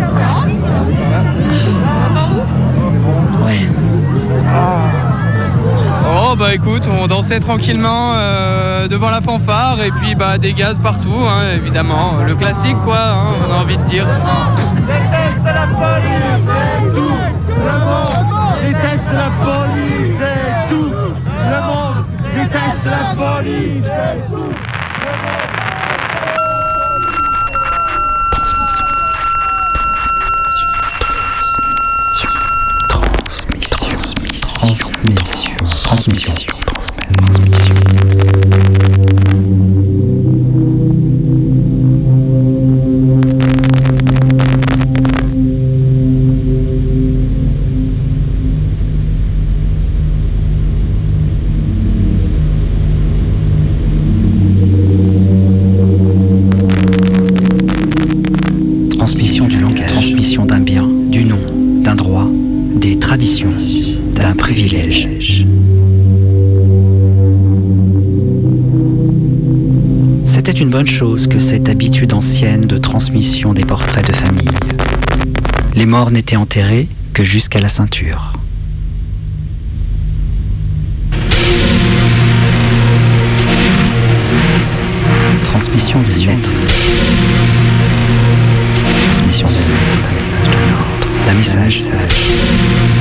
Oh 6.14 6.36
bah 6.36 6.54
écoute, 6.54 6.84
on 7.02 7.08
dansait 7.08 7.40
tranquillement 7.40 8.14
euh, 8.16 8.88
devant 8.88 9.10
la 9.10 9.22
fanfare 9.22 9.82
et 9.82 9.92
puis 9.92 10.16
bah 10.16 10.38
des 10.38 10.54
gaz 10.54 10.78
partout 10.80 11.26
hein, 11.28 11.56
évidemment. 11.56 12.16
Le 12.26 12.36
classique 12.36 12.78
quoi, 12.84 12.98
hein, 12.98 13.34
on 13.48 13.54
a 13.54 13.58
envie 13.62 13.78
de 13.78 13.84
dire. 13.84 14.06
Déteste 14.88 15.46
la 15.46 15.68
police 15.68 16.94
Tout 16.94 17.18
le 17.48 17.80
monde 17.80 18.32
déteste 18.62 19.12
la 19.14 19.30
police 19.46 20.01
déteste 22.84 23.88
la 23.88 24.16
tout 24.28 24.54
Transmission. 32.88 33.88
Transmission. 34.54 35.56
Transmission 35.84 36.51
N'étaient 76.10 76.36
enterrés 76.36 76.90
que 77.14 77.24
jusqu'à 77.24 77.60
la 77.60 77.70
ceinture. 77.70 78.34
Transmission 85.44 86.02
d'une 86.02 86.26
lettre. 86.26 86.52
Transmission 89.06 89.48
d'une 89.48 89.58
lettre, 89.58 89.98
d'un 90.02 90.16
message, 90.18 90.48
d'un 90.48 90.74
ordre. 90.74 91.26
D'un 91.28 91.34
message 91.36 91.82
sage. 91.82 93.01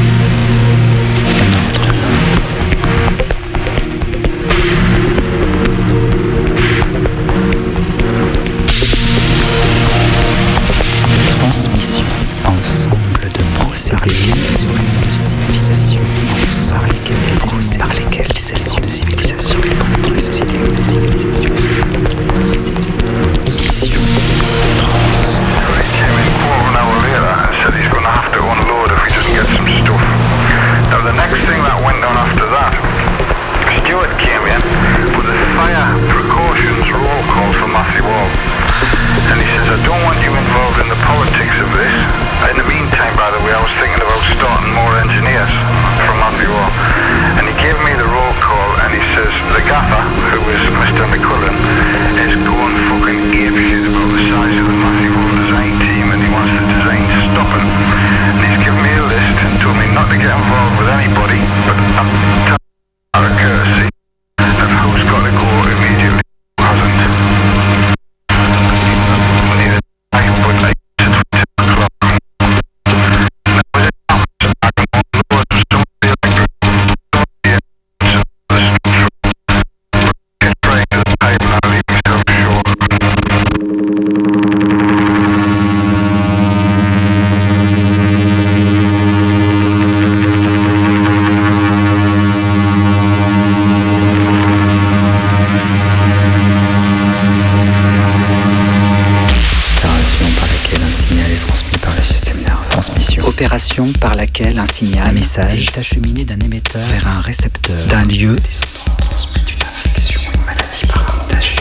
Message, 105.30 105.68
est 105.68 105.78
acheminé 105.78 106.24
d'un 106.24 106.40
émetteur 106.40 106.84
vers 106.86 107.06
un 107.06 107.20
récepteur, 107.20 107.86
d'un 107.86 108.04
lieu 108.04 108.36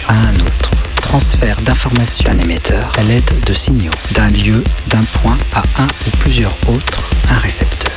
à 0.07 0.13
un 0.13 0.35
autre. 0.39 0.71
Transfert 1.03 1.61
d'informations 1.61 2.23
d'un 2.33 2.39
émetteur 2.39 2.91
à 2.97 3.03
l'aide 3.03 3.31
de 3.45 3.53
signaux, 3.53 3.91
d'un 4.15 4.29
lieu, 4.29 4.63
d'un 4.87 5.03
point 5.21 5.37
à 5.53 5.61
un 5.83 5.87
ou 6.07 6.17
plusieurs 6.17 6.55
autres, 6.67 7.11
un 7.29 7.37
récepteur 7.37 7.88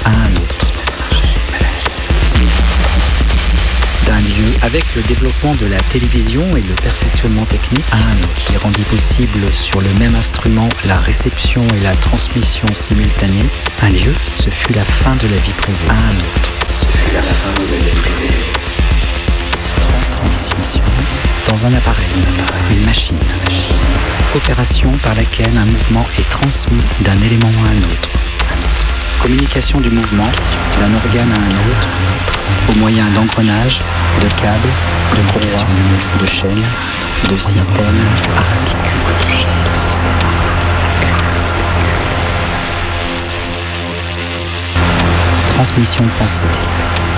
avec 4.72 4.94
le 4.96 5.02
développement 5.02 5.54
de 5.56 5.66
la 5.66 5.76
télévision 5.90 6.40
et 6.56 6.62
le 6.62 6.74
perfectionnement 6.76 7.44
technique 7.44 7.84
un 7.92 8.16
qui 8.36 8.56
rendit 8.56 8.84
possible 8.84 9.52
sur 9.52 9.82
le 9.82 9.90
même 9.98 10.14
instrument 10.14 10.66
la 10.86 10.96
réception 10.96 11.62
et 11.76 11.80
la 11.80 11.94
transmission 11.94 12.66
simultanée. 12.74 13.44
Un 13.82 13.90
lieu, 13.90 14.14
ce 14.32 14.48
fut 14.48 14.72
la 14.72 14.84
fin 14.84 15.14
de 15.16 15.28
la 15.28 15.36
vie 15.36 15.52
privée. 15.52 15.78
Un 15.90 16.16
autre, 16.16 16.50
ce 16.72 16.86
fut 16.86 17.12
la 17.12 17.22
fin 17.22 17.52
de 17.52 17.70
la 17.70 17.78
vie 17.84 17.96
privée. 17.96 18.34
Transmission 19.76 20.80
dans 21.50 21.66
un 21.66 21.74
appareil, 21.74 22.06
une 22.70 22.86
machine. 22.86 23.18
Opération 24.34 24.90
par 25.02 25.14
laquelle 25.14 25.54
un 25.54 25.66
mouvement 25.66 26.04
est 26.18 26.28
transmis 26.30 26.80
d'un 27.02 27.20
élément 27.20 27.52
à 27.66 27.72
un 27.72 27.82
autre. 27.90 28.21
Communication 29.22 29.80
du 29.80 29.88
mouvement 29.88 30.30
d'un 30.80 30.92
organe 30.94 31.30
à 31.30 31.36
un 31.36 31.70
autre 31.70 31.88
au 32.70 32.74
moyen 32.78 33.04
d'engrenages, 33.14 33.80
de 34.20 34.28
câbles, 34.40 34.68
de 35.16 35.22
progression 35.28 35.66
du 35.76 35.82
mouvement 35.82 36.20
de 36.20 36.26
chaînes, 36.26 36.64
de 37.30 37.36
systèmes 37.36 37.76
articulés. 38.36 38.90
Transmission 45.54 46.04
de 46.04 46.10
pensée. 46.18 46.46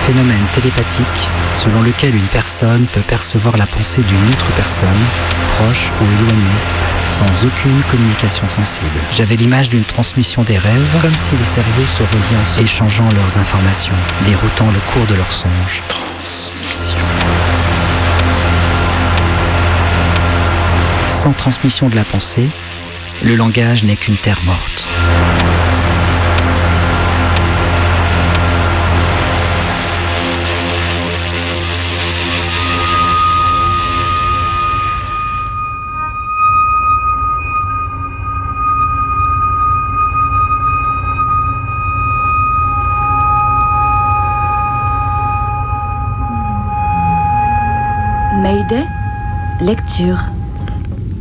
Phénomène 0.05 0.45
télépathique 0.53 1.27
selon 1.55 1.81
lequel 1.81 2.13
une 2.15 2.27
personne 2.27 2.85
peut 2.93 3.01
percevoir 3.01 3.57
la 3.57 3.65
pensée 3.65 4.01
d'une 4.03 4.29
autre 4.29 4.51
personne, 4.55 5.03
proche 5.57 5.89
ou 5.99 6.03
éloignée, 6.03 6.59
sans 7.15 7.47
aucune 7.47 7.81
communication 7.89 8.49
sensible. 8.49 8.99
J'avais 9.13 9.37
l'image 9.37 9.69
d'une 9.69 9.85
transmission 9.85 10.43
des 10.43 10.57
rêves, 10.57 11.01
comme 11.01 11.15
si 11.17 11.37
les 11.37 11.45
cerveaux 11.45 11.85
se 11.85 12.03
reliaient 12.03 12.41
ensemble, 12.41 12.63
échangeant 12.63 13.09
leurs 13.15 13.37
informations, 13.37 13.95
déroutant 14.25 14.69
le 14.69 14.79
cours 14.91 15.05
de 15.07 15.13
leurs 15.13 15.31
songes. 15.31 15.81
Transmission. 15.87 16.97
Sans 21.07 21.31
transmission 21.31 21.87
de 21.87 21.95
la 21.95 22.03
pensée, 22.03 22.49
le 23.23 23.35
langage 23.35 23.85
n'est 23.85 23.95
qu'une 23.95 24.17
terre 24.17 24.41
morte. 24.45 24.74
Lecture. 49.65 50.19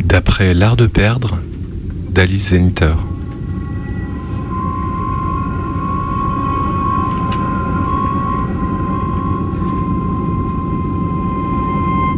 D'après 0.04 0.52
L'art 0.52 0.76
de 0.76 0.86
perdre 0.86 1.38
d'Alice 2.10 2.50
Zeniter. 2.50 2.92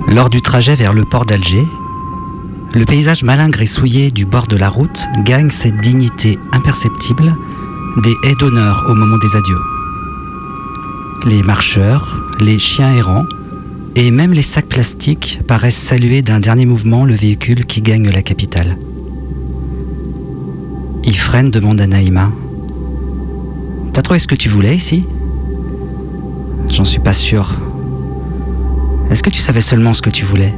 Lors 0.08 0.28
du 0.28 0.42
trajet 0.42 0.74
vers 0.74 0.92
le 0.92 1.04
port 1.04 1.26
d'Alger, 1.26 1.64
le 2.74 2.84
paysage 2.84 3.22
malingre 3.22 3.62
et 3.62 3.66
souillé 3.66 4.10
du 4.10 4.24
bord 4.24 4.48
de 4.48 4.56
la 4.56 4.68
route 4.68 5.06
gagne 5.18 5.50
cette 5.50 5.78
dignité 5.80 6.40
imperceptible 6.50 7.36
des 8.02 8.14
haies 8.24 8.34
d'honneur 8.40 8.84
au 8.88 8.94
moment 8.94 9.18
des 9.18 9.36
adieux. 9.36 9.62
Les 11.26 11.44
marcheurs, 11.44 12.16
les 12.40 12.58
chiens 12.58 12.92
errants 12.94 13.26
et 13.96 14.10
même 14.10 14.34
les 14.34 14.42
sacs 14.42 14.68
plastiques 14.68 15.40
paraissent 15.48 15.74
saluer 15.74 16.20
d'un 16.20 16.38
dernier 16.38 16.66
mouvement 16.66 17.06
le 17.06 17.14
véhicule 17.14 17.64
qui 17.64 17.80
gagne 17.80 18.10
la 18.10 18.20
capitale. 18.20 18.76
Ifren 21.02 21.50
demande 21.50 21.80
à 21.80 21.86
Naïma 21.86 22.30
T'as 23.94 24.02
trouvé 24.02 24.18
ce 24.18 24.28
que 24.28 24.34
tu 24.34 24.50
voulais 24.50 24.76
ici? 24.76 25.04
J'en 26.68 26.84
suis 26.84 26.98
pas 26.98 27.14
sûr. 27.14 27.58
Est-ce 29.10 29.22
que 29.22 29.30
tu 29.30 29.40
savais 29.40 29.62
seulement 29.62 29.94
ce 29.94 30.02
que 30.02 30.10
tu 30.10 30.26
voulais? 30.26 30.52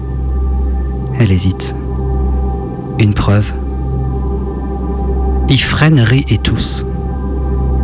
Elle 1.20 1.30
hésite. 1.30 1.76
Une 2.98 3.14
preuve. 3.14 3.52
Ifren 5.48 6.00
rit 6.00 6.26
et 6.28 6.38
tousse. 6.38 6.84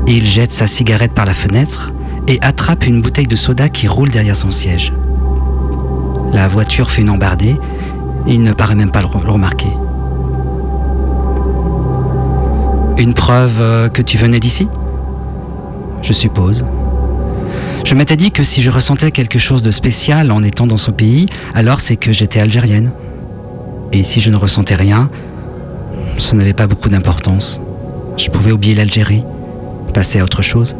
Il 0.09 0.24
jette 0.24 0.52
sa 0.52 0.66
cigarette 0.66 1.12
par 1.12 1.26
la 1.26 1.34
fenêtre 1.34 1.92
et 2.26 2.40
attrape 2.42 2.86
une 2.88 3.00
bouteille 3.00 3.28
de 3.28 3.36
soda 3.36 3.68
qui 3.68 3.86
roule 3.86 4.11
derrière 4.11 4.34
son 4.34 4.50
siège. 4.50 4.92
La 6.35 6.49
voiture 6.49 6.91
fait 6.91 7.03
une 7.03 7.11
embardée 7.11 7.57
et 8.26 8.35
il 8.35 8.43
ne 8.43 8.53
paraît 8.53 8.74
même 8.74 8.91
pas 8.91 9.01
le 9.01 9.07
remarquer. 9.07 9.68
Une 12.99 13.14
preuve 13.14 13.61
euh, 13.61 13.89
que 13.89 14.03
tu 14.03 14.18
venais 14.18 14.41
d'ici? 14.41 14.68
Je 16.03 16.12
suppose. 16.12 16.66
Je 17.85 17.95
m'étais 17.95 18.16
dit 18.16 18.32
que 18.32 18.43
si 18.43 18.62
je 18.62 18.70
ressentais 18.70 19.12
quelque 19.12 19.39
chose 19.39 19.62
de 19.62 19.70
spécial 19.70 20.32
en 20.32 20.43
étant 20.43 20.66
dans 20.66 20.76
ce 20.76 20.91
pays, 20.91 21.26
alors 21.55 21.80
c'est 21.80 21.97
que 21.97 22.12
j'étais 22.12 22.41
algérienne. 22.41 22.91
Et 23.93 24.03
si 24.03 24.20
je 24.20 24.30
ne 24.30 24.37
ressentais 24.37 24.74
rien, 24.74 25.11
ce 26.16 26.35
n'avait 26.35 26.53
pas 26.53 26.66
beaucoup 26.66 26.89
d'importance. 26.89 27.61
Je 28.16 28.28
pouvais 28.28 28.51
oublier 28.51 28.74
l'Algérie, 28.74 29.22
passer 29.93 30.18
à 30.18 30.24
autre 30.24 30.43
chose. 30.43 30.76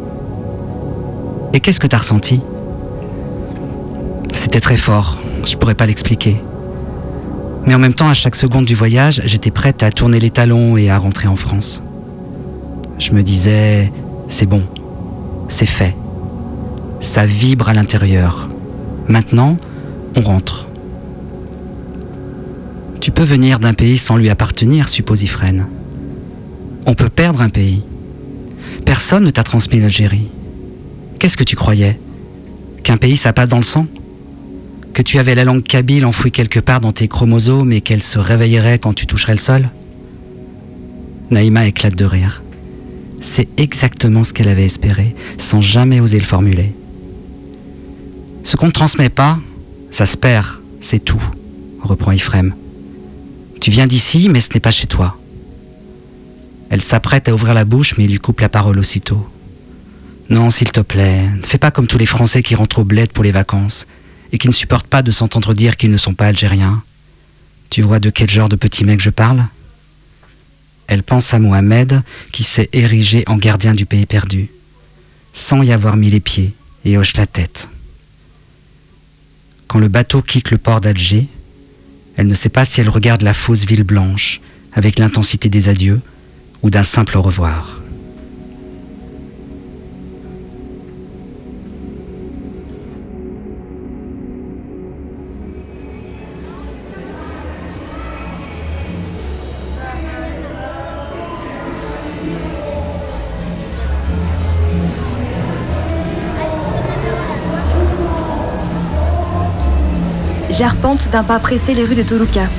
Et 1.53 1.61
qu'est-ce 1.61 1.79
que 1.79 1.87
tu 1.87 1.95
as 1.95 1.99
ressenti? 1.99 2.41
C'était 4.33 4.59
très 4.59 4.77
fort, 4.77 5.17
je 5.45 5.57
pourrais 5.57 5.75
pas 5.75 5.85
l'expliquer. 5.85 6.41
Mais 7.65 7.73
en 7.73 7.79
même 7.79 7.93
temps, 7.93 8.09
à 8.09 8.13
chaque 8.13 8.35
seconde 8.35 8.65
du 8.65 8.75
voyage, 8.75 9.21
j'étais 9.25 9.51
prête 9.51 9.83
à 9.83 9.91
tourner 9.91 10.19
les 10.19 10.29
talons 10.29 10.77
et 10.77 10.89
à 10.89 10.97
rentrer 10.97 11.27
en 11.27 11.35
France. 11.35 11.81
Je 12.99 13.11
me 13.11 13.23
disais, 13.23 13.91
c'est 14.27 14.45
bon, 14.45 14.63
c'est 15.47 15.65
fait. 15.65 15.95
Ça 16.99 17.25
vibre 17.25 17.69
à 17.69 17.73
l'intérieur. 17.73 18.49
Maintenant, 19.07 19.57
on 20.15 20.21
rentre. 20.21 20.67
Tu 23.01 23.11
peux 23.11 23.23
venir 23.23 23.59
d'un 23.59 23.73
pays 23.73 23.97
sans 23.97 24.17
lui 24.17 24.29
appartenir, 24.29 24.87
suppose 24.89 25.23
Ifren. 25.23 25.67
On 26.85 26.93
peut 26.93 27.09
perdre 27.09 27.41
un 27.41 27.49
pays. 27.49 27.83
Personne 28.85 29.23
ne 29.23 29.29
t'a 29.29 29.43
transmis 29.43 29.79
l'Algérie. 29.79 30.27
Qu'est-ce 31.19 31.37
que 31.37 31.43
tu 31.43 31.55
croyais? 31.55 31.99
Qu'un 32.83 32.97
pays, 32.97 33.17
ça 33.17 33.33
passe 33.33 33.49
dans 33.49 33.57
le 33.57 33.63
sang? 33.63 33.85
Que 34.95 35.01
tu 35.01 35.19
avais 35.19 35.35
la 35.35 35.43
langue 35.43 35.61
kabyle 35.61 36.05
enfouie 36.05 36.31
quelque 36.31 36.61
part 36.61 36.79
dans 36.79 36.93
tes 36.93 37.09
chromosomes 37.09 37.73
et 37.73 37.81
qu'elle 37.81 38.01
se 38.01 38.17
réveillerait 38.17 38.79
quand 38.79 38.93
tu 38.93 39.05
toucherais 39.05 39.33
le 39.33 39.39
sol 39.39 39.69
Naïma 41.31 41.67
éclate 41.67 41.95
de 41.95 42.05
rire. 42.05 42.41
C'est 43.19 43.49
exactement 43.57 44.23
ce 44.23 44.31
qu'elle 44.31 44.47
avait 44.47 44.63
espéré, 44.63 45.13
sans 45.37 45.59
jamais 45.59 45.99
oser 45.99 46.17
le 46.17 46.23
formuler. 46.23 46.73
Ce 48.43 48.55
qu'on 48.55 48.67
ne 48.67 48.71
transmet 48.71 49.09
pas, 49.09 49.37
ça 49.91 50.05
se 50.05 50.15
perd, 50.15 50.45
c'est 50.79 51.03
tout, 51.03 51.23
reprend 51.81 52.13
Ifrem. 52.13 52.55
Tu 53.59 53.71
viens 53.71 53.87
d'ici, 53.87 54.29
mais 54.29 54.39
ce 54.39 54.53
n'est 54.53 54.61
pas 54.61 54.71
chez 54.71 54.87
toi. 54.87 55.17
Elle 56.69 56.81
s'apprête 56.81 57.27
à 57.27 57.33
ouvrir 57.33 57.53
la 57.53 57.65
bouche, 57.65 57.95
mais 57.97 58.05
il 58.05 58.11
lui 58.11 58.19
coupe 58.19 58.39
la 58.39 58.49
parole 58.49 58.79
aussitôt. 58.79 59.27
Non, 60.29 60.49
s'il 60.49 60.71
te 60.71 60.79
plaît, 60.79 61.23
ne 61.35 61.45
fais 61.45 61.57
pas 61.57 61.71
comme 61.71 61.87
tous 61.87 61.97
les 61.97 62.05
Français 62.05 62.41
qui 62.41 62.55
rentrent 62.55 62.79
au 62.79 62.85
bled 62.85 63.11
pour 63.11 63.25
les 63.25 63.31
vacances 63.31 63.87
et 64.35 64.37
qui 64.37 64.49
ne 64.49 64.53
supportent 64.53 64.87
pas 64.87 65.01
de 65.01 65.11
s'entendre 65.11 65.53
dire 65.53 65.77
qu'ils 65.77 65.89
ne 65.91 65.95
sont 65.95 66.13
pas 66.13 66.27
algériens. 66.27 66.83
Tu 67.69 67.81
vois 67.81 68.01
de 68.01 68.09
quel 68.09 68.29
genre 68.29 68.49
de 68.49 68.57
petit 68.57 68.83
mec 68.83 68.99
je 68.99 69.09
parle? 69.09 69.47
Elle 70.87 71.03
pense 71.03 71.33
à 71.33 71.39
Mohamed 71.39 72.03
qui 72.33 72.43
s'est 72.43 72.67
érigé 72.73 73.23
en 73.27 73.37
gardien 73.37 73.73
du 73.73 73.85
pays 73.85 74.05
perdu, 74.05 74.49
sans 75.31 75.63
y 75.63 75.71
avoir 75.71 75.95
mis 75.95 76.09
les 76.09 76.19
pieds, 76.19 76.53
et 76.83 76.97
hoche 76.97 77.15
la 77.15 77.27
tête. 77.27 77.69
Quand 79.67 79.79
le 79.79 79.87
bateau 79.87 80.21
quitte 80.21 80.51
le 80.51 80.57
port 80.57 80.81
d'Alger, 80.81 81.29
elle 82.17 82.27
ne 82.27 82.33
sait 82.33 82.49
pas 82.49 82.65
si 82.65 82.81
elle 82.81 82.89
regarde 82.89 83.21
la 83.21 83.33
fausse 83.33 83.63
ville 83.63 83.83
blanche 83.83 84.41
avec 84.73 84.99
l'intensité 84.99 85.47
des 85.47 85.69
adieux 85.69 86.01
ou 86.61 86.69
d'un 86.69 86.83
simple 86.83 87.17
au 87.17 87.21
revoir. 87.21 87.79
Pas 111.23 111.39
pressé 111.39 111.73
les 111.73 111.85
rues 111.85 111.95
de 111.95 112.03
Toluca. 112.03 112.49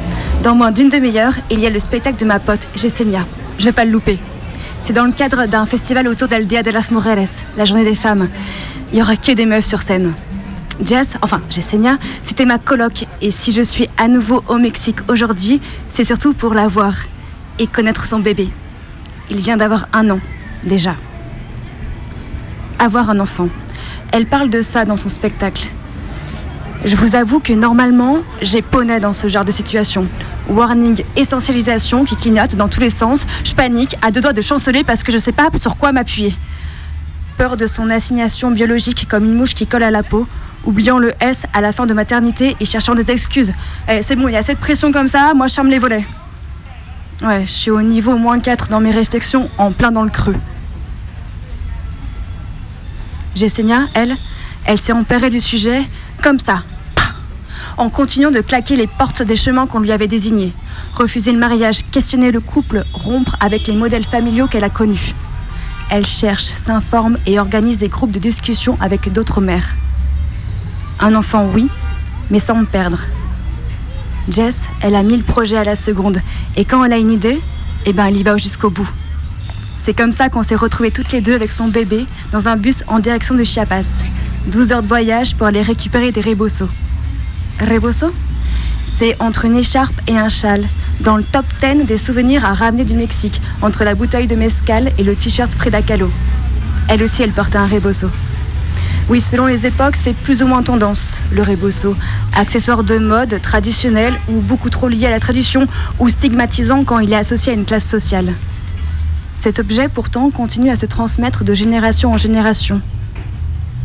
Dans 0.43 0.55
moins 0.55 0.73
d'une 0.73 0.89
demi-heure, 0.89 1.35
il 1.51 1.61
y 1.61 1.67
a 1.67 1.71
le 1.71 1.79
spectacle 1.79 2.19
de 2.19 2.25
ma 2.25 2.39
pote, 2.39 2.69
Yesenia. 2.77 3.27
Je 3.59 3.65
vais 3.65 3.73
pas 3.73 3.85
le 3.85 3.91
louper. 3.91 4.19
C'est 4.83 4.93
dans 4.93 5.05
le 5.05 5.13
cadre 5.13 5.47
d'un 5.47 5.67
festival 5.67 6.09
autour 6.09 6.29
d'Aldea 6.29 6.63
de 6.63 6.71
las 6.71 6.91
Moreles, 6.91 7.29
la 7.57 7.65
journée 7.65 7.85
des 7.85 7.95
femmes. 7.95 8.29
Il 8.93 8.99
y 8.99 9.03
aura 9.03 9.17
que 9.17 9.33
des 9.33 9.47
meufs 9.47 9.65
sur 9.65 9.83
scène. 9.83 10.13
Jess, 10.83 11.15
enfin 11.23 11.43
Yesenia, 11.51 11.99
c'était 12.23 12.45
ma 12.45 12.59
coloc. 12.59 13.05
Et 13.21 13.31
si 13.31 13.53
je 13.53 13.63
suis 13.63 13.89
à 13.99 14.09
nouveau 14.09 14.43
au 14.49 14.57
Mexique 14.57 14.99
aujourd'hui, 15.09 15.61
c'est 15.89 16.05
surtout 16.05 16.33
pour 16.33 16.55
la 16.55 16.69
voir 16.69 16.95
et 17.59 17.67
connaître 17.67 18.05
son 18.05 18.21
bébé. 18.21 18.49
Il 19.29 19.39
vient 19.39 19.57
d'avoir 19.57 19.89
un 19.93 20.09
an, 20.11 20.21
déjà. 20.65 20.95
Avoir 22.79 23.11
un 23.11 23.21
enfant. 23.21 23.49
Elle 24.13 24.27
parle 24.27 24.51
de 24.51 24.63
ça 24.63 24.85
dans 24.85 24.97
son 24.97 25.09
spectacle. 25.09 25.69
Je 26.85 26.95
vous 26.95 27.17
avoue 27.17 27.41
que 27.41 27.53
normalement, 27.53 28.19
j'ai 28.43 28.63
poney 28.63 29.01
dans 29.01 29.13
ce 29.13 29.29
genre 29.29 29.45
de 29.45 29.51
situation. 29.51 30.07
Warning, 30.49 31.03
essentialisation 31.17 32.05
qui 32.05 32.17
clignote 32.17 32.55
dans 32.55 32.69
tous 32.69 32.81
les 32.81 32.91
sens. 32.91 33.27
Je 33.45 33.55
panique, 33.55 33.97
à 34.03 34.11
deux 34.11 34.21
doigts 34.21 34.33
de 34.33 34.43
chanceler 34.43 34.85
parce 34.85 35.03
que 35.03 35.11
je 35.11 35.19
sais 35.19 35.33
pas 35.33 35.49
sur 35.57 35.77
quoi 35.77 35.93
m'appuyer. 35.93 36.35
Peur 37.39 37.57
de 37.57 37.67
son 37.67 37.91
assignation 37.91 38.51
biologique 38.51 39.09
comme 39.09 39.25
une 39.25 39.35
mouche 39.35 39.55
qui 39.55 39.67
colle 39.67 39.83
à 39.83 39.91
la 39.91 40.03
peau, 40.03 40.29
oubliant 40.65 40.99
le 40.99 41.13
S 41.21 41.45
à 41.53 41.61
la 41.61 41.73
fin 41.73 41.87
de 41.87 41.95
maternité 41.95 42.57
et 42.61 42.65
cherchant 42.65 42.95
des 42.95 43.11
excuses. 43.11 43.53
Eh, 43.89 44.03
c'est 44.03 44.17
bon, 44.17 44.29
il 44.29 44.35
y 44.35 44.37
a 44.37 44.43
cette 44.43 44.59
pression 44.59 44.93
comme 44.93 45.09
ça, 45.09 45.35
moi 45.35 45.49
je 45.49 45.55
ferme 45.55 45.69
les 45.69 45.79
volets. 45.79 46.05
Ouais, 47.23 47.43
je 47.47 47.51
suis 47.51 47.71
au 47.71 47.83
niveau 47.83 48.17
moins 48.17 48.39
4 48.39 48.69
dans 48.69 48.81
mes 48.81 48.91
réflexions, 48.91 49.49
en 49.59 49.73
plein 49.73 49.91
dans 49.91 50.05
le 50.05 50.11
creux. 50.11 50.37
Jessenia, 53.35 53.89
elle, 53.95 54.17
elle 54.65 54.79
s'est 54.79 54.93
emparée 54.93 55.31
du 55.31 55.41
sujet 55.41 55.85
comme 56.23 56.39
ça, 56.39 56.63
en 57.77 57.91
continuant 57.91 58.31
de 58.31 58.41
claquer 58.41 58.77
les 58.77 58.87
portes 58.87 59.23
des 59.23 59.37
chemins 59.37 59.67
qu'on 59.67 59.81
lui 59.81 59.93
avait 59.93 60.09
désignés. 60.09 60.53
Refuser 60.95 61.33
le 61.33 61.39
mariage, 61.39 61.85
questionner 61.91 62.33
le 62.33 62.41
couple, 62.41 62.85
rompre 62.93 63.37
avec 63.41 63.67
les 63.67 63.75
modèles 63.75 64.05
familiaux 64.05 64.47
qu'elle 64.47 64.65
a 64.65 64.71
connus. 64.71 65.15
Elle 65.91 66.07
cherche, 66.07 66.45
s'informe 66.45 67.19
et 67.27 67.39
organise 67.39 67.79
des 67.79 67.89
groupes 67.89 68.11
de 68.11 68.19
discussion 68.19 68.77
avec 68.81 69.13
d'autres 69.13 69.41
mères. 69.41 69.75
Un 70.99 71.15
enfant, 71.15 71.49
oui, 71.53 71.69
mais 72.31 72.39
sans 72.39 72.57
me 72.57 72.65
perdre. 72.65 73.01
Jess, 74.29 74.69
elle 74.81 74.97
a 74.97 75.03
mis 75.03 75.17
le 75.17 75.23
projet 75.23 75.57
à 75.57 75.65
la 75.65 75.77
seconde, 75.77 76.21
et 76.57 76.65
quand 76.65 76.83
elle 76.85 76.93
a 76.93 76.99
une 76.99 77.13
idée, 77.13 77.41
eh 77.85 77.93
ben 77.93 78.07
elle 78.07 78.17
y 78.17 78.23
va 78.25 78.37
jusqu'au 78.37 78.71
bout. 78.71 78.91
C'est 79.77 79.95
comme 79.95 80.13
ça 80.13 80.29
qu'on 80.29 80.43
s'est 80.43 80.57
retrouvés 80.57 80.91
toutes 80.91 81.13
les 81.13 81.21
deux 81.21 81.35
avec 81.35 81.51
son 81.51 81.69
bébé 81.69 82.07
dans 82.33 82.49
un 82.49 82.57
bus 82.57 82.83
en 82.89 82.99
direction 82.99 83.37
de 83.37 83.45
Chiapas. 83.45 84.03
12 84.47 84.73
heures 84.73 84.83
de 84.83 84.87
voyage 84.87 85.35
pour 85.35 85.49
aller 85.49 85.63
récupérer 85.63 86.13
des 86.13 86.21
rebosos. 86.21 86.69
Reboso 87.61 88.13
C'est 88.85 89.21
entre 89.21 89.45
une 89.45 89.57
écharpe 89.57 90.01
et 90.07 90.17
un 90.17 90.29
châle, 90.29 90.69
dans 91.01 91.17
le 91.17 91.25
top 91.25 91.45
10 91.61 91.85
des 91.85 91.97
souvenirs 91.97 92.45
à 92.45 92.55
ramener 92.55 92.85
du 92.85 92.95
Mexique, 92.95 93.41
entre 93.61 93.83
la 93.83 93.97
bouteille 93.97 94.29
de 94.29 94.37
mescal 94.37 94.93
et 94.99 95.03
le 95.03 95.17
t-shirt 95.17 95.53
Frida 95.53 95.83
Kahlo. 95.83 96.11
Elle 96.89 97.03
aussi, 97.03 97.25
elle 97.25 97.33
portait 97.33 97.59
un 97.59 97.67
reboso. 97.67 98.09
Oui, 99.09 99.21
selon 99.21 99.47
les 99.47 99.67
époques, 99.67 99.97
c'est 99.97 100.15
plus 100.15 100.45
ou 100.45 100.47
moins 100.47 100.63
tendance, 100.63 101.19
le 101.33 101.43
rebosso. 101.43 101.97
Accessoire 102.33 102.85
de 102.85 102.99
mode, 102.99 103.41
traditionnel, 103.43 104.15
ou 104.29 104.41
beaucoup 104.41 104.71
trop 104.71 104.89
lié 104.89 105.07
à 105.07 105.11
la 105.11 105.21
tradition, 105.21 105.67
ou 105.99 106.09
stigmatisant 106.09 106.85
quand 106.85 107.01
il 107.01 107.13
est 107.13 107.17
associé 107.17 107.53
à 107.53 107.57
une 107.57 107.65
classe 107.65 107.87
sociale. 107.87 108.35
Cet 109.35 109.59
objet, 109.59 109.89
pourtant, 109.89 110.31
continue 110.31 110.71
à 110.71 110.77
se 110.77 110.87
transmettre 110.87 111.43
de 111.43 111.53
génération 111.53 112.13
en 112.13 112.17
génération. 112.17 112.81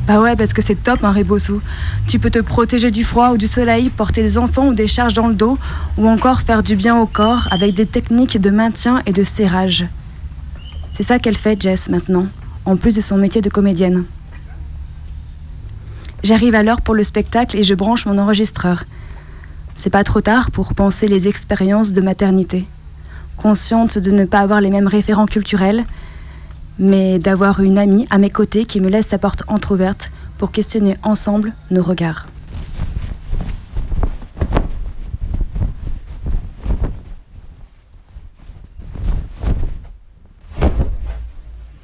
Bah 0.07 0.19
ouais, 0.19 0.35
parce 0.35 0.53
que 0.53 0.61
c'est 0.61 0.81
top 0.81 1.03
un 1.03 1.11
rebosso. 1.11 1.61
Tu 2.07 2.19
peux 2.19 2.29
te 2.29 2.39
protéger 2.39 2.91
du 2.91 3.03
froid 3.03 3.29
ou 3.29 3.37
du 3.37 3.47
soleil, 3.47 3.89
porter 3.89 4.23
des 4.23 4.37
enfants 4.37 4.67
ou 4.67 4.73
des 4.73 4.87
charges 4.87 5.13
dans 5.13 5.27
le 5.27 5.35
dos, 5.35 5.57
ou 5.97 6.07
encore 6.07 6.41
faire 6.41 6.63
du 6.63 6.75
bien 6.75 6.97
au 6.97 7.05
corps 7.05 7.47
avec 7.51 7.75
des 7.75 7.85
techniques 7.85 8.39
de 8.41 8.49
maintien 8.49 9.03
et 9.05 9.13
de 9.13 9.23
serrage. 9.23 9.85
C'est 10.91 11.03
ça 11.03 11.19
qu'elle 11.19 11.37
fait, 11.37 11.61
Jess, 11.61 11.87
maintenant, 11.89 12.27
en 12.65 12.77
plus 12.77 12.95
de 12.95 13.01
son 13.01 13.17
métier 13.17 13.41
de 13.41 13.49
comédienne. 13.49 14.05
J'arrive 16.23 16.55
à 16.55 16.63
l'heure 16.63 16.81
pour 16.81 16.93
le 16.93 17.03
spectacle 17.03 17.57
et 17.57 17.63
je 17.63 17.73
branche 17.73 18.05
mon 18.05 18.17
enregistreur. 18.17 18.85
C'est 19.75 19.89
pas 19.89 20.03
trop 20.03 20.21
tard 20.21 20.51
pour 20.51 20.73
penser 20.73 21.07
les 21.07 21.27
expériences 21.27 21.93
de 21.93 22.01
maternité. 22.01 22.67
Consciente 23.37 23.97
de 23.97 24.11
ne 24.11 24.25
pas 24.25 24.41
avoir 24.41 24.61
les 24.61 24.69
mêmes 24.69 24.87
référents 24.87 25.25
culturels, 25.25 25.85
mais 26.81 27.19
d'avoir 27.19 27.59
une 27.61 27.77
amie 27.77 28.07
à 28.09 28.17
mes 28.17 28.31
côtés 28.31 28.65
qui 28.65 28.81
me 28.81 28.89
laisse 28.89 29.07
sa 29.07 29.19
porte 29.19 29.43
entr'ouverte 29.47 30.11
pour 30.39 30.51
questionner 30.51 30.97
ensemble 31.03 31.53
nos 31.69 31.83
regards. 31.83 32.27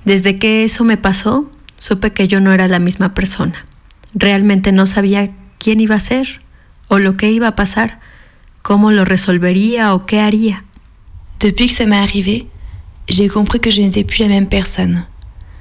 Desde 0.03 0.39
que 0.39 0.63
eso 0.63 0.83
me 0.83 0.97
pasó, 0.97 1.51
supe 1.77 2.11
que 2.11 2.27
yo 2.27 2.39
no 2.39 2.51
era 2.51 2.67
la 2.67 2.79
misma 2.79 3.13
persona. 3.13 3.65
Realmente 4.15 4.71
no 4.71 4.85
sabía 4.85 5.29
quién 5.59 5.79
iba 5.79 5.95
a 5.95 5.99
ser 5.99 6.41
o 6.87 6.97
lo 6.97 7.13
que 7.13 7.29
iba 7.29 7.49
a 7.49 7.55
pasar, 7.55 7.99
cómo 8.63 8.89
lo 8.91 9.05
resolvería 9.05 9.93
o 9.93 10.05
qué 10.05 10.21
haría. 10.21 10.63
Depuis 11.39 11.67
que 11.67 11.75
ça 11.75 11.85
m'est 11.85 12.01
arrivé, 12.01 12.47
j'ai 13.07 13.29
compris 13.29 13.59
que 13.59 13.71
je 13.71 13.81
n'étais 13.81 14.03
plus 14.03 14.19
la 14.21 14.27
même 14.27 14.47
personne. 14.47 15.05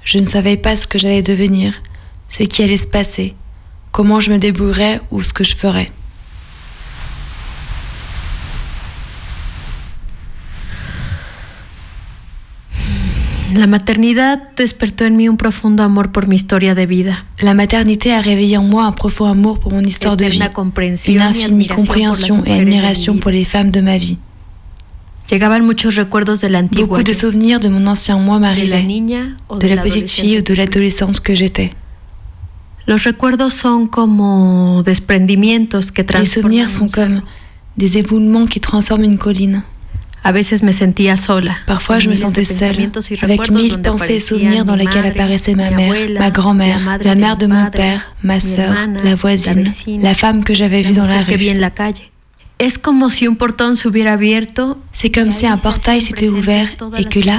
Je 0.05 0.19
ne 0.19 0.25
savais 0.25 0.57
pas 0.57 0.77
ce 0.77 0.87
que 0.87 0.99
j'allais 0.99 1.23
devenir, 1.23 1.83
ce 2.29 2.43
qui 2.45 2.63
allait 2.63 2.77
se 2.77 2.87
passer, 2.87 3.35
comment 3.93 4.21
je 4.21 4.33
me 4.33 4.39
débrouillerais 4.39 5.01
ou 5.11 5.23
ce 5.23 5.33
que 5.33 5.45
je 5.45 5.57
ferais. 5.57 5.91
La 13.55 13.67
maternidad 13.67 14.39
despertó 14.55 15.07
en 15.07 15.17
mí 15.17 15.29
un 15.29 15.37
profundo 15.37 15.83
amor 15.83 16.13
por 16.13 16.27
mi 16.29 16.37
historia 16.37 16.75
de 16.75 16.85
vida. 16.85 17.25
La 17.39 17.55
maternité 17.55 18.13
a 18.13 18.21
réveillé 18.21 18.59
en 18.59 18.65
moi 18.65 18.85
un 18.85 18.93
profond 18.93 19.25
amour 19.25 19.61
pour 19.61 19.73
mon 19.73 19.81
histoire 19.81 20.17
de 20.17 20.27
vie, 20.27 20.43
une 21.07 21.23
infinie 21.23 21.67
compréhension 21.67 22.45
et 22.45 22.53
admiration 22.53 23.17
pour 23.17 23.31
les 23.31 23.45
femmes 23.45 23.71
de 23.71 23.81
ma 23.81 23.97
vie. 23.97 24.19
Llegaban 25.31 25.65
muchos 25.65 25.97
recuerdos 25.97 26.41
de 26.41 26.49
la 26.49 26.61
antigua 26.61 26.87
Beaucoup 26.87 27.03
de 27.03 27.13
souvenirs 27.13 27.59
de 27.59 27.69
mon 27.69 27.87
ancien 27.87 28.17
moi 28.19 28.39
m'arrivaient, 28.39 28.83
de 28.85 29.69
la 29.69 29.83
petite 29.83 30.09
fille 30.09 30.39
ou 30.39 30.43
de 30.43 30.55
l'adolescente 30.55 31.21
que 31.21 31.35
j'étais. 31.35 31.73
Los 32.87 33.03
recuerdos 33.03 33.51
son 33.51 33.89
como 33.89 34.83
desprendimientos 34.85 35.91
que 35.91 36.03
Les 36.03 36.25
souvenirs 36.25 36.71
sont 36.71 36.89
comme 36.89 37.23
des 37.77 37.99
éboulements 37.99 38.47
qui 38.47 38.61
transforment 38.61 39.05
une 39.05 39.19
colline. 39.19 39.63
A 40.23 40.33
veces 40.33 40.63
me 40.63 40.73
sentía 40.73 41.17
sola. 41.17 41.57
Parfois, 41.67 41.99
je 42.01 42.09
me 42.09 42.15
sentais 42.15 42.45
seule, 42.45 42.91
avec 43.23 43.51
mille 43.51 43.81
pensées 43.81 44.15
et 44.15 44.21
souvenirs 44.21 44.65
dans 44.65 44.75
lesquels 44.75 45.07
apparaissaient 45.07 45.55
ma 45.55 45.71
mère, 45.71 45.95
ma 46.19 46.31
grand-mère, 46.31 46.99
la 47.01 47.15
mère 47.15 47.37
de 47.37 47.47
mon 47.47 47.71
père, 47.71 48.13
ma 48.23 48.41
sœur, 48.41 48.75
la 49.05 49.15
voisine, 49.15 49.65
la 50.03 50.15
femme 50.15 50.43
que 50.43 50.55
j'avais 50.55 50.83
vue 50.83 50.95
dans 50.95 51.07
la 51.07 51.23
rue. 51.23 51.37
C'est 52.59 52.81
comme 52.83 53.11
si 53.11 53.27
un 55.47 55.59
portail 55.59 56.01
s'était 56.01 56.29
ouvert 56.29 56.69
et 56.99 57.05
que 57.05 57.21
là, 57.21 57.39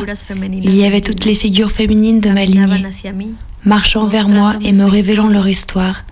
il 0.52 0.76
y 0.76 0.86
avait 0.86 1.02
toutes 1.02 1.26
les 1.26 1.34
figures 1.34 1.72
féminines 1.72 2.20
de 2.20 2.30
ma 2.30 2.46
lignée, 2.46 2.86
marchant 3.66 4.06
vers 4.08 4.30
moi 4.30 4.56
et 4.62 4.74
me 4.74 4.86
révélant 4.86 5.28
leur 5.28 5.48
histoire, 5.48 6.04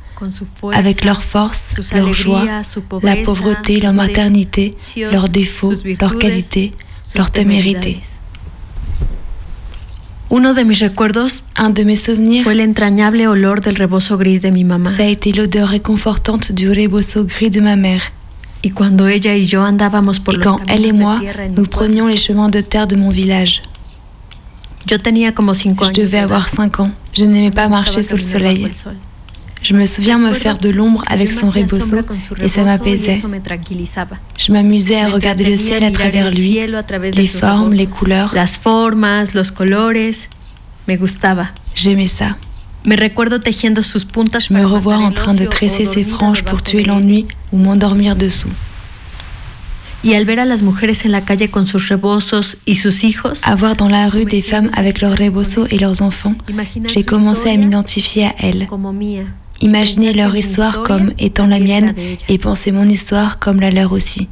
avec 0.74 1.06
leur 1.06 1.24
force, 1.24 1.76
leur 1.94 2.14
joie, 2.14 2.46
la 3.04 3.16
pauvreté, 3.18 3.80
leur 3.80 3.94
maternité, 3.94 4.76
leurs 4.98 5.30
défauts, 5.30 5.74
leurs 6.02 6.18
qualités, 6.18 6.72
leur 7.16 7.30
témérité. 7.30 8.00
Uno 10.32 10.56
de 10.56 10.64
mis 10.64 10.76
recuerdos, 10.76 11.44
un 11.56 11.70
de 11.70 11.84
mes 11.84 11.96
souvenirs, 11.96 12.44
fue 12.44 12.54
el 12.54 12.62
entrañable 12.68 13.28
olor 13.28 13.62
del 13.62 13.76
rebozo 13.76 14.18
gris 14.18 14.40
de 14.40 14.50
mi 14.50 14.64
mamá. 14.64 14.90
Ça 14.90 15.04
a 15.04 15.06
été 15.06 15.32
l'odeur 15.32 15.70
réconfortante 15.70 16.52
du 16.52 16.68
rebozo 16.68 17.24
gris 17.26 17.52
de 17.52 17.62
ma 17.62 17.76
mère. 17.76 18.12
Et 18.66 18.72
quand 18.72 20.60
elle 20.68 20.86
et 20.86 20.92
moi, 20.92 21.20
nous 21.56 21.66
prenions 21.66 22.08
les 22.08 22.18
chemins 22.18 22.50
de 22.50 22.62
terre 22.62 22.88
de 22.88 22.96
mon 22.96 23.10
village. 23.10 23.62
Je 24.88 24.96
devais 24.96 26.18
de 26.18 26.24
avoir 26.24 26.48
edad. 26.48 26.56
5 26.56 26.80
ans. 26.80 26.90
Je 27.14 27.26
n'aimais 27.26 27.52
pas 27.52 27.68
marcher 27.68 28.02
sous 28.02 28.16
le 28.16 28.22
soleil. 28.22 28.68
Je 29.62 29.74
me 29.74 29.86
souviens 29.86 30.18
me 30.18 30.34
faire 30.34 30.58
de 30.58 30.70
l'ombre 30.70 31.04
avec 31.08 31.32
son 31.32 31.50
rebozo 31.50 31.98
et 32.40 32.48
ça 32.48 32.64
m'apaisait. 32.64 33.22
Je 34.38 34.52
m'amusais 34.52 35.00
à 35.00 35.10
regarder 35.10 35.46
le 35.46 35.58
ciel 35.58 35.84
à 35.84 35.92
travers 35.92 36.32
lui, 36.32 36.60
les 37.14 37.28
formes, 37.28 37.74
les 37.74 37.88
couleurs. 37.88 38.34
J'aimais 41.76 42.08
ça. 42.08 42.36
Me 42.86 42.96
recuerdo 42.96 43.40
tejiendo 43.40 43.82
sus 43.84 44.06
puntas 44.06 44.48
Je 44.48 44.54
me 44.54 44.62
para 44.62 44.76
revois 44.76 45.00
matar 45.00 45.10
en 45.10 45.14
train 45.14 45.34
de 45.34 45.46
tresser 45.48 45.86
ses 45.88 46.04
franges 46.04 46.44
pour 46.44 46.62
tuer 46.62 46.84
l'ennui 46.84 47.26
ou 47.52 47.58
m'endormir 47.58 48.16
dessous. 48.16 48.52
Y 50.04 50.14
al 50.14 50.26
ver 50.26 50.40
a 50.40 50.46
las 50.46 50.62
mujeres 50.62 51.04
en 51.04 51.12
la 51.12 51.22
calle 51.22 51.50
con 51.50 51.66
sus 51.66 51.90
rebozos 51.90 52.58
y 52.68 52.76
sus 52.76 53.04
hijos, 53.04 53.42
À 53.44 53.56
voir 53.56 53.76
dans 53.76 53.90
la 53.90 54.08
rue 54.08 54.26
des 54.26 54.44
femmes 54.44 54.70
avec 54.74 55.02
leurs 55.02 55.18
rebozos 55.18 55.66
et 55.72 55.80
leurs 55.80 56.04
enfants, 56.04 56.36
j'ai 56.88 57.04
commencé 57.04 57.50
à 57.50 57.58
m'identifier 57.58 58.26
à 58.26 58.36
elles, 58.38 58.68
imaginer 59.62 60.14
leur 60.14 60.36
histoire 60.36 60.84
comme 60.84 61.14
étant 61.18 61.48
la 61.48 61.60
mienne 61.60 61.96
et 62.30 62.38
penser 62.38 62.72
mon 62.72 62.88
histoire 62.88 63.40
comme 63.40 63.60
la 63.60 63.72
leur 63.72 63.92
aussi. 63.94 64.28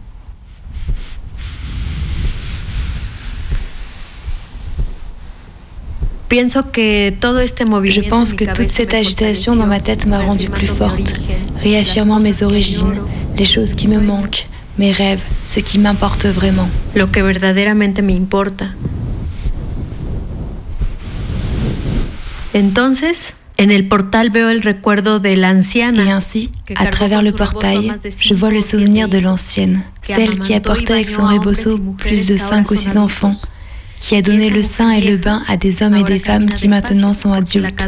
Je 6.34 8.10
pense 8.10 8.34
que 8.34 8.46
toute 8.56 8.72
cette 8.72 8.94
agitation 8.96 9.56
dans 9.56 9.68
ma 9.68 9.80
tête 9.80 10.08
m'a 10.08 10.20
rendue 10.20 10.50
plus 10.50 10.68
forte, 10.68 11.14
réaffirmant 11.62 12.20
mes 12.20 12.42
origines, 12.42 13.02
les 13.38 13.46
choses 13.46 13.76
qui 13.76 13.88
me 13.88 14.00
manquent, 14.00 14.48
mes 14.80 14.92
rêves, 14.92 15.22
ce 15.46 15.60
qui 15.60 15.78
m'importe 15.78 16.26
vraiment. 16.26 16.70
lo 16.96 17.08
que 17.08 17.22
verdaderamente 17.22 18.02
me 18.02 18.14
importa. 18.14 18.74
Entonces, 22.56 23.36
en 23.58 23.72
el 23.72 23.88
portal 23.88 24.30
veo 24.30 24.50
el 24.50 24.62
recuerdo 24.62 25.20
de 25.20 25.36
la 25.36 25.52
anciana. 25.52 26.04
Et 26.04 26.12
ainsi, 26.12 26.52
à 26.76 26.88
travers 26.88 27.22
le 27.22 27.32
portail, 27.32 27.92
je 28.20 28.34
vois 28.34 28.52
le 28.52 28.62
souvenir 28.62 29.08
de 29.08 29.20
l'ancienne, 29.20 29.84
celle 30.04 30.40
qui 30.40 30.54
a 30.54 30.60
porté 30.60 30.94
avec 30.94 31.10
son 31.10 31.26
rebozo 31.26 31.78
plus 31.98 32.28
de 32.28 32.38
5 32.38 32.70
ou 32.72 32.76
6 32.76 32.98
enfants, 32.98 33.36
qui 34.00 34.16
a 34.16 34.22
donné 34.22 34.50
le 34.50 34.62
sein 34.62 34.92
et 34.92 35.02
le 35.02 35.18
bain 35.18 35.44
à 35.48 35.58
des 35.58 35.82
hommes 35.82 35.96
et 35.96 36.04
des 36.04 36.20
femmes 36.20 36.48
qui 36.48 36.68
maintenant 36.68 37.14
sont 37.14 37.32
adultes. 37.32 37.82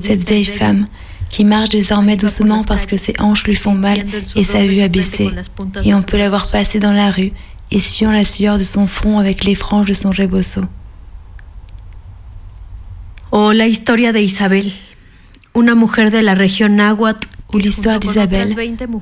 Cette 0.00 0.28
vieille 0.28 0.44
femme 0.44 0.86
qui 1.30 1.44
marche 1.44 1.70
désormais 1.70 2.16
doucement 2.16 2.62
parce 2.64 2.86
que 2.86 2.96
ses 2.96 3.14
hanches 3.18 3.44
lui 3.44 3.54
font 3.54 3.74
mal 3.74 4.04
et 4.36 4.42
sa 4.44 4.64
vue 4.64 4.80
a 4.80 4.88
baissé. 4.88 5.30
Et 5.84 5.94
on 5.94 6.02
peut 6.02 6.18
la 6.18 6.28
voir 6.28 6.48
passer 6.48 6.78
dans 6.78 6.92
la 6.92 7.10
rue, 7.10 7.32
essuyant 7.70 8.12
la 8.12 8.24
sueur 8.24 8.58
de 8.58 8.64
son 8.64 8.86
front 8.86 9.18
avec 9.18 9.44
les 9.44 9.54
franges 9.54 9.86
de 9.86 9.94
son 9.94 10.10
rebozo. 10.10 10.62
O 13.32 13.52
la 13.52 13.66
historia 13.66 14.12
de 14.12 14.20
Isabel, 14.20 14.70
una 15.54 15.74
mujer 15.74 16.12
de 16.12 16.22
la 16.22 16.34
región 16.34 16.76
náhuatl 16.76 17.26
Ou 17.52 17.58
l'histoire 17.58 18.00
d'Isabelle, 18.00 18.54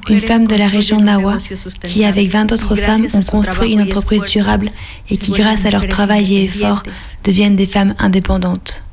une 0.08 0.20
femme 0.20 0.46
de 0.46 0.56
la 0.56 0.68
région 0.68 1.00
Nawa, 1.00 1.38
qui 1.84 2.04
avec 2.04 2.28
20 2.28 2.52
autres 2.52 2.76
femmes 2.76 3.06
ont 3.14 3.22
construit 3.22 3.72
une 3.72 3.82
entreprise 3.82 4.28
durable 4.28 4.70
et 5.08 5.16
qui 5.16 5.32
grâce 5.32 5.64
à 5.64 5.70
leur 5.70 5.86
travail 5.88 6.34
et 6.34 6.44
effort 6.44 6.82
deviennent 7.24 7.56
des 7.56 7.66
femmes 7.66 7.94
indépendantes. 7.98 8.84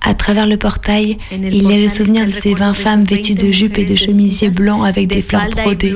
À 0.00 0.14
travers 0.14 0.46
le 0.46 0.56
portail, 0.56 1.18
il 1.32 1.64
y 1.64 1.74
a 1.74 1.78
le 1.78 1.88
souvenir 1.88 2.24
de 2.24 2.30
ces 2.30 2.54
20 2.54 2.72
femmes 2.74 3.04
vêtues 3.04 3.34
de 3.34 3.50
jupes 3.50 3.76
et 3.78 3.84
de 3.84 3.96
chemisiers 3.96 4.48
blancs 4.48 4.86
avec 4.86 5.08
des 5.08 5.22
fleurs 5.22 5.50
brodées 5.50 5.94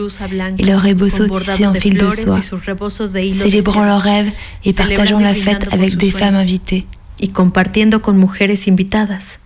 et 0.59 0.65
leurs 0.65 0.83
rebosos 0.83 1.31
tissés 1.31 1.67
en 1.67 1.75
fil 1.75 1.97
de 1.97 2.11
soie, 2.11 2.41
célébrant 2.43 3.85
leurs 3.85 4.03
rêves 4.03 4.31
et 4.65 4.73
partageant 4.73 5.21
la 5.21 5.35
fête 5.35 5.69
avec 5.73 5.97
des 5.97 6.11
femmes 6.11 6.35
invitées. 6.35 6.85
y 7.23 7.29
compartiendo 7.29 8.03
con 8.03 8.19
mujeres 8.19 8.67
invitadas. 8.67 9.39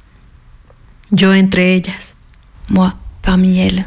Yo 1.10 1.32
entre 1.32 1.74
ellas. 1.74 2.16
Moi, 2.68 2.96
parmi 3.26 3.58
elles. 3.58 3.84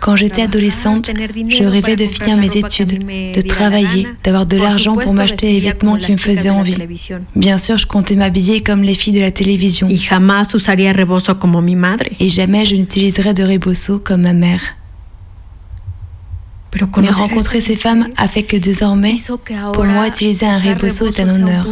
Quand 0.00 0.16
j'étais 0.16 0.42
adolescente, 0.42 1.12
je 1.48 1.64
rêvais 1.64 1.94
de 1.94 2.06
finir 2.06 2.36
mes 2.36 2.56
études, 2.56 3.06
de 3.06 3.40
travailler, 3.42 4.08
d'avoir 4.24 4.46
de 4.46 4.56
l'argent 4.56 4.96
pour 4.96 5.12
m'acheter 5.12 5.52
les 5.52 5.60
vêtements 5.60 5.96
qui 5.96 6.10
me 6.10 6.16
faisaient 6.16 6.50
envie. 6.50 6.76
Bien 7.36 7.58
sûr, 7.58 7.78
je 7.78 7.86
comptais 7.86 8.16
m'habiller 8.16 8.62
comme 8.62 8.82
les 8.82 8.94
filles 8.94 9.12
de 9.12 9.20
la 9.20 9.30
télévision. 9.30 9.88
Et 9.88 9.96
jamais 12.28 12.66
je 12.66 12.74
n'utiliserais 12.74 13.34
de 13.34 13.44
rebozo 13.44 14.00
comme 14.00 14.22
ma 14.22 14.32
mère. 14.32 14.62
Mais 16.98 17.10
rencontrer 17.10 17.60
ces 17.60 17.74
femmes 17.74 18.08
a 18.16 18.28
fait 18.28 18.44
que 18.44 18.56
désormais, 18.56 19.16
pour 19.72 19.84
moi, 19.84 20.06
utiliser 20.08 20.46
un 20.46 20.58
rebozo 20.58 21.06
est 21.08 21.20
un 21.20 21.28
honneur. 21.28 21.66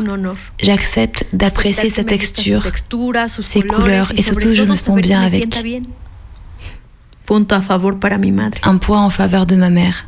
J'accepte 0.61 1.27
d'apprécier 1.33 1.89
sa 1.91 2.05
texture, 2.05 2.63
ses 3.43 3.63
couleurs 3.63 4.13
et 4.17 4.23
surtout 4.23 4.53
je 4.55 4.65
me 4.65 4.75
sens 4.75 5.01
bien 5.01 5.21
avec. 5.23 5.55
Un 8.63 8.79
point 8.79 9.03
en 9.03 9.11
faveur 9.11 9.47
de 9.47 9.55
ma 9.57 9.71
mère. 9.71 10.07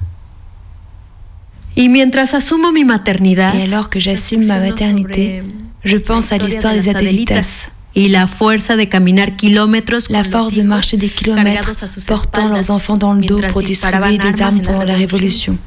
Et 1.76 3.62
alors 3.62 3.90
que 3.90 4.00
j'assume 4.00 4.44
ma 4.46 4.58
maternité, 4.58 5.42
je 5.84 5.96
pense 5.98 6.32
à 6.32 6.38
l'histoire 6.38 6.74
des 6.74 6.88
Adelitas. 6.88 7.70
Y 7.96 8.08
la 8.08 8.26
force 8.26 8.68
de 8.68 10.62
marcher 10.62 10.96
des 10.96 11.08
kilomètres 11.08 11.72
portant 12.06 12.48
leurs 12.48 12.70
enfants 12.70 12.96
dans 12.96 13.14
le 13.14 13.22
dos 13.22 13.40
pour 13.50 13.62
distribuer 13.62 14.18
des 14.18 14.40
armes 14.42 14.60
pendant 14.60 14.84
la 14.84 14.94
Révolution. 14.94 15.58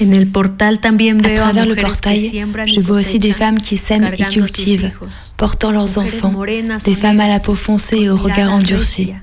À 0.00 1.36
travers 1.36 1.66
le 1.66 1.76
portail, 1.76 2.44
je 2.66 2.80
vois 2.80 2.96
aussi 2.96 3.20
des 3.20 3.32
femmes 3.32 3.60
qui 3.60 3.76
sèment 3.76 4.10
et 4.12 4.24
cultivent, 4.24 4.90
portant 5.36 5.70
leurs 5.70 5.98
enfants, 5.98 6.34
des 6.84 6.94
femmes 6.94 7.20
à 7.20 7.28
la 7.28 7.38
peau 7.38 7.54
foncée 7.54 7.98
et 7.98 8.10
au 8.10 8.16
regard 8.16 8.52
endurci. 8.52 9.14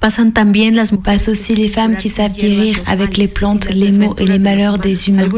Pasan 0.00 0.32
también 0.32 0.76
las 0.76 0.92
Passent 0.92 1.28
aussi 1.28 1.54
les 1.54 1.68
femmes 1.68 1.96
qui 1.96 2.08
savent 2.08 2.32
guérir 2.32 2.80
avec 2.86 3.16
les 3.16 3.28
plantes, 3.28 3.68
les 3.70 3.92
maux 3.92 4.14
et 4.18 4.26
les 4.26 4.38
malheurs 4.38 4.78
des 4.78 5.08
humains. 5.08 5.28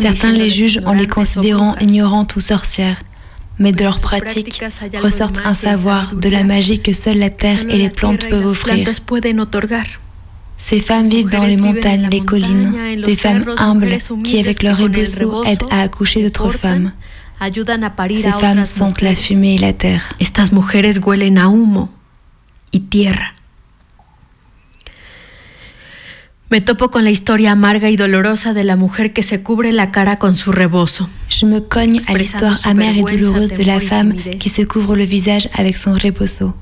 Certains 0.00 0.32
les 0.32 0.50
jugent 0.50 0.80
en 0.84 0.92
les 0.92 1.08
considérant 1.08 1.74
ignorantes 1.80 2.36
ou 2.36 2.40
sorcières. 2.40 3.02
Mais 3.58 3.72
de 3.72 3.82
leur 3.82 4.00
pratique 4.00 4.62
ressortent 5.02 5.40
un 5.44 5.54
savoir, 5.54 6.14
de 6.14 6.28
la 6.28 6.44
magie 6.44 6.80
que 6.80 6.92
seule 6.92 7.18
la 7.18 7.30
terre 7.30 7.60
et 7.68 7.76
les 7.76 7.84
la 7.84 7.90
plantes 7.90 8.28
peuvent 8.28 8.46
offrir. 8.46 8.88
Ces 10.58 10.80
femmes 10.80 11.08
vivent 11.08 11.28
dans 11.28 11.46
les 11.46 11.56
montagnes, 11.56 12.08
les 12.10 12.20
collines, 12.20 12.72
des 13.04 13.16
femmes 13.16 13.44
humbles 13.58 13.98
qui, 14.24 14.38
avec 14.38 14.62
leur 14.62 14.78
rebozo, 14.78 15.44
aident 15.44 15.66
à 15.70 15.82
accoucher 15.82 16.22
d'autres 16.22 16.50
femmes. 16.50 16.92
Ces 17.40 18.32
femmes 18.32 18.64
sentent 18.64 19.00
la 19.00 19.14
fumée 19.14 19.54
et 19.54 19.58
la 19.58 19.72
terre. 19.72 20.02
Estas 20.20 20.52
mujeres 20.52 20.98
huelen 21.04 21.38
a 21.38 21.48
humo 21.48 21.88
y 22.72 22.80
tierra. 22.80 23.39
Me 26.50 26.60
topo 26.60 26.90
con 26.90 27.04
la 27.04 27.10
historia 27.10 27.52
amarga 27.52 27.90
y 27.90 27.96
dolorosa 27.96 28.52
de 28.52 28.64
la 28.64 28.74
mujer 28.74 29.12
que 29.12 29.22
se 29.22 29.40
cubre 29.40 29.70
la 29.70 29.92
cara 29.92 30.18
con 30.18 30.34
su 30.34 30.50
rebozo. 30.50 31.08
Je 31.28 31.46
me 31.46 31.60
cogne 31.60 32.00
à 32.08 32.14
l'histoire 32.14 32.58
amère 32.64 32.96
et 32.96 33.04
douloureuse 33.04 33.52
de 33.52 33.62
la 33.62 33.78
femme 33.78 34.16
qui 34.40 34.48
se 34.48 34.62
couvre 34.62 34.96
le 34.96 35.04
visage 35.04 35.48
avec 35.54 35.76
son 35.76 35.92
rebozo, 35.92 36.52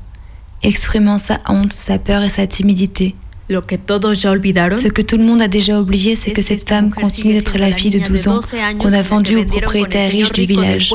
exprimant 0.62 1.16
sa 1.16 1.40
honte, 1.48 1.72
sa 1.72 1.98
peur 1.98 2.22
et 2.22 2.28
sa 2.28 2.46
timidité. 2.46 3.14
Lo 3.48 3.62
que 3.62 3.76
todos 3.76 4.20
ya 4.20 4.30
olvidaron 4.30 4.76
Ce 4.76 4.88
que 4.88 5.00
tout 5.00 5.16
le 5.16 5.24
monde 5.24 5.40
a 5.40 5.48
déjà 5.48 5.80
oublié, 5.80 6.16
c'est 6.16 6.32
que 6.32 6.42
cette 6.42 6.68
femme 6.68 6.90
continue 6.90 7.32
d'être 7.32 7.56
la 7.56 7.72
fille 7.72 7.90
de 7.90 8.06
12 8.06 8.28
ans 8.28 8.40
qu'on 8.78 8.92
a 8.92 9.00
vendue 9.00 9.36
au 9.36 9.44
propriétaire 9.46 10.10
riche 10.10 10.32
du 10.32 10.44
village, 10.44 10.92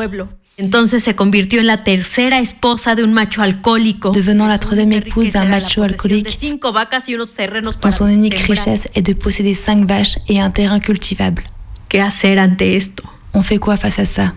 Entonces 0.57 1.03
se 1.03 1.15
convirtió 1.15 1.59
en 1.61 1.67
la 1.67 1.83
tercera 1.83 2.39
esposa 2.39 2.93
de 2.93 3.03
un 3.03 3.11
macho 3.11 3.41
alcohólico. 3.41 4.11
devenant 4.11 4.47
la 4.47 4.59
troisième 4.59 4.93
épouse 4.93 5.31
d'un 5.31 5.49
macho 5.49 5.81
alcoolique 5.81 6.29
cinco 6.29 6.71
vacas 6.71 7.09
y 7.09 7.15
unos 7.15 7.33
terrenos 7.33 7.79
dont 7.79 7.91
son 7.91 8.07
unique 8.07 8.37
richesse 8.47 8.87
est 8.93 9.01
de 9.01 9.13
posséder 9.13 9.55
cinq 9.55 9.87
vaches 9.87 10.19
et 10.27 10.39
un 10.39 10.51
terrain 10.51 10.79
cultivable. 10.79 11.43
¿Qué 11.89 12.01
hacer 12.01 12.37
ante 12.37 12.75
esto? 12.75 13.03
On 13.33 13.41
fait 13.41 13.57
quoi 13.57 13.77
face 13.77 13.97
à 13.97 14.05
ça? 14.05 14.33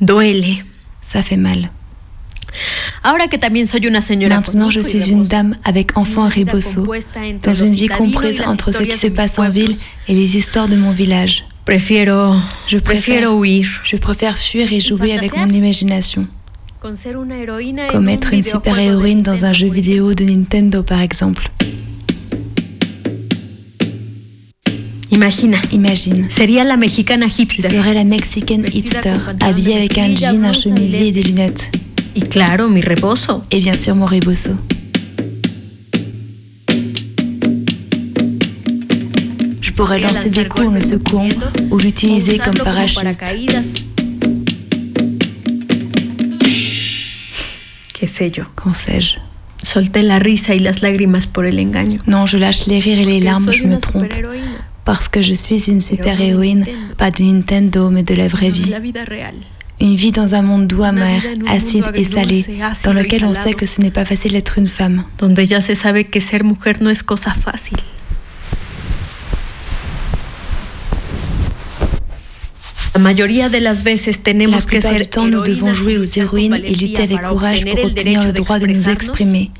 Duele. 0.00 0.64
Ça 1.02 1.22
fait 1.22 1.36
mal. 1.36 1.70
Ahora 3.02 3.28
que 3.28 3.36
también 3.36 3.66
soy 3.66 3.86
una 3.86 4.00
señora 4.00 4.36
con 4.36 4.42
Maintenant, 4.42 4.70
je 4.70 4.80
suis 4.80 5.10
une 5.10 5.26
dame 5.26 5.58
avec 5.64 5.96
enfant 5.98 6.28
et 6.28 6.44
rebozo, 6.44 6.86
dans 7.42 7.54
une 7.54 7.74
vie 7.74 7.88
comprise 7.88 8.40
entre 8.46 8.72
ce 8.72 8.82
qui 8.82 8.96
se 8.96 9.08
passe 9.08 9.38
en 9.38 9.50
ville 9.50 9.76
et 10.08 10.14
les 10.14 10.36
histoires 10.36 10.68
de 10.68 10.76
mon 10.76 10.92
village. 10.92 11.44
Prefiero, 11.64 12.34
Je 12.66 12.78
préfère, 12.78 13.30
huir. 13.32 13.68
je 13.84 13.96
préfère 13.96 14.36
fuir 14.36 14.72
et 14.72 14.80
jouer 14.80 15.12
avec 15.16 15.36
mon 15.36 15.48
imagination, 15.48 16.26
comme 16.80 18.08
être 18.08 18.32
une 18.34 18.42
super-héroïne 18.42 19.22
dans 19.22 19.44
un 19.44 19.52
jeu 19.52 19.68
vidéo 19.68 20.14
de 20.14 20.24
Nintendo 20.24 20.82
par 20.82 21.00
exemple. 21.00 21.48
Imagina, 25.12 25.58
Imagine, 25.70 26.28
sería 26.30 26.64
la 26.64 26.76
mexicana 26.76 27.26
je 27.28 27.42
hipster. 27.42 27.68
serais 27.68 27.94
la 27.94 28.02
Mexicaine 28.04 28.64
hipster, 28.72 29.18
habillée 29.40 29.76
avec 29.76 29.98
un 29.98 30.16
jean, 30.16 30.42
un 30.42 30.52
chemisier 30.52 31.08
et 31.08 31.12
des 31.12 31.22
lunettes. 31.22 31.70
Y 32.16 32.22
claro, 32.22 32.68
mi 32.68 32.80
rebozo. 32.80 33.44
Et 33.50 33.60
bien 33.60 33.74
sûr 33.76 33.94
mon 33.94 34.06
rebozo. 34.06 34.50
Je 39.72 39.76
pourrais 39.78 40.00
lancer 40.00 40.28
des 40.28 40.44
coups 40.44 40.66
en 40.66 40.70
me 40.70 40.80
secouant 40.80 41.30
ou 41.70 41.78
l'utiliser 41.78 42.36
comme 42.36 42.52
parachute. 42.62 43.00
¿Qué 47.94 48.06
sé 48.06 48.30
yo? 48.30 48.42
Qu'en 48.54 48.74
sais-je? 48.74 49.18
Solté 49.62 50.02
la 50.02 50.18
risa 50.18 50.54
y 50.54 50.58
las 50.58 50.82
lágrimas 50.82 51.26
por 51.26 51.46
el 51.46 51.58
engaño. 51.58 52.02
Non, 52.06 52.26
je 52.26 52.36
lâche 52.36 52.66
les 52.66 52.80
rires 52.80 52.98
et 52.98 53.06
les 53.06 53.20
larmes, 53.20 53.50
je 53.50 53.64
me 53.64 53.78
trompe. 53.78 54.12
Parce 54.84 55.08
que 55.08 55.22
je 55.22 55.32
suis 55.32 55.70
une 55.70 55.80
super-héroïne, 55.80 56.66
pas 56.98 57.10
de 57.10 57.22
Nintendo, 57.22 57.88
mais 57.88 58.02
de 58.02 58.14
la 58.14 58.28
vraie 58.28 58.50
vie. 58.50 58.74
Une 59.80 59.96
vie 59.96 60.12
dans 60.12 60.34
un 60.34 60.42
monde 60.42 60.66
doux 60.66 60.82
amer, 60.82 61.22
acide 61.48 61.86
et 61.94 62.04
salé, 62.04 62.44
dans 62.84 62.92
lequel 62.92 63.24
on 63.24 63.32
sait 63.32 63.54
que 63.54 63.64
ce 63.64 63.80
n'est 63.80 63.90
pas 63.90 64.04
facile 64.04 64.32
d'être 64.32 64.58
une 64.58 64.68
femme. 64.68 65.04
Donde 65.16 65.38
ya 65.38 65.62
se 65.62 65.74
sabe 65.74 66.04
que 66.04 66.20
ser 66.20 66.44
mujer 66.44 66.82
no 66.82 66.90
es 66.90 67.02
cosa 67.02 67.32
fácil. 67.32 67.78
La 72.94 73.00
plupart 74.60 74.94
du 74.94 75.06
temps, 75.06 75.26
nous 75.26 75.40
devons 75.42 75.72
jouer 75.72 75.96
aux 75.98 76.04
héroïnes 76.04 76.60
et 76.62 76.74
lutter 76.74 77.02
avec 77.02 77.22
courage 77.22 77.64
pour 77.64 77.84
obtenir 77.84 78.24
le 78.24 78.32
droit 78.32 78.58
de 78.58 78.66
nous 78.66 78.88
exprimer, 78.88 79.50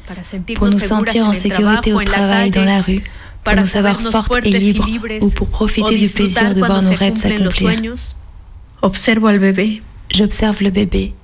pour 0.55 0.69
nous 0.69 0.79
sentir 0.79 1.27
en 1.27 1.35
sécurité 1.35 1.95
au 1.95 2.01
travail, 2.01 2.51
dans 2.51 2.65
la 2.65 2.83
rue, 2.83 3.03
pour 3.43 3.57
nous 3.57 3.67
savoir 3.67 4.01
fortes 4.03 4.35
et 4.45 4.51
libres, 4.51 4.87
ou 5.21 5.31
pour 5.31 5.49
profiter 5.49 5.97
du 5.99 6.09
plaisir 6.09 6.55
de 6.55 6.59
voir 6.59 6.83
nos 6.83 6.95
rêves 6.95 7.17
s'accomplir. 7.17 7.71
J'observe 10.15 10.63
le 10.63 10.71
bébé, 10.71 11.15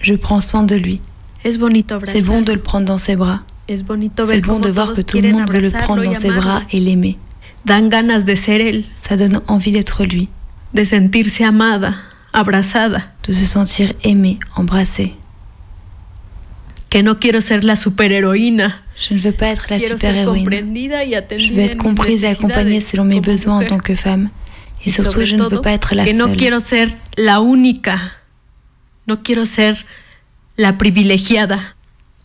je 0.00 0.14
prends 0.14 0.40
soin 0.40 0.62
de 0.62 0.76
lui. 0.76 1.00
C'est 1.44 1.58
bon 1.58 2.40
de 2.40 2.52
le 2.52 2.60
prendre 2.60 2.86
dans 2.86 2.98
ses 2.98 3.16
bras. 3.16 3.42
C'est 3.68 4.40
bon 4.40 4.58
de 4.58 4.70
voir 4.70 4.94
que 4.94 5.02
tout 5.02 5.20
le 5.20 5.32
monde 5.32 5.50
veut 5.50 5.60
le 5.60 5.70
prendre 5.70 6.02
dans 6.02 6.14
ses 6.14 6.30
bras 6.30 6.62
et 6.72 6.80
l'aimer. 6.80 7.18
Ça 7.68 9.16
donne 9.16 9.42
envie 9.48 9.72
d'être 9.72 10.04
lui, 10.04 10.28
de 10.72 10.84
sentirse 10.84 11.44
amada, 11.44 12.02
abrazada. 12.32 13.14
de 13.26 13.32
se 13.32 13.46
sentir 13.46 13.94
aimé, 14.02 14.38
embrassé. 14.56 15.14
Que 16.88 17.02
no 17.02 17.20
quiero 17.20 17.40
ser 17.40 17.62
la. 17.62 17.74
Je 17.76 19.14
ne 19.14 19.18
veux 19.18 19.32
pas 19.32 19.46
être 19.48 19.66
la 19.70 19.78
super-héroïne. 19.78 20.48
Je 21.38 21.52
veux 21.52 21.62
être 21.62 21.78
comprise 21.78 22.24
et 22.24 22.28
accompagnée 22.28 22.80
selon 22.80 23.04
mes 23.04 23.20
besoins 23.20 23.60
en 23.60 23.66
tant 23.66 23.78
que 23.78 23.94
femme. 23.94 24.28
Et 24.84 24.90
surtout, 24.90 25.24
je 25.24 25.36
ne 25.36 25.44
veux 25.44 25.60
pas 25.60 25.72
être 25.72 25.94
la 25.94 26.04
que 26.04 26.12
no 26.12 26.26
seule. 26.26 26.36
quiero 26.36 26.60
ser 26.60 26.88
la 27.16 27.40
única. 27.40 28.12
No 29.06 29.22
quiero 29.22 29.44
ser 29.44 29.84
la 30.56 30.78
privilegiada. 30.78 31.76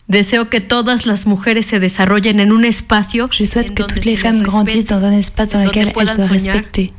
Deseo 0.08 0.48
que 0.48 0.60
todas 0.60 1.06
las 1.06 1.26
mujeres 1.26 1.66
se 1.66 1.80
desarrollen 1.80 2.40
en 2.40 2.52
un 2.52 2.64
espacio 2.64 3.28
Je 3.32 3.44
souhaite 3.44 3.74
que 3.74 3.82
toutes 3.82 4.04
les 4.04 4.16
femmes 4.16 4.42
grandissent 4.42 4.86
dans 4.86 5.04
un 5.04 5.12
espace 5.12 5.48
dans 5.48 5.64
lequel 5.64 5.92
elles 5.96 6.08
soient 6.08 6.26
respectées, 6.26 6.92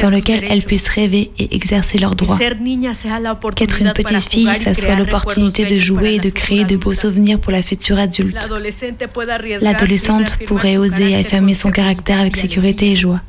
dans 0.00 0.10
lequel 0.10 0.44
elles 0.48 0.64
puissent 0.64 0.88
rêver 0.88 1.30
et 1.38 1.54
exercer 1.54 1.98
leurs 1.98 2.16
droits. 2.16 2.38
Qu'être 2.38 3.80
une 3.80 3.92
petite 3.92 4.28
fille, 4.28 4.48
ça 4.62 4.74
soit 4.74 4.94
l'opportunité 4.94 5.64
de 5.64 5.78
jouer 5.78 6.14
et 6.14 6.18
de 6.18 6.30
créer 6.30 6.64
de 6.64 6.76
beaux 6.76 6.94
souvenirs 6.94 7.40
pour 7.40 7.52
la 7.52 7.62
future 7.62 7.98
adulte. 7.98 8.36
L'adolescente 9.62 10.38
pourrait 10.46 10.76
oser 10.76 11.14
affirmer 11.16 11.54
son 11.54 11.70
caractère 11.70 12.20
avec 12.20 12.36
sécurité 12.36 12.92
et 12.92 12.96
joie. 12.96 13.20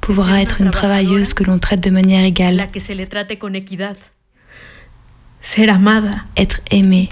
Pouvoir 0.00 0.36
être 0.36 0.60
une 0.60 0.70
travailleuse 0.70 1.32
que 1.32 1.44
l'on 1.44 1.58
traite 1.58 1.80
de 1.80 1.90
manière 1.90 2.24
égale. 2.24 2.66
Être 6.36 6.60
aimée 6.70 7.08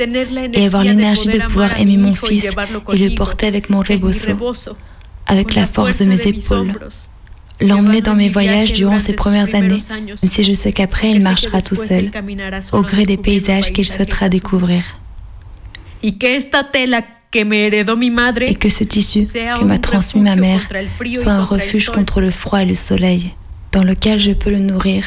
et 0.52 0.66
avoir 0.66 0.84
l'énergie 0.84 1.28
de 1.28 1.38
pouvoir 1.38 1.78
aimer 1.80 1.96
mon 1.96 2.14
fils 2.14 2.44
et 2.92 2.98
le 2.98 3.14
porter 3.14 3.46
avec 3.46 3.70
mon 3.70 3.80
rebozo, 3.80 4.30
avec 5.26 5.54
la 5.54 5.66
force 5.66 5.98
de 5.98 6.04
mes 6.04 6.26
épaules. 6.26 6.72
L'emmener 7.60 8.00
dans 8.00 8.14
mes 8.14 8.28
voyages 8.28 8.72
durant 8.72 9.00
ses 9.00 9.12
premières 9.12 9.54
années, 9.54 9.78
même 9.90 10.16
si 10.24 10.44
je 10.44 10.52
sais 10.54 10.72
qu'après 10.72 11.10
il 11.10 11.22
marchera 11.22 11.62
tout 11.62 11.74
seul, 11.74 12.10
au 12.72 12.82
gré 12.82 13.06
des 13.06 13.16
paysages 13.16 13.72
qu'il 13.72 13.86
souhaitera 13.86 14.28
découvrir. 14.28 14.82
Et 16.02 16.16
que 16.16 16.40
ce 18.70 18.84
tissu 18.84 19.26
que 19.26 19.64
m'a 19.64 19.78
transmis 19.78 20.22
ma 20.22 20.36
mère 20.36 20.66
soit 21.14 21.32
un 21.32 21.44
refuge 21.44 21.90
contre 21.90 22.20
le 22.20 22.30
froid 22.30 22.62
et 22.62 22.66
le 22.66 22.74
soleil, 22.74 23.34
dans 23.72 23.84
lequel 23.84 24.18
je 24.18 24.32
peux 24.32 24.50
le 24.50 24.58
nourrir 24.58 25.04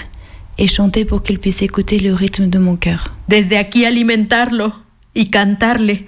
et 0.57 0.67
chanter 0.67 1.03
pour 1.03 1.23
qu'il 1.23 1.39
puisse 1.39 1.61
écouter 1.61 1.99
le 1.99 2.13
rythme 2.13 2.47
de 2.49 2.59
mon 2.59 2.75
cœur. 2.75 3.15
Desde 3.27 3.57
aquí 3.57 3.85
alimentarlo 3.85 4.73
y 5.13 5.29
cantarle 5.29 6.05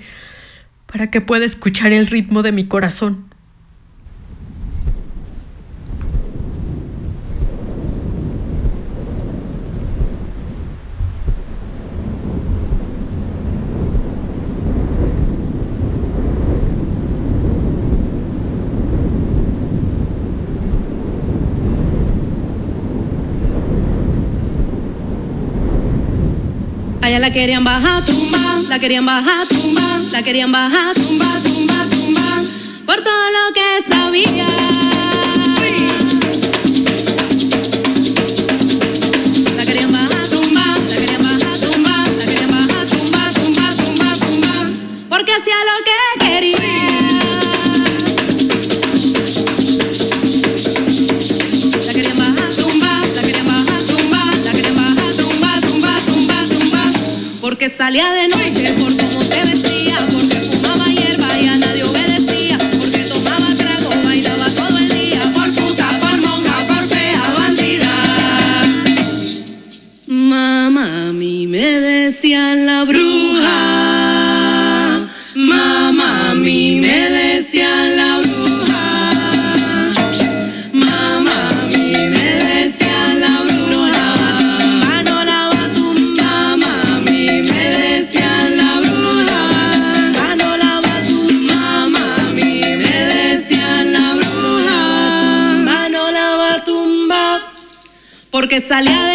para 0.86 1.10
que 1.10 1.20
pueda 1.20 1.46
escuchar 1.46 1.92
el 1.92 2.08
ritmo 2.08 2.44
de 2.44 2.52
mi 2.52 2.66
corazón. 2.66 3.25
La 27.20 27.32
querían 27.32 27.64
bajar, 27.64 28.06
tumba, 28.06 28.38
la 28.68 28.78
querían 28.78 29.06
bajar, 29.06 29.48
tumba, 29.48 29.82
la 30.12 30.22
querían 30.22 30.52
bajar, 30.52 30.94
tumba, 30.94 31.26
tumba, 31.44 31.86
tumba, 31.90 32.44
por 32.86 32.98
todo 33.02 33.26
lo 33.32 33.54
que 33.54 33.84
sabía. 33.90 34.46
La 39.56 39.66
querían 39.66 39.92
bajar, 39.92 40.28
tumba, 40.30 40.66
la 40.88 40.96
querían 40.96 41.24
bajar, 41.24 41.58
tumba, 41.58 42.06
la 42.18 42.26
querían 42.26 42.52
bajar, 42.52 42.86
tumba, 42.86 43.30
tumba, 43.34 43.70
tumba, 43.72 44.14
tumba, 44.18 44.70
porque 45.10 45.32
hacía 45.32 45.56
salía 57.70 58.12
de 58.12 58.28
noche 58.28 58.85
Porque 98.56 98.70
salía 98.70 99.04
de 99.04 99.15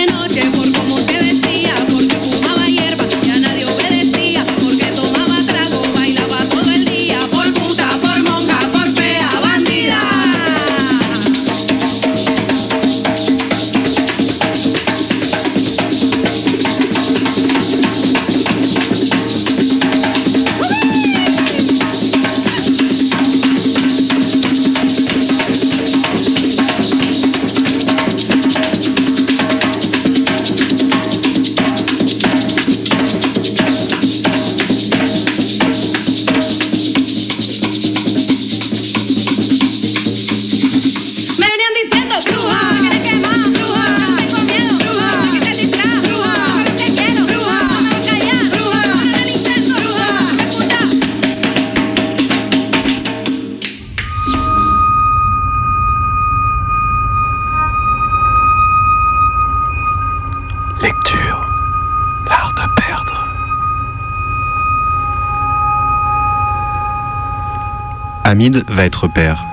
Hamid 68.40 68.64
va 68.68 68.86
être 68.86 69.06
père. 69.06 69.44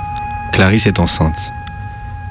Clarisse 0.54 0.88
est 0.88 1.02
enceinte. 1.02 1.52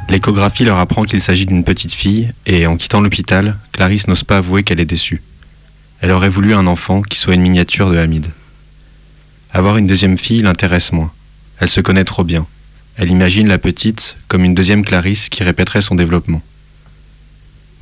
L'échographie 0.09 0.65
leur 0.65 0.79
apprend 0.79 1.03
qu'il 1.03 1.21
s'agit 1.21 1.45
d'une 1.45 1.65
petite 1.65 1.93
fille 1.93 2.33
et 2.47 2.67
en 2.67 2.79
quittant 2.79 3.03
l'hôpital, 3.03 3.59
Clarisse 3.73 4.09
n'ose 4.09 4.25
pas 4.25 4.39
avouer 4.39 4.63
qu'elle 4.63 4.81
est 4.81 4.87
déçue. 4.87 5.21
Elle 6.01 6.13
aurait 6.13 6.31
voulu 6.31 6.55
un 6.55 6.67
enfant 6.67 7.03
qui 7.03 7.19
soit 7.19 7.35
une 7.35 7.43
miniature 7.43 7.91
de 7.91 7.99
Hamid. 7.99 8.29
Avoir 9.53 9.77
une 9.77 9.87
deuxième 9.87 10.17
fille 10.17 10.41
l'intéresse 10.41 10.93
moins. 10.93 11.13
Elle 11.61 11.69
se 11.69 11.83
connaît 11.83 12.05
trop 12.05 12.25
bien. 12.25 12.47
Elle 12.97 13.11
imagine 13.11 13.49
la 13.49 13.59
petite 13.59 14.17
comme 14.27 14.43
une 14.43 14.55
deuxième 14.55 14.83
Clarisse 14.83 15.29
qui 15.29 15.43
répéterait 15.43 15.83
son 15.83 15.95
développement. 15.95 16.41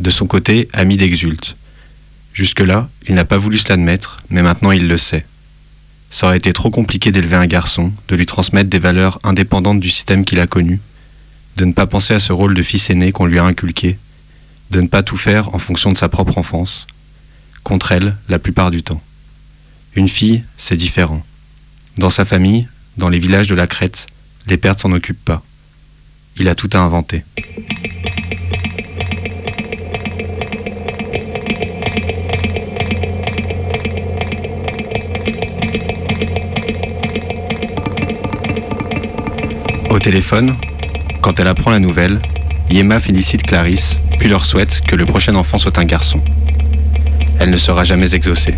De 0.00 0.10
son 0.10 0.26
côté, 0.26 0.68
Hamid 0.72 1.00
exulte. 1.00 1.54
Jusque-là, 2.32 2.88
il 3.06 3.14
n'a 3.14 3.24
pas 3.24 3.38
voulu 3.38 3.56
se 3.56 3.68
l'admettre, 3.68 4.16
mais 4.30 4.42
maintenant 4.42 4.72
il 4.72 4.88
le 4.88 4.96
sait. 4.96 5.26
Ça 6.14 6.28
aurait 6.28 6.36
été 6.36 6.52
trop 6.52 6.70
compliqué 6.70 7.10
d'élever 7.10 7.34
un 7.34 7.48
garçon, 7.48 7.92
de 8.06 8.14
lui 8.14 8.24
transmettre 8.24 8.70
des 8.70 8.78
valeurs 8.78 9.18
indépendantes 9.24 9.80
du 9.80 9.90
système 9.90 10.24
qu'il 10.24 10.38
a 10.38 10.46
connu, 10.46 10.78
de 11.56 11.64
ne 11.64 11.72
pas 11.72 11.88
penser 11.88 12.14
à 12.14 12.20
ce 12.20 12.32
rôle 12.32 12.54
de 12.54 12.62
fils 12.62 12.88
aîné 12.88 13.10
qu'on 13.10 13.26
lui 13.26 13.40
a 13.40 13.44
inculqué, 13.44 13.98
de 14.70 14.80
ne 14.80 14.86
pas 14.86 15.02
tout 15.02 15.16
faire 15.16 15.52
en 15.56 15.58
fonction 15.58 15.90
de 15.90 15.96
sa 15.96 16.08
propre 16.08 16.38
enfance, 16.38 16.86
contre 17.64 17.90
elle 17.90 18.16
la 18.28 18.38
plupart 18.38 18.70
du 18.70 18.84
temps. 18.84 19.02
Une 19.96 20.08
fille, 20.08 20.44
c'est 20.56 20.76
différent. 20.76 21.26
Dans 21.98 22.10
sa 22.10 22.24
famille, 22.24 22.68
dans 22.96 23.08
les 23.08 23.18
villages 23.18 23.48
de 23.48 23.56
la 23.56 23.66
Crète, 23.66 24.06
les 24.46 24.56
pères 24.56 24.76
ne 24.76 24.80
s'en 24.82 24.92
occupent 24.92 25.24
pas. 25.24 25.42
Il 26.36 26.48
a 26.48 26.54
tout 26.54 26.70
à 26.74 26.78
inventer. 26.78 27.24
Au 39.94 40.00
téléphone, 40.00 40.56
quand 41.22 41.38
elle 41.38 41.46
apprend 41.46 41.70
la 41.70 41.78
nouvelle, 41.78 42.20
Yema 42.68 42.98
félicite 42.98 43.44
Clarisse, 43.44 44.00
puis 44.18 44.28
leur 44.28 44.44
souhaite 44.44 44.80
que 44.80 44.96
le 44.96 45.06
prochain 45.06 45.36
enfant 45.36 45.56
soit 45.56 45.78
un 45.78 45.84
garçon. 45.84 46.20
Elle 47.38 47.50
ne 47.50 47.56
sera 47.56 47.84
jamais 47.84 48.12
exaucée. 48.12 48.56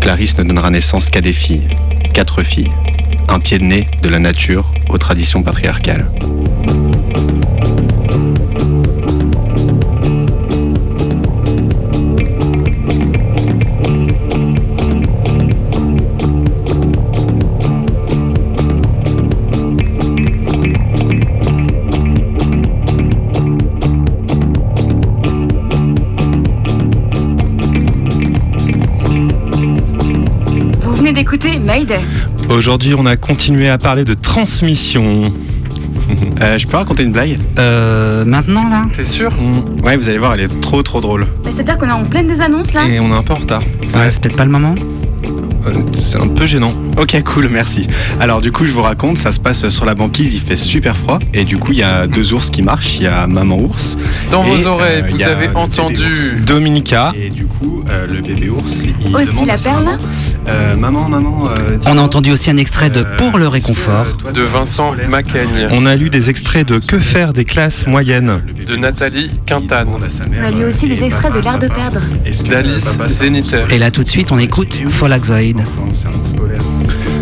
Clarisse 0.00 0.36
ne 0.38 0.42
donnera 0.42 0.70
naissance 0.70 1.08
qu'à 1.08 1.20
des 1.20 1.32
filles, 1.32 1.68
quatre 2.12 2.42
filles, 2.42 2.72
un 3.28 3.38
pied 3.38 3.60
de 3.60 3.64
nez 3.64 3.86
de 4.02 4.08
la 4.08 4.18
nature 4.18 4.74
aux 4.88 4.98
traditions 4.98 5.44
patriarcales. 5.44 6.10
Aujourd'hui, 32.48 32.94
on 32.96 33.06
a 33.06 33.16
continué 33.16 33.68
à 33.68 33.78
parler 33.78 34.04
de 34.04 34.14
transmission. 34.14 35.32
Euh, 36.40 36.56
je 36.56 36.68
peux 36.68 36.76
raconter 36.76 37.02
une 37.02 37.10
blague? 37.10 37.36
Euh. 37.58 38.24
Maintenant 38.24 38.68
là? 38.68 38.86
T'es 38.92 39.02
sûr? 39.02 39.32
Ouais, 39.84 39.96
vous 39.96 40.08
allez 40.08 40.18
voir, 40.18 40.34
elle 40.34 40.42
est 40.42 40.60
trop 40.60 40.80
trop 40.82 41.00
drôle. 41.00 41.26
Mais 41.44 41.50
C'est-à-dire 41.50 41.78
qu'on 41.78 41.88
est 41.88 41.92
en 41.92 42.04
pleine 42.04 42.28
des 42.28 42.40
annonces 42.40 42.74
là? 42.74 42.86
Et 42.86 43.00
on 43.00 43.10
est 43.10 43.16
un 43.16 43.24
peu 43.24 43.32
en 43.32 43.36
retard. 43.36 43.62
Ouais, 43.92 44.08
c'est 44.10 44.22
peut-être 44.22 44.36
pas 44.36 44.44
le 44.44 44.52
moment 44.52 44.76
C'est 45.92 46.22
un 46.22 46.28
peu 46.28 46.46
gênant. 46.46 46.72
Ok, 46.96 47.20
cool, 47.24 47.48
merci. 47.48 47.88
Alors 48.20 48.40
du 48.40 48.52
coup, 48.52 48.66
je 48.66 48.72
vous 48.72 48.82
raconte, 48.82 49.18
ça 49.18 49.32
se 49.32 49.40
passe 49.40 49.68
sur 49.68 49.84
la 49.84 49.94
banquise, 49.94 50.34
il 50.34 50.40
fait 50.40 50.56
super 50.56 50.96
froid, 50.96 51.18
et 51.34 51.42
du 51.44 51.56
coup, 51.56 51.72
il 51.72 51.78
y 51.78 51.82
a 51.82 52.06
deux 52.06 52.34
ours 52.34 52.50
qui 52.50 52.62
marchent, 52.62 52.98
il 52.98 53.04
y 53.04 53.08
a 53.08 53.26
maman 53.26 53.58
ours. 53.58 53.98
Dans 54.30 54.44
et, 54.44 54.50
vos 54.50 54.66
oreilles, 54.68 55.02
euh, 55.02 55.08
il 55.10 55.16
vous 55.16 55.22
avez 55.22 55.48
entendu. 55.56 56.40
Dominica. 56.46 57.12
Et 57.16 57.30
du 57.30 57.46
coup, 57.46 57.82
euh, 57.90 58.06
le 58.06 58.20
bébé 58.20 58.48
ours, 58.48 58.84
il 58.84 59.16
Aussi 59.16 59.32
demande 59.32 59.46
la 59.46 59.54
à 59.54 59.58
sa 59.58 59.70
perle 59.70 59.84
maman, 59.84 59.98
euh, 60.48 60.76
maman, 60.76 61.08
maman, 61.08 61.48
euh, 61.48 61.78
On 61.86 61.98
a 61.98 62.00
entendu 62.00 62.30
aussi 62.32 62.50
un 62.50 62.56
extrait 62.56 62.90
de 62.90 63.02
Pour 63.18 63.38
le 63.38 63.48
réconfort. 63.48 64.06
De 64.32 64.42
Vincent 64.42 64.94
Macaigne. 65.08 65.68
On 65.72 65.86
a 65.86 65.96
lu 65.96 66.10
des 66.10 66.30
extraits 66.30 66.66
de 66.66 66.78
Que 66.78 66.98
faire 66.98 67.32
des 67.32 67.44
classes 67.44 67.86
moyennes 67.86 68.40
De 68.66 68.76
Nathalie 68.76 69.30
Quintane. 69.46 69.88
On 69.88 70.44
a 70.44 70.50
lu 70.50 70.64
aussi 70.64 70.88
des 70.88 71.02
extraits 71.04 71.32
de 71.34 71.40
L'art 71.40 71.58
de 71.58 71.68
perdre. 71.68 72.00
D'Alice 72.48 72.86
Zéniter. 73.08 73.64
Et 73.70 73.78
là 73.78 73.90
tout 73.90 74.02
de 74.04 74.08
suite 74.08 74.32
on 74.32 74.38
écoute 74.38 74.74
Folaxoid. 74.88 75.56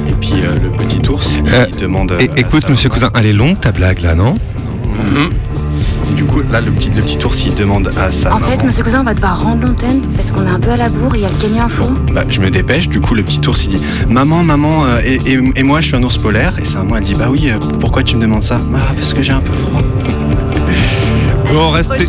Et 0.09 0.13
puis 0.21 0.33
euh, 0.45 0.55
le 0.63 0.71
petit 0.71 1.09
ours, 1.09 1.39
Euh, 1.53 1.67
il 1.71 1.77
demande. 1.77 2.13
Écoute, 2.37 2.69
monsieur 2.69 2.89
cousin, 2.89 3.11
elle 3.15 3.27
est 3.27 3.33
longue 3.33 3.61
ta 3.61 3.73
blague 3.73 4.01
là, 4.01 4.15
non? 4.15 4.35
Du 4.35 5.29
coup, 6.35 6.43
là, 6.53 6.61
le 6.61 6.71
petit, 6.71 6.91
le 6.91 7.03
petit 7.03 7.25
ours, 7.25 7.45
il 7.47 7.55
demande 7.55 7.93
à 7.97 8.11
sa 8.13 8.35
En 8.35 8.39
fait, 8.39 8.63
monsieur 8.65 8.83
cousin, 8.85 9.01
on 9.01 9.05
va 9.05 9.15
devoir 9.15 9.43
rendre 9.43 9.67
l'antenne 9.67 10.01
parce 10.17 10.31
qu'on 10.33 10.47
est 10.47 10.51
un 10.51 10.61
peu 10.61 10.71
à 10.71 10.77
la 10.77 10.89
bourre, 10.89 11.15
il 11.15 11.23
y 11.23 11.25
a 11.25 11.29
le 11.29 11.35
Kenny 11.37 11.59
Info. 11.61 11.85
Bah, 12.13 12.25
je 12.29 12.41
me 12.41 12.51
dépêche, 12.51 12.89
du 12.89 13.01
coup 13.01 13.15
le 13.15 13.23
petit 13.23 13.47
ours 13.49 13.65
il 13.65 13.69
dit 13.71 13.81
Maman, 14.09 14.43
maman, 14.43 14.85
euh, 14.85 14.99
et, 15.05 15.15
et- 15.31 15.41
et 15.57 15.63
moi 15.63 15.81
je 15.81 15.89
suis 15.89 15.97
un 15.97 16.03
ours 16.03 16.19
polaire 16.19 16.55
Et 16.61 16.65
sa 16.65 16.79
maman 16.79 16.97
elle 16.97 17.05
dit 17.05 17.15
Bah 17.15 17.29
oui, 17.31 17.51
euh, 17.51 17.59
pourquoi 17.81 18.03
tu 18.03 18.17
me 18.17 18.23
demandes 18.23 18.43
ça? 18.43 18.61
Ah, 18.75 18.93
parce 18.97 19.15
que 19.15 19.23
j'ai 19.23 19.33
un 19.33 19.41
peu 19.41 19.53
froid. 19.53 19.81
Bon, 21.53 21.71
restez, 21.71 22.07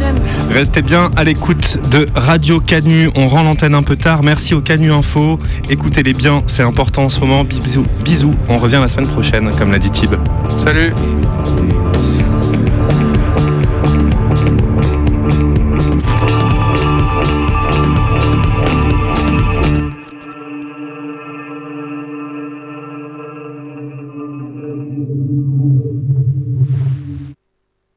restez 0.49 0.81
bien 0.81 1.11
à 1.15 1.23
l'écoute 1.23 1.77
de 1.91 2.07
Radio 2.15 2.59
Canu. 2.59 3.11
On 3.15 3.27
rend 3.27 3.43
l'antenne 3.43 3.75
un 3.75 3.83
peu 3.83 3.95
tard. 3.95 4.23
Merci 4.23 4.55
au 4.55 4.61
Canu 4.61 4.91
Info. 4.91 5.37
Écoutez-les 5.69 6.13
bien, 6.13 6.41
c'est 6.47 6.63
important 6.63 7.03
en 7.03 7.09
ce 7.09 7.19
moment. 7.19 7.43
Bisous, 7.43 7.83
bisous. 8.03 8.33
On 8.49 8.57
revient 8.57 8.79
la 8.81 8.87
semaine 8.87 9.07
prochaine, 9.07 9.51
comme 9.55 9.71
l'a 9.71 9.77
dit 9.77 9.91
Tib. 9.91 10.15
Salut. 10.57 10.93